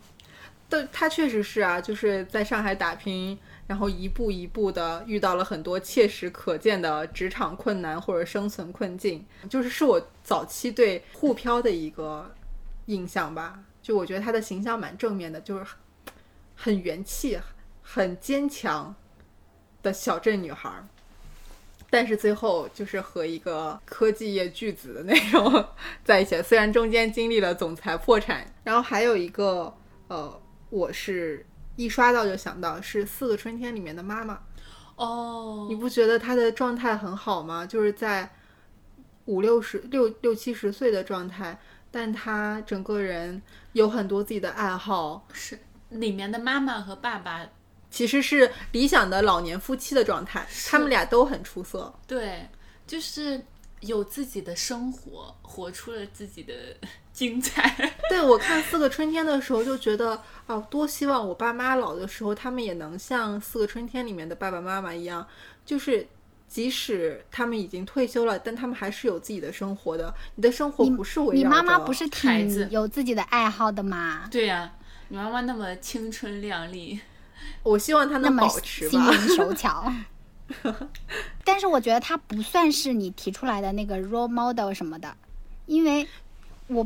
[0.69, 3.37] 对，他确实是啊，就是在上海打拼，
[3.67, 12.33] 然后一步一步的遇到了很多切实可见的职场困难或者生存困境，就是是我早期对沪漂的一个
[12.85, 13.59] 印象吧。
[13.81, 15.65] 就我觉得他的形象蛮正面的，就是
[16.55, 17.37] 很元气、
[17.81, 18.95] 很坚强
[19.81, 20.87] 的小镇女孩儿。
[21.91, 25.63] 但是最后就是和一个科技业巨子的那种
[26.05, 29.71] 在一起，虽然中间经历了总裁破产，然后还有一个
[30.07, 31.45] 呃，我是
[31.75, 34.39] 一刷到就想到是《四个春天》里面的妈妈，
[34.95, 35.67] 哦。
[35.69, 37.65] 你不觉得她的状态很好吗？
[37.65, 38.31] 就是在
[39.25, 41.59] 五六十六六七十岁的状态，
[41.91, 43.41] 但她整个人
[43.73, 45.59] 有很多自己的爱好，是
[45.89, 47.45] 里面的妈妈和爸爸，
[47.91, 51.93] 其实是理想的老年夫妻的状态，他们俩都很出色。
[52.07, 52.47] 对，
[52.87, 53.39] 就是
[53.81, 56.53] 有自己的生活，活出了自己的
[57.11, 57.93] 精彩。
[58.09, 65.27] 对我看《四个春天》的时候，就觉得哦，多希望我爸妈老的时候，他们也能像《四个春天》里面的爸爸妈妈一样，
[65.65, 66.07] 就是
[66.47, 70.13] 即使他们已经退休了，但他们还是有自己的生活的。
[70.35, 74.27] 你的生活不是围你绕妈妈不是着孩子挺有自己的爱好的吗？
[74.31, 74.71] 对呀、
[75.09, 76.99] 你妈妈那么青春靓丽，
[77.63, 78.91] 我希望他能保持吧。
[78.91, 79.91] 心灵手 巧。
[81.45, 85.15] 但是我觉得他不算是你提出来的那个 role model 什么的，
[85.65, 86.07] 因为
[86.67, 86.85] 我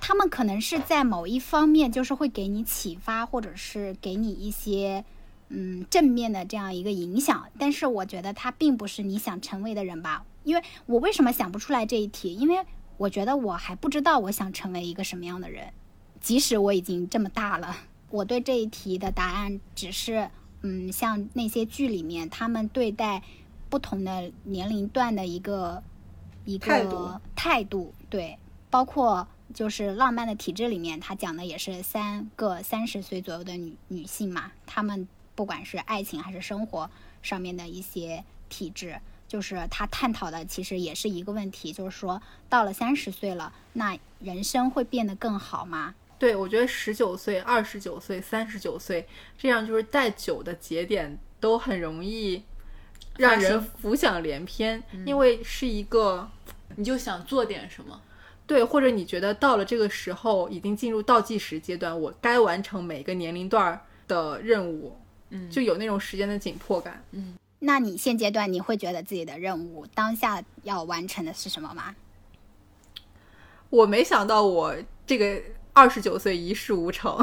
[0.00, 5.04] 他们可能是在某一方面就是会给你启发，或者是给你一些
[5.48, 7.46] 嗯正面的这样一个影响。
[7.58, 10.24] 但是我觉得他并不是你想成为的人吧？
[10.44, 12.34] 因为我为什么想不出来这一题？
[12.34, 12.64] 因为
[12.96, 15.72] 我觉得我还不知道我想成为一个什么样的人，
[16.20, 17.76] 即使我已经这么大了，
[18.10, 20.28] 我对这一题的答案只是
[20.62, 23.22] 嗯，像那些剧里面他们对待
[23.70, 25.82] 不同的年龄段的一个
[26.44, 28.36] 一个态度态度，对，
[28.68, 36.90] 包括就是《浪漫的体质》里面，他讲的也是三个三十岁左右的女女性嘛，她们不管是爱情还是生活
[37.22, 45.94] 上面的一些体质，就是他探讨的其实也是一个问题，就是说到了三十岁了，那人生会变得更好吗？
[46.20, 52.42] 对，我觉得十九岁、二十九岁、三十九岁，这样就是带酒的节点都很容易
[53.16, 56.30] 让人浮想联翩，因为是一个
[56.76, 57.98] 你就想做点什么。
[58.46, 64.98] 对，或者你觉得到了这个时候，已经进入倒计时阶段，我该完成每个年龄段儿的任务，
[65.30, 67.02] 嗯就有那种时间的紧迫感。
[67.12, 71.94] 嗯那你现阶段你会觉得自己的任务当下要完成的是什么吗？
[73.70, 74.76] 我没想到我
[75.06, 75.40] 这个
[75.72, 77.16] 二十九岁一事无成，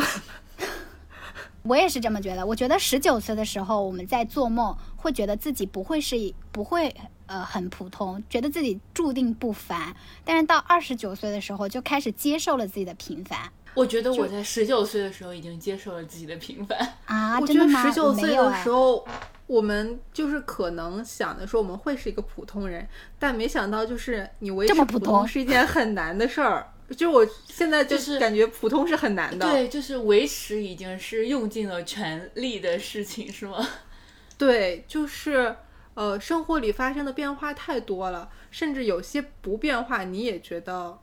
[1.64, 2.46] 我也是这么觉得。
[2.46, 6.16] 我觉得十九岁的时候，我们在做梦，会觉得自己不会是
[6.52, 6.96] 不会
[7.26, 9.96] 呃很普通，觉得自己注定不凡。
[10.24, 13.40] 但是到二十九岁的时候，就开始接受了自己的平凡
[13.76, 16.96] 我觉得我在十九岁的时候已经接受了自己的平凡。
[17.06, 17.40] 啊！
[17.40, 17.88] 我觉得真的吗？
[17.88, 19.06] 十九岁的时候，
[19.46, 22.88] 我们就是可能想的说我们会是一个普通人，
[23.20, 26.74] 但没想到就是你维持普这么普通是一件很难的事儿。
[26.96, 29.50] 就我现在就就是感觉普通是很难的。
[29.50, 33.68] 对，就是维持已经是用尽了全力的事情，是吗？
[34.38, 35.56] 对，就是
[35.96, 41.00] 呃，生活里发生的变化太多了，甚至有些不变化，你也觉得，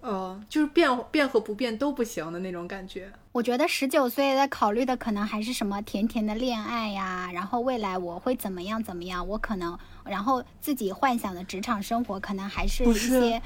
[0.00, 3.12] 呃，就是变变和不变都不行的那种感觉。
[3.32, 13.40] 我觉得十九岁在考虑的可能还是什么甜甜的恋爱呀，然后未来我会怎么样怎么样，我可能，然后自己幻想的职场生活可能还是一些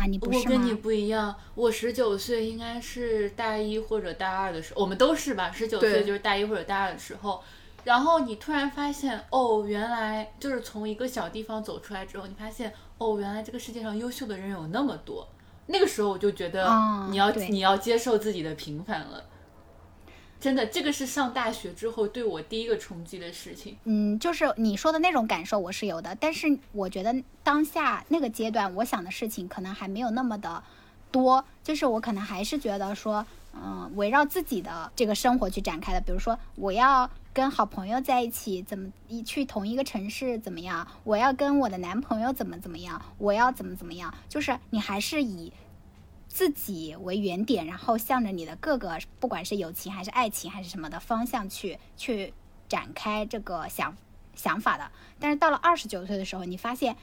[0.00, 0.72] 啊，你不是我跟你？
[0.72, 5.52] 不一样，我十九岁应该是大一或者大二的时候，我们都是吧？
[5.52, 7.42] 十九岁就是大一或者大二的时候，
[7.84, 15.28] 然后你突然发现，哦，原来就是从一个小地方走出来之后，你发现，哦，原来这个世界上优秀的人有那么多。
[15.66, 19.22] 那个时候我就觉得啊你要、对你要接受自己的平凡了。
[20.40, 23.76] 真的，这个是上大学之后对我第一个冲击的事情。
[23.84, 27.14] 嗯，就是你说的那种感受我是有的，但是我觉得
[27.44, 30.62] 当下那个阶段，我想的事情可能还没有那么的
[31.12, 45.52] 多，就是我可能还是觉得说，嗯，围绕自己的这个生活去展开的，比如说我要跟好朋友在一起，怎么一去同一个城市怎么样，我要跟我的男朋友怎么怎么样，我要怎么怎么样，就是你还是以。
[46.32, 52.32] 自己为原点，然后向着你的各个，不管是友情还是爱情还是什么的方向去去
[52.68, 53.94] 展开这个想
[54.36, 54.90] 想法的。
[55.18, 56.96] 但是到了二十九岁的时候，你发现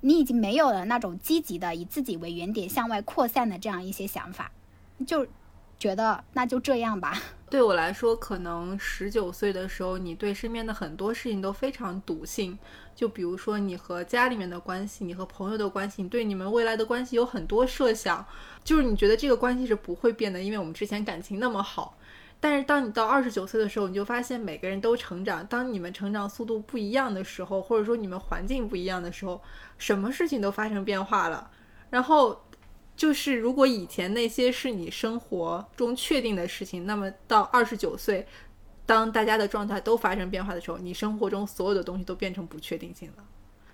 [0.00, 4.50] 你已经没有了那种积极的以自己为原点向外扩散的这样一些想法，
[5.06, 5.26] 就
[5.78, 7.20] 觉得那就这样吧。
[7.50, 12.58] 对我来说，可能十九岁的时候，你对身边的很多事情都非常笃信。
[12.96, 18.26] 就比如说你和家里面的关系，你和朋友的关系，你对你们未来的关系有很多设想，
[18.64, 21.96] 就是你觉得这个关系是不会变的，因为我们之前感情那么好。
[22.40, 29.40] 但是当你到二十九岁的时候，你就发现每个人都成长，当你们成长速度不一样的时候，或者说你们环境不一样的时候，
[29.76, 31.50] 什么事情都发生变化了。
[31.90, 32.44] 然后
[32.96, 38.26] 就是如果以前那些是你生活中确定的事情，那么到二十九岁。
[38.86, 43.24] 当大家的状态都发生变化的时候，你生活中所有的东西都变成不确定性了，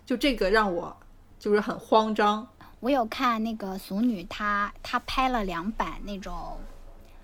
[0.06, 0.96] 就这个让我
[1.38, 2.48] 就是很慌张。
[2.80, 6.58] 我有看那个俗女，她她拍了两版那种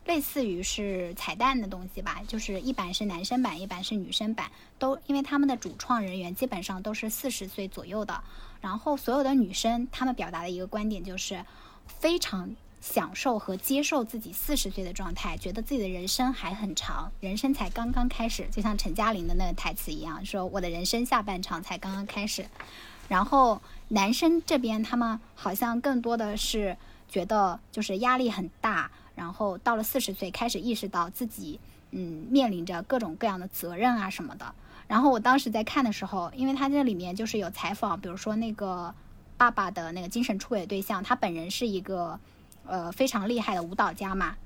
[0.05, 8.23] 类似于是彩蛋的东西吧，就是一版是男生版，一版是女生版，都因为他们的主创人员基本上都是四十岁左右的，
[8.61, 11.43] 然后所有的女生她们表达的一个观点就是
[11.87, 12.55] 非常。
[12.81, 22.47] 享受和接受自己四十岁的状态，觉得自己的人生还很长，人生才刚刚开始，就像陈嘉玲的那个台词一样，说我的人生下半场才刚刚开始。
[23.09, 26.77] 然后男生这边，他们好像更多的是
[27.09, 31.59] 觉得就是压力很大，然后到了四十岁开始意识到自己，
[31.91, 34.55] 嗯，面临着各种各样的责任啊什么的。
[34.87, 38.95] 然后我当时在看的时候，因为他这里面就是有采访，比如说那个
[39.37, 42.19] 爸爸的那个精神出轨对象，他本人是一个。
[42.69, 44.37] 呃，非常厉害的舞蹈家嘛，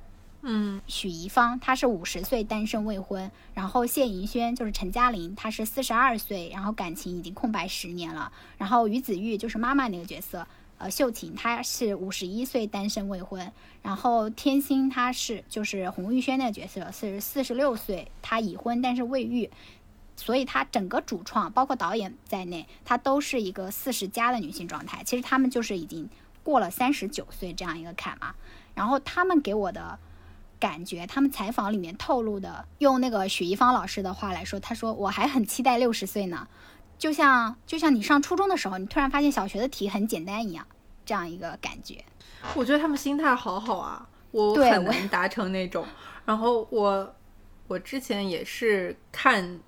[0.42, 10.46] 嗯，许怡芳她是五十岁单身未婚，然后谢盈萱就是陈嘉玲，她是四十二岁，然后感情已经空白十年了，然后于子玉就是妈妈那个角色，
[10.78, 19.50] 呃，秀琴她是五十一岁单身未婚，然后天心她是就是洪玉轩那个角色是四十六岁，她已婚但是未育，
[20.14, 26.08] 所以她整个主创包括导演在内，她都是一个四十加的女性状态，其实她们就是已经。
[26.42, 28.34] 过了三十九岁这样一个坎嘛，
[28.74, 29.98] 然后他们给我的
[30.58, 36.46] 感觉，他们采访里面透露的，用那个许一芳老师的话来说，他说我还很期待六十岁呢，
[36.98, 40.66] 就像就像你上初中的时候，你突然发现小学的题很简单一样，
[41.04, 42.04] 这样一个感觉。
[42.54, 45.84] 我觉得他们心态好好啊，我很难达成那种。
[46.24, 47.14] 然后我
[47.66, 49.60] 我之前也是看，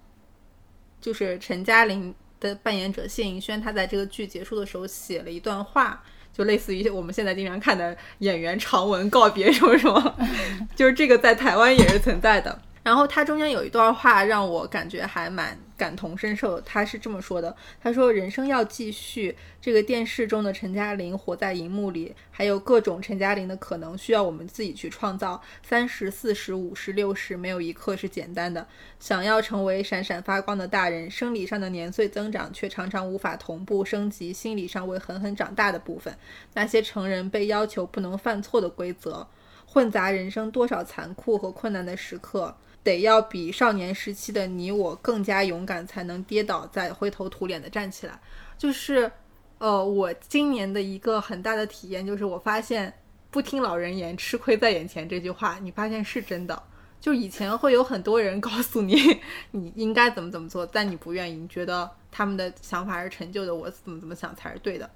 [1.01, 6.03] 就是陈嘉玲的扮演者谢盈萱，她在这个剧结束的时候写了一段话。
[6.37, 10.17] 就类似于我们现在经常看的演员长文告别什么什么，
[10.75, 12.59] 就是这个在台湾也是存在的。
[12.85, 15.59] 然后他中间有一段话让我感觉还蛮。
[15.77, 25.43] 感同身受，他是这么说的：“他说，人生要继续，这个电视中的陈嘉玲活在荧幕里，还有各种陈嘉玲的可能，需要我们自己去创造。
[25.65, 28.65] 三十四十五十六十，没有一刻是简单的。
[29.01, 36.17] 想要成为闪闪发光的大人，生理上的年岁增长，却常常无法同步升级心理上未狠狠长大的部分。
[36.53, 39.27] 那些成人被要求不能犯错的规则，
[39.67, 48.21] 混杂人生多少残酷和困难的时刻。”得要比少年时期的你我更加勇敢，才能跌倒再灰头土脸的站起来。
[48.57, 49.11] 就是，
[49.59, 52.93] 呃，我今年的一个很大的体验就是，我发现
[53.31, 56.63] 不听老人言，吃亏在眼前这句话，你发现是真的。
[57.01, 58.97] 就以前会有很多人告诉你
[59.51, 64.89] 你应该怎么怎么做，但你不愿意，你觉得他们的想法是陈旧的，我怎么怎么想才是对的。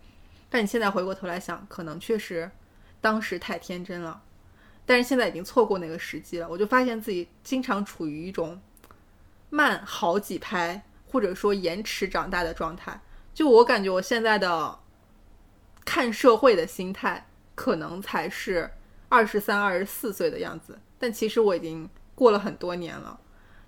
[0.49, 2.51] 但你现在回过头来想，可能确实
[3.01, 4.23] 当时太天真了。
[4.89, 8.59] 但是现在已经错过那个时机了，我就发现自己经常处于一种
[9.51, 12.99] 慢好几拍，或者说延迟长大的状态。
[13.35, 14.79] 就我感觉，我现在的
[15.85, 18.71] 看社会的心态，可能才是
[19.11, 20.79] 二十三、二十四岁的样子。
[20.99, 23.21] 但其实我已经过了很多年了。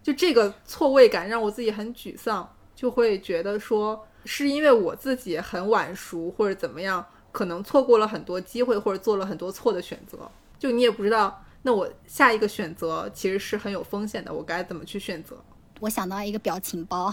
[0.03, 10.31] 就这个错位感让我自己很沮丧，就会觉得说是因为我自己很晚熟，或者怎么样，可能错过了很多机会，或者做了很多错的选择。
[10.61, 15.43] 就你也不知道，那我下一个选择其实是很有风险的，我该怎么去选择？
[15.81, 17.13] 我想到一个表情包，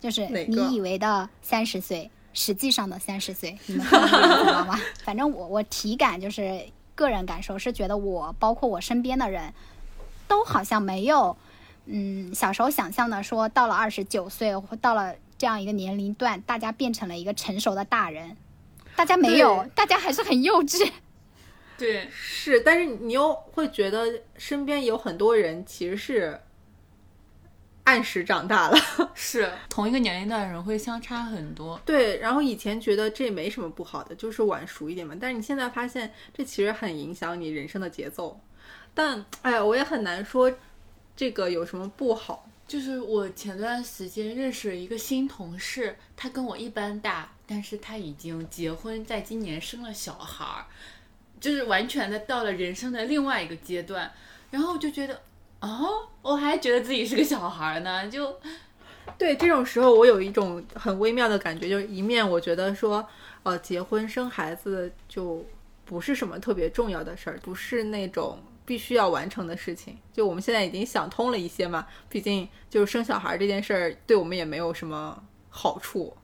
[0.00, 4.76] 就是你以为的三十岁，实际上的三十岁，你们 知道吗？
[5.04, 6.66] 反正我我体感就是
[6.96, 9.54] 个人感受是觉得我包括我身边的人
[10.26, 11.36] 都好像没有，
[11.86, 18.36] 嗯，小时候想象的说到了二十九岁或到了这样一个年龄段，大家变成了一个成熟的大人，
[18.96, 20.90] 大家没有，大家还是很幼稚。
[21.78, 26.38] 对，是，但是你又会觉得身边有很多人其实是
[27.84, 28.76] 按时长大了，
[29.14, 31.80] 是同一个年龄段的人会相差很多。
[31.86, 35.16] 对，然后以前觉得这没什么不好的，就是晚熟一点嘛。
[35.18, 38.38] 但是你现在发现这其实很影响你人生的节奏。
[38.92, 40.52] 但哎呀，我也很难说
[41.14, 42.44] 这个有什么不好。
[42.66, 50.66] 就是我前段时间认识了一个新同事，他跟我一般大，但是他已经结婚，在今年生了小孩儿。
[51.40, 54.10] 就是完全的到了人生的另外一个阶段，
[54.50, 55.20] 然后就觉得，
[55.60, 58.38] 哦，我还觉得自己是个小孩呢，就
[59.16, 63.06] 对这种时候，我有一种很微妙的感觉，就是一面我觉得说，
[63.42, 65.44] 呃，结婚生孩子就
[65.84, 69.96] 不是什么特别重要的事儿，不是那种必须要完成的事情。
[70.12, 76.14] 就我们现在已经想通了一些嘛，毕竟就是生小孩这件事儿对我们也没有什么好处。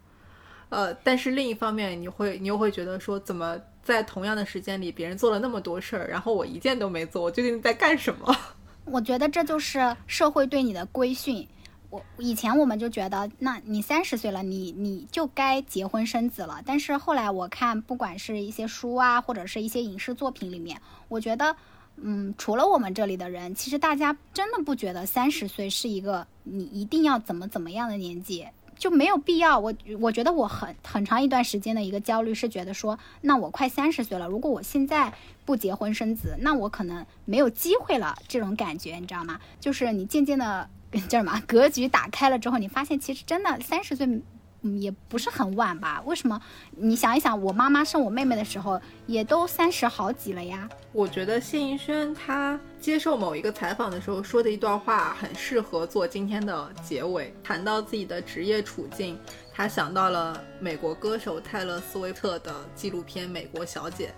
[0.69, 8.36] 呃，但是另一方面，你会你又会觉得说，怎么在同样的时间里，别人做了那么多事儿，然后我一件都没做，我究竟在干什么？
[8.86, 11.47] 我觉得这就是社会对你的规训。
[11.90, 16.61] 我以前我们就觉得，那你三十岁了，你你就该结婚生子了。
[16.66, 21.55] 但是后来我看，不管是一些书啊，或者是一些影视作品里面，我觉得，
[21.97, 28.44] 嗯，除了我们这里的人，其实大家真的不觉得三十岁是一个你一定要怎么怎么样的年纪。
[28.77, 29.59] 就没有必要。
[29.59, 35.13] 我我觉得我很很长一段时间的一个焦虑是觉得说，那我快三十岁了，如果我现在
[35.45, 38.17] 不结婚生子，那我可能没有机会了。
[38.29, 39.41] 这种感觉你知道吗？
[39.61, 40.69] 就是你渐渐的
[41.09, 44.23] 叫什么格局打开了之后，你发现其实真的三十岁。
[44.65, 46.03] 也不是很晚吧？
[46.07, 46.41] 为什么？
[46.77, 50.69] 你想一想，我妈妈生我妹妹的时候，也都三十好几了呀。
[50.93, 57.35] 我觉得谢盈萱她接受某一个采访的时候说的一段话，很适合做今天的结尾。
[57.43, 59.19] 谈到自己的职业处境，
[59.53, 64.09] 她想到了美国歌手泰勒·斯威特的纪录片《美国小姐》。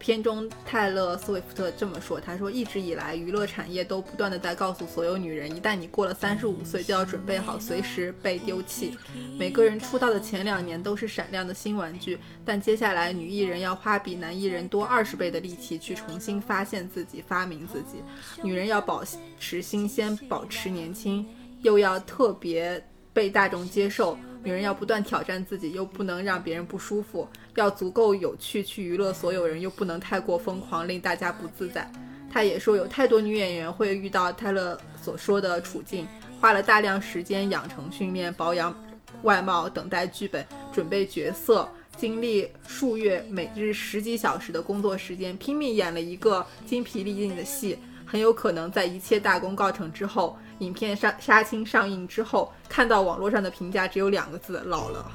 [0.00, 8.96] 片中，泰勒·斯威夫特这么说：“他说，一直以来，娱乐产业都不断的在告诉所有女人，一旦你过了三十五岁，就要准备好随时被丢弃。
[9.38, 18.02] 每个人出道的前两年都是闪亮的新玩具，但接下来，女艺人要花比男艺人多二十倍的力气去重新发现自己、发明自己。
[18.42, 19.04] 女人要保
[19.38, 21.26] 持新鲜，保持年轻，
[21.60, 22.82] 又要特别
[23.12, 31.90] 被大众接受。”女人要不断挑战自己，又不能让别人不舒服；要足够有趣去娱乐所有人，又不能太过疯狂，令大家不自在。
[32.32, 36.06] 她也说，有太多女演员会遇到泰勒所说的处境，
[36.40, 38.74] 花了大量时间养成、训练、保养
[39.22, 47.76] 外貌、等待剧本、准备角色，经历数月、每日十几小时的工作时间，拼命演了一个精疲力尽的戏，
[48.10, 50.36] 很有可能在一切大功告成之后。
[50.58, 55.10] 影片杀杀青上映之后，看到网络上的评价只有两个字：老了。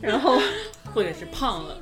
[0.00, 0.38] 然后，
[0.92, 1.78] 或者是胖了。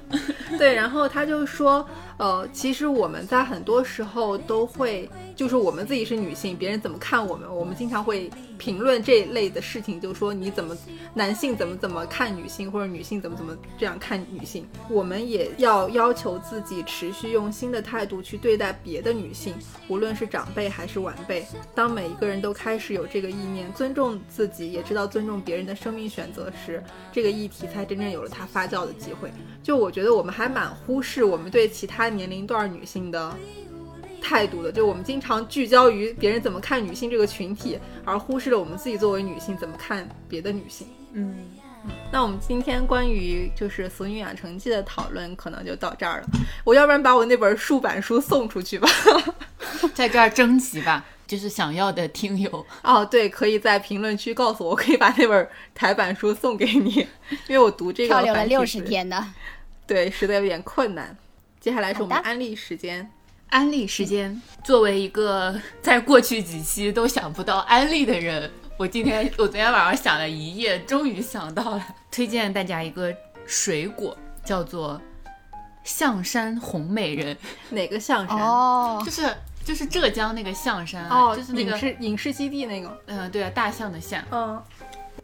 [0.59, 1.89] 对，然后他就说。
[2.19, 10.77] 呃，其实我们在很多时候都会，就是我们自己是女性，别人怎么看我们，我们经常会评论这一类的事情，就说你怎么
[11.15, 14.69] 男性怎么怎么看女性，或者女性怎么怎么这样看女性。
[14.91, 19.55] 我们也要要求自己持续用新的态度去对待别的女性，
[19.87, 21.47] 无论是长辈还是晚辈。
[21.75, 26.83] 当每一个人都开始有这个意念，尊重自己，也知道尊重别人的生命选择时，
[27.13, 29.31] 这个议题才真正有了它发酵的机会。
[29.63, 32.09] 就我觉得我们还蛮忽视我们对其他。
[32.09, 33.37] 年龄段女性的
[34.21, 40.87] 态度的，就我们经常聚焦于别人怎么看女性这个群体，而忽视了我们自己作为女性怎么看别的女性。
[41.13, 41.35] 嗯，
[42.13, 46.27] 那我们今天关于就是《俗女养成记》的讨论可能就到这儿了。
[46.65, 48.89] 我要不然把我那本竖版书送出去吧，
[49.95, 57.07] 在这儿征集吧，就是想要的听友哦，对，可以在评论区告诉我，可以把那本台版书送给你，
[57.47, 59.25] 因为我读这个漂流了六十天的，
[59.87, 61.17] 对，实在有点困难。
[61.59, 63.11] 接下来是我们安利时间。
[63.51, 73.15] 安利时间，作为一个在过去几期都想不到安利的人，我今天我昨天晚上想了一夜，终于想到了，推荐大家一个
[73.47, 75.01] 水果，叫做
[75.83, 77.37] 象山红美人。
[77.71, 78.37] 哪个象山？
[78.39, 79.35] 哦，就是
[79.65, 83.01] 就是浙江那个象山，哦，就是那个影视影视基地那个。
[83.07, 84.23] 嗯，对啊，大象的象。
[84.31, 84.63] 嗯。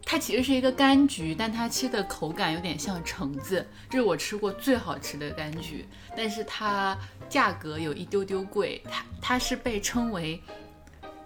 [0.05, 6.95] 它其实是一个柑橘，但它切的口感有点像橙子，这是我吃过最好吃的柑橘，但是它
[7.27, 8.81] 价格有一丢丢贵。
[8.89, 10.39] 它它是被称为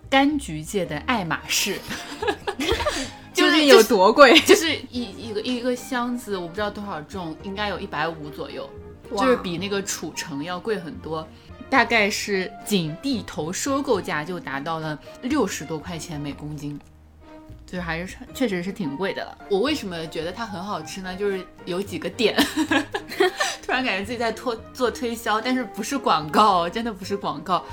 [0.10, 1.78] 柑橘界的爱马仕，
[3.34, 4.40] 究竟有多贵？
[4.48, 8.68] 就是一一个一个箱子，我不知道多少重，应该有一百五左右，
[9.12, 11.28] 就是比那个楚橙要贵很多，
[11.70, 16.80] 大概是仅地头收购价就达到了六十多块钱每公斤。
[17.70, 19.38] 就是还是确实是挺贵的了。
[19.48, 21.16] 我为什么觉得它很好吃呢？
[21.16, 22.36] 就是有几个点，
[23.62, 27.64] 突然感觉自己在做做推销，但是不是广告，真的不是广告。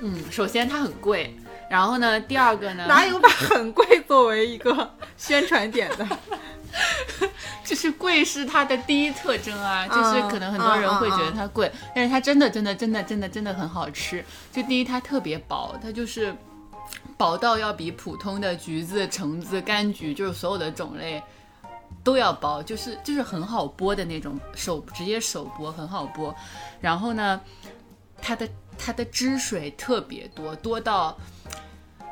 [0.00, 1.32] 嗯，首先它很贵，
[1.70, 6.08] 然后呢，第二个呢，哪有把很贵作为一个宣传点的？
[7.64, 14.24] 就是贵是它的第一特征啊，就是可能很多人会觉得它贵，但是它真的真的真的真的真的很好吃。
[14.52, 16.34] 就第一，它特别薄，它就是。
[17.18, 21.20] 薄到要比普通的橘子、橙子、柑橘，就是所有的种类
[22.04, 26.32] 都要薄，就是就是很好剥的那种，手直接手剥很好剥。
[26.80, 27.40] 然后呢，
[28.22, 31.18] 它的它的汁水特别多，多到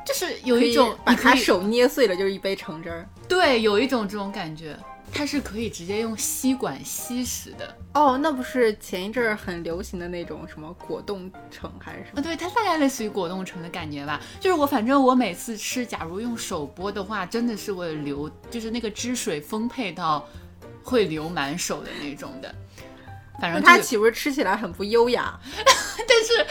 [0.05, 3.07] 就是有一种把它手捏碎了就是一杯橙汁儿。
[3.29, 4.77] 对，有一种这种感觉，
[5.13, 7.75] 它是可以直接用吸管吸食的。
[7.93, 12.21] 哦，那不是前一阵儿很流行的那种什么果冻橙还是什啊，么？
[12.21, 14.21] 对，它大概类似于果冻橙的感觉吧。
[14.39, 20.23] 就是我反正我每次吃，假如用手剥的话，真的是会流，就是那个汁水丰沛到
[20.83, 22.53] 会流满手的那种的。
[23.39, 25.39] 反正它岂不是吃起来很不优雅？
[25.55, 26.45] 但是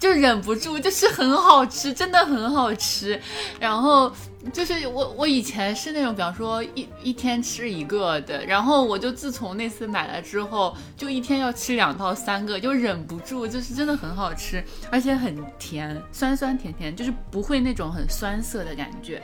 [0.00, 3.20] 就忍不住，就是很好吃，真的很好吃。
[3.60, 4.10] 然后
[4.50, 19.22] 就是我我以前是那种，比方说一一天吃一个的，然后我就自从那次买了之后，就一天要吃两到三个，就忍不住，就是真的很好吃，而且很甜，酸酸甜甜，就是不会那种很酸涩的感觉，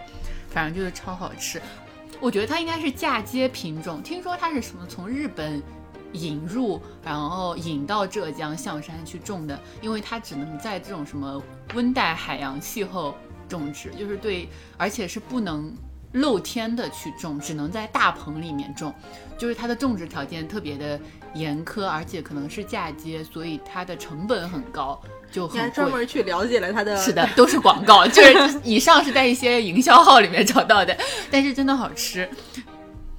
[0.51, 1.59] 反正就是超好吃。
[2.21, 5.63] 我觉得它应该是嫁接品种，听说它是什么从日本
[6.13, 11.43] 引入，然后引到浙江象山去种的，因为它只能在这种什么
[11.75, 13.15] 温带海洋气候
[13.49, 15.75] 种植，就是对，而且是不能
[16.13, 18.95] 露天的去种，只能在大棚里面种，
[19.37, 20.99] 就是它的种植条件特别的
[21.35, 24.99] 严苛，而且可能是嫁接，所以它的成本很高，
[25.31, 25.85] 就你还很贵。
[25.85, 30.97] 专门去了解了它的是的，都是广告，就是以上是在一些营销号里面找到的，
[31.31, 32.29] 但是真的好吃。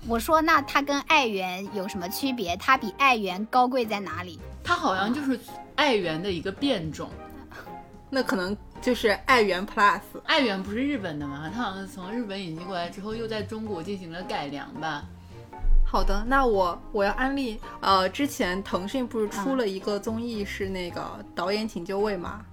[0.08, 2.56] 我说那它跟爱媛有什么区别？
[2.56, 4.40] 它比爱媛高贵在哪里？
[4.64, 5.38] 它好像就是
[5.76, 7.10] 爱媛的一个变种，
[8.10, 10.00] 那可能就是爱媛 Plus。
[10.24, 11.52] 爱媛不是日本的吗？
[11.54, 15.04] 它好像从日本引进过来之后，又在中国进行了改良吧？
[15.84, 22.46] 好的，那我我要安利，呃，之前腾讯不是出了一个综艺是那个导演请就位嘛？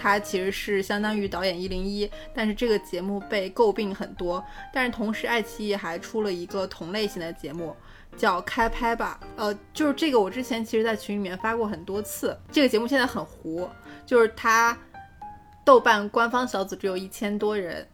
[0.00, 4.42] 它其实是相当于导演一零一，但是这个节目被诟病很多。
[4.72, 7.74] 但是同时，爱奇艺还出了一个同类型的节目，
[8.16, 9.18] 叫《开拍吧》。
[9.36, 12.38] 呃，就是这个我之前其实在群里面发过很多次。
[12.52, 13.68] 这个节目现在很糊，
[14.06, 14.76] 就是它
[15.64, 17.86] 豆瓣官方小组只有一千多人，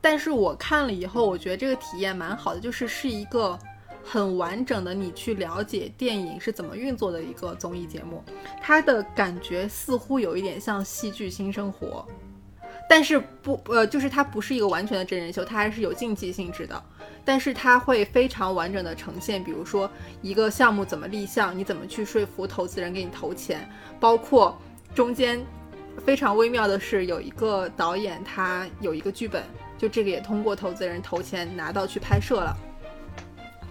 [0.00, 3.58] 但是我看了以后，我觉得这个体验蛮好的，就是是一个
[4.10, 8.24] 很完整的你去了解电影是怎么运作的一个综艺节目。
[8.62, 12.06] 它的感觉似乎有一点像戏剧新生活，
[12.88, 16.82] 但是不呃，就是它不是一个完全的真人秀，它还是有竞技性质的。
[17.24, 19.90] 但是它会非常完整的呈现，比如说
[20.22, 23.68] 一个项目怎么立项，你怎么去说服投资人给你投钱，
[24.00, 24.56] 包括
[24.94, 25.44] 中间
[26.06, 29.42] 非常微妙的是，有一个导演他有一个剧本，
[29.76, 32.56] 就这个也通过投资人投钱拿到去拍摄了，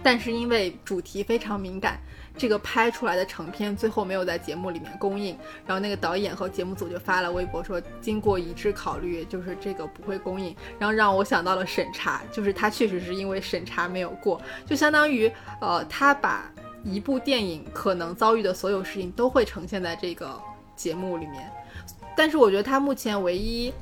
[0.02, 2.00] 但是因为主题非常敏感，
[2.36, 15.30] 这个拍出来的成片最后没有在节目里面公映，然后那个导演和节目组就发了微博说，经过一致考虑，就是这个不会公映，然后让我想到了审查，就是他确实是因为审查没有过，就相当于
[15.60, 16.50] 呃，他把
[16.84, 20.40] 一部电影可能遭遇的所有事情都会呈现在这个
[20.76, 21.50] 节目里面，
[22.16, 23.72] 但是我觉得他目前唯一，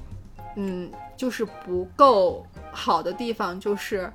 [0.57, 4.11] 嗯，就是不够好的地方就是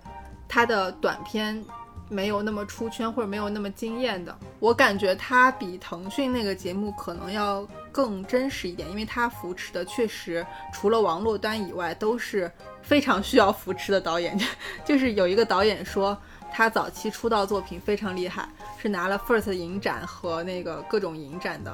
[0.48, 1.64] 他的短片
[2.12, 4.38] 没有那么出圈或者没有那么惊艳的。
[4.60, 12.52] 我感觉它比腾讯那个节目可能要更真实一点，因为它扶持的确实除了王珞丹以外都是
[12.82, 14.38] 非常需要扶持的导演。
[14.86, 16.18] 就是有一个导演说。
[16.54, 18.46] 他早期出道作品非常厉害，
[18.78, 21.74] 是拿了 FIRST 影展和那个各种影展的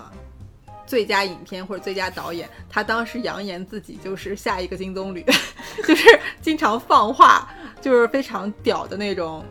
[0.86, 2.48] 最佳影片或者最佳导演。
[2.70, 5.26] 他当时扬言自己就是下一个金棕榈，
[5.84, 7.50] 就是经常放话，
[7.82, 9.44] 就是非常屌的那种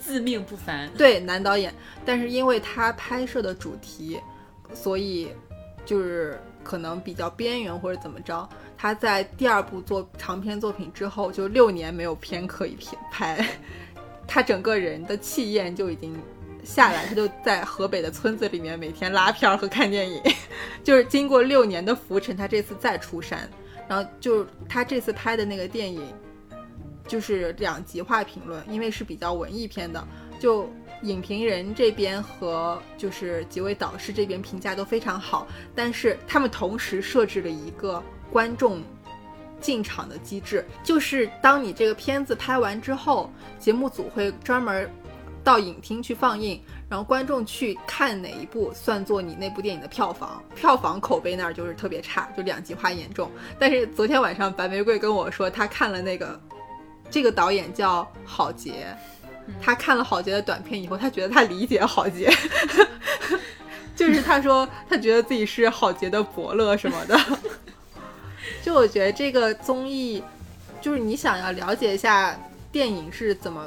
[0.00, 0.90] 自命不凡。
[0.96, 1.72] 对男导演。
[2.04, 4.18] 但是因为他拍摄的主题，
[4.74, 5.28] 所以
[5.84, 8.48] 就是可能比较边缘或者怎么着。
[8.76, 12.76] 他在第二部做长篇作品之后，就六年没有片可以
[13.12, 13.46] 拍。
[14.26, 16.16] 他整个人的气焰就已经
[16.64, 20.22] 下来，他就在河北的村子里面每天拉片和看电影，
[20.82, 23.48] 就是经过六年的浮沉，他这次再出山，
[23.88, 26.02] 然后就他这次拍的那个电影，
[27.10, 30.06] 就是两极化评论，因为是比较文艺片的，
[30.38, 30.70] 就
[31.02, 38.00] 影评人这边和就是几位导师这边评价都非常好，但是他们同时设置了一个
[38.30, 38.80] 观众。
[39.60, 44.90] 进场的机制就是，当你这个片子拍完之后，节目组会专门
[45.44, 46.58] 到影厅去放映，
[46.88, 53.30] 然后观众去看哪一部算作你那部电影的票房，票房口碑那儿就是特别差，就两极化严重。
[53.58, 56.40] 但是昨天晚上白玫瑰跟我说，他看了那个
[57.10, 58.86] 这个导演叫郝杰，
[59.60, 62.32] 他看了郝杰的短片以后，他觉得他理解郝杰，
[63.96, 67.18] 就是他说他觉得自己是郝杰的伯乐什么的。
[68.62, 70.22] 就我觉得这个综艺，
[70.80, 72.38] 就是你想要了解一下
[72.70, 73.66] 电影是怎么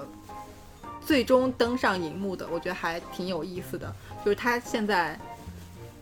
[1.06, 3.94] 最终登上荧幕的，我觉得还挺有意思的。
[4.24, 5.20] 就是他现在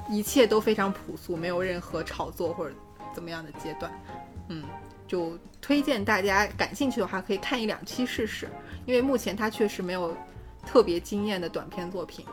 [0.10, 2.76] 一切都非常朴素，没有任何炒作或者
[3.16, 3.92] 怎么样的阶段。
[4.50, 4.64] 嗯，
[5.12, 8.50] 就推荐大家感兴趣的话可以看一两期试试，
[8.86, 10.16] 因为目前它确实没有
[10.66, 12.26] 特别惊艳的短片作品，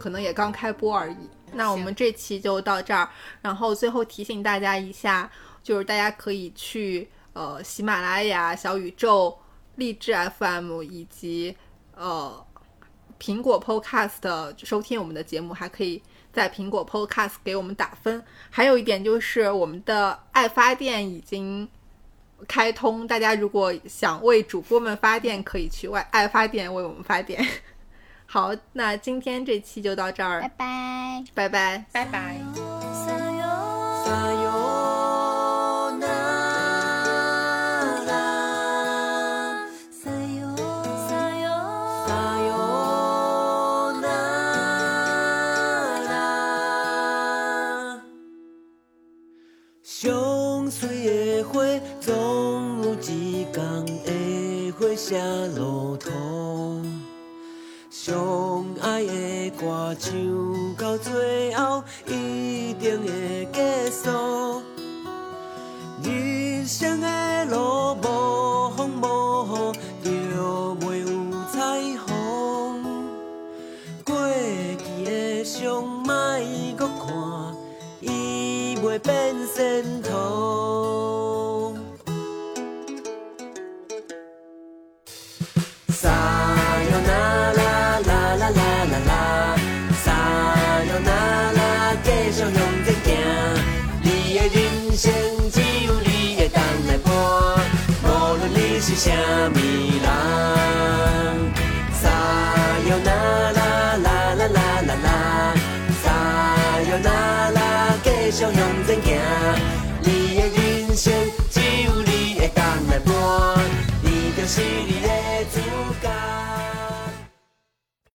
[0.00, 1.30] 可能也刚开播而已。
[1.52, 3.08] 那我们这期就到这儿，
[3.40, 5.30] 然后最后提醒大家一下，
[5.62, 9.38] 就是大家可以去呃喜马拉雅、小宇宙、
[9.76, 11.56] 荔枝 FM 以及
[11.94, 12.44] 呃
[13.20, 18.24] 苹果 Podcast 收听我们的节目，还可以在苹果 Podcast 给我们打分。
[18.50, 21.68] 还有一点就是我们的爱发电已经
[22.46, 27.44] 开通，大家如果想为主播们发电，可以去外爱发电为我们发电。
[28.26, 31.24] 好，那今天这期就到这儿，拜拜。
[31.34, 31.84] 拜拜。
[31.92, 32.40] 拜拜。
[49.82, 50.27] さ
[58.08, 60.10] 相爱的歌唱
[60.78, 64.62] 到最后一定会结束。
[66.02, 69.74] 人生的路无风无
[70.04, 71.06] 雨，就袂有
[71.52, 71.58] 彩
[72.06, 72.06] 虹。
[74.06, 74.16] 过
[74.78, 76.14] 去的伤莫
[76.78, 77.54] 搁看，
[78.00, 80.97] 伊袂变仙途。
[98.98, 99.12] 啥
[99.54, 99.60] 物
[100.02, 100.57] 人。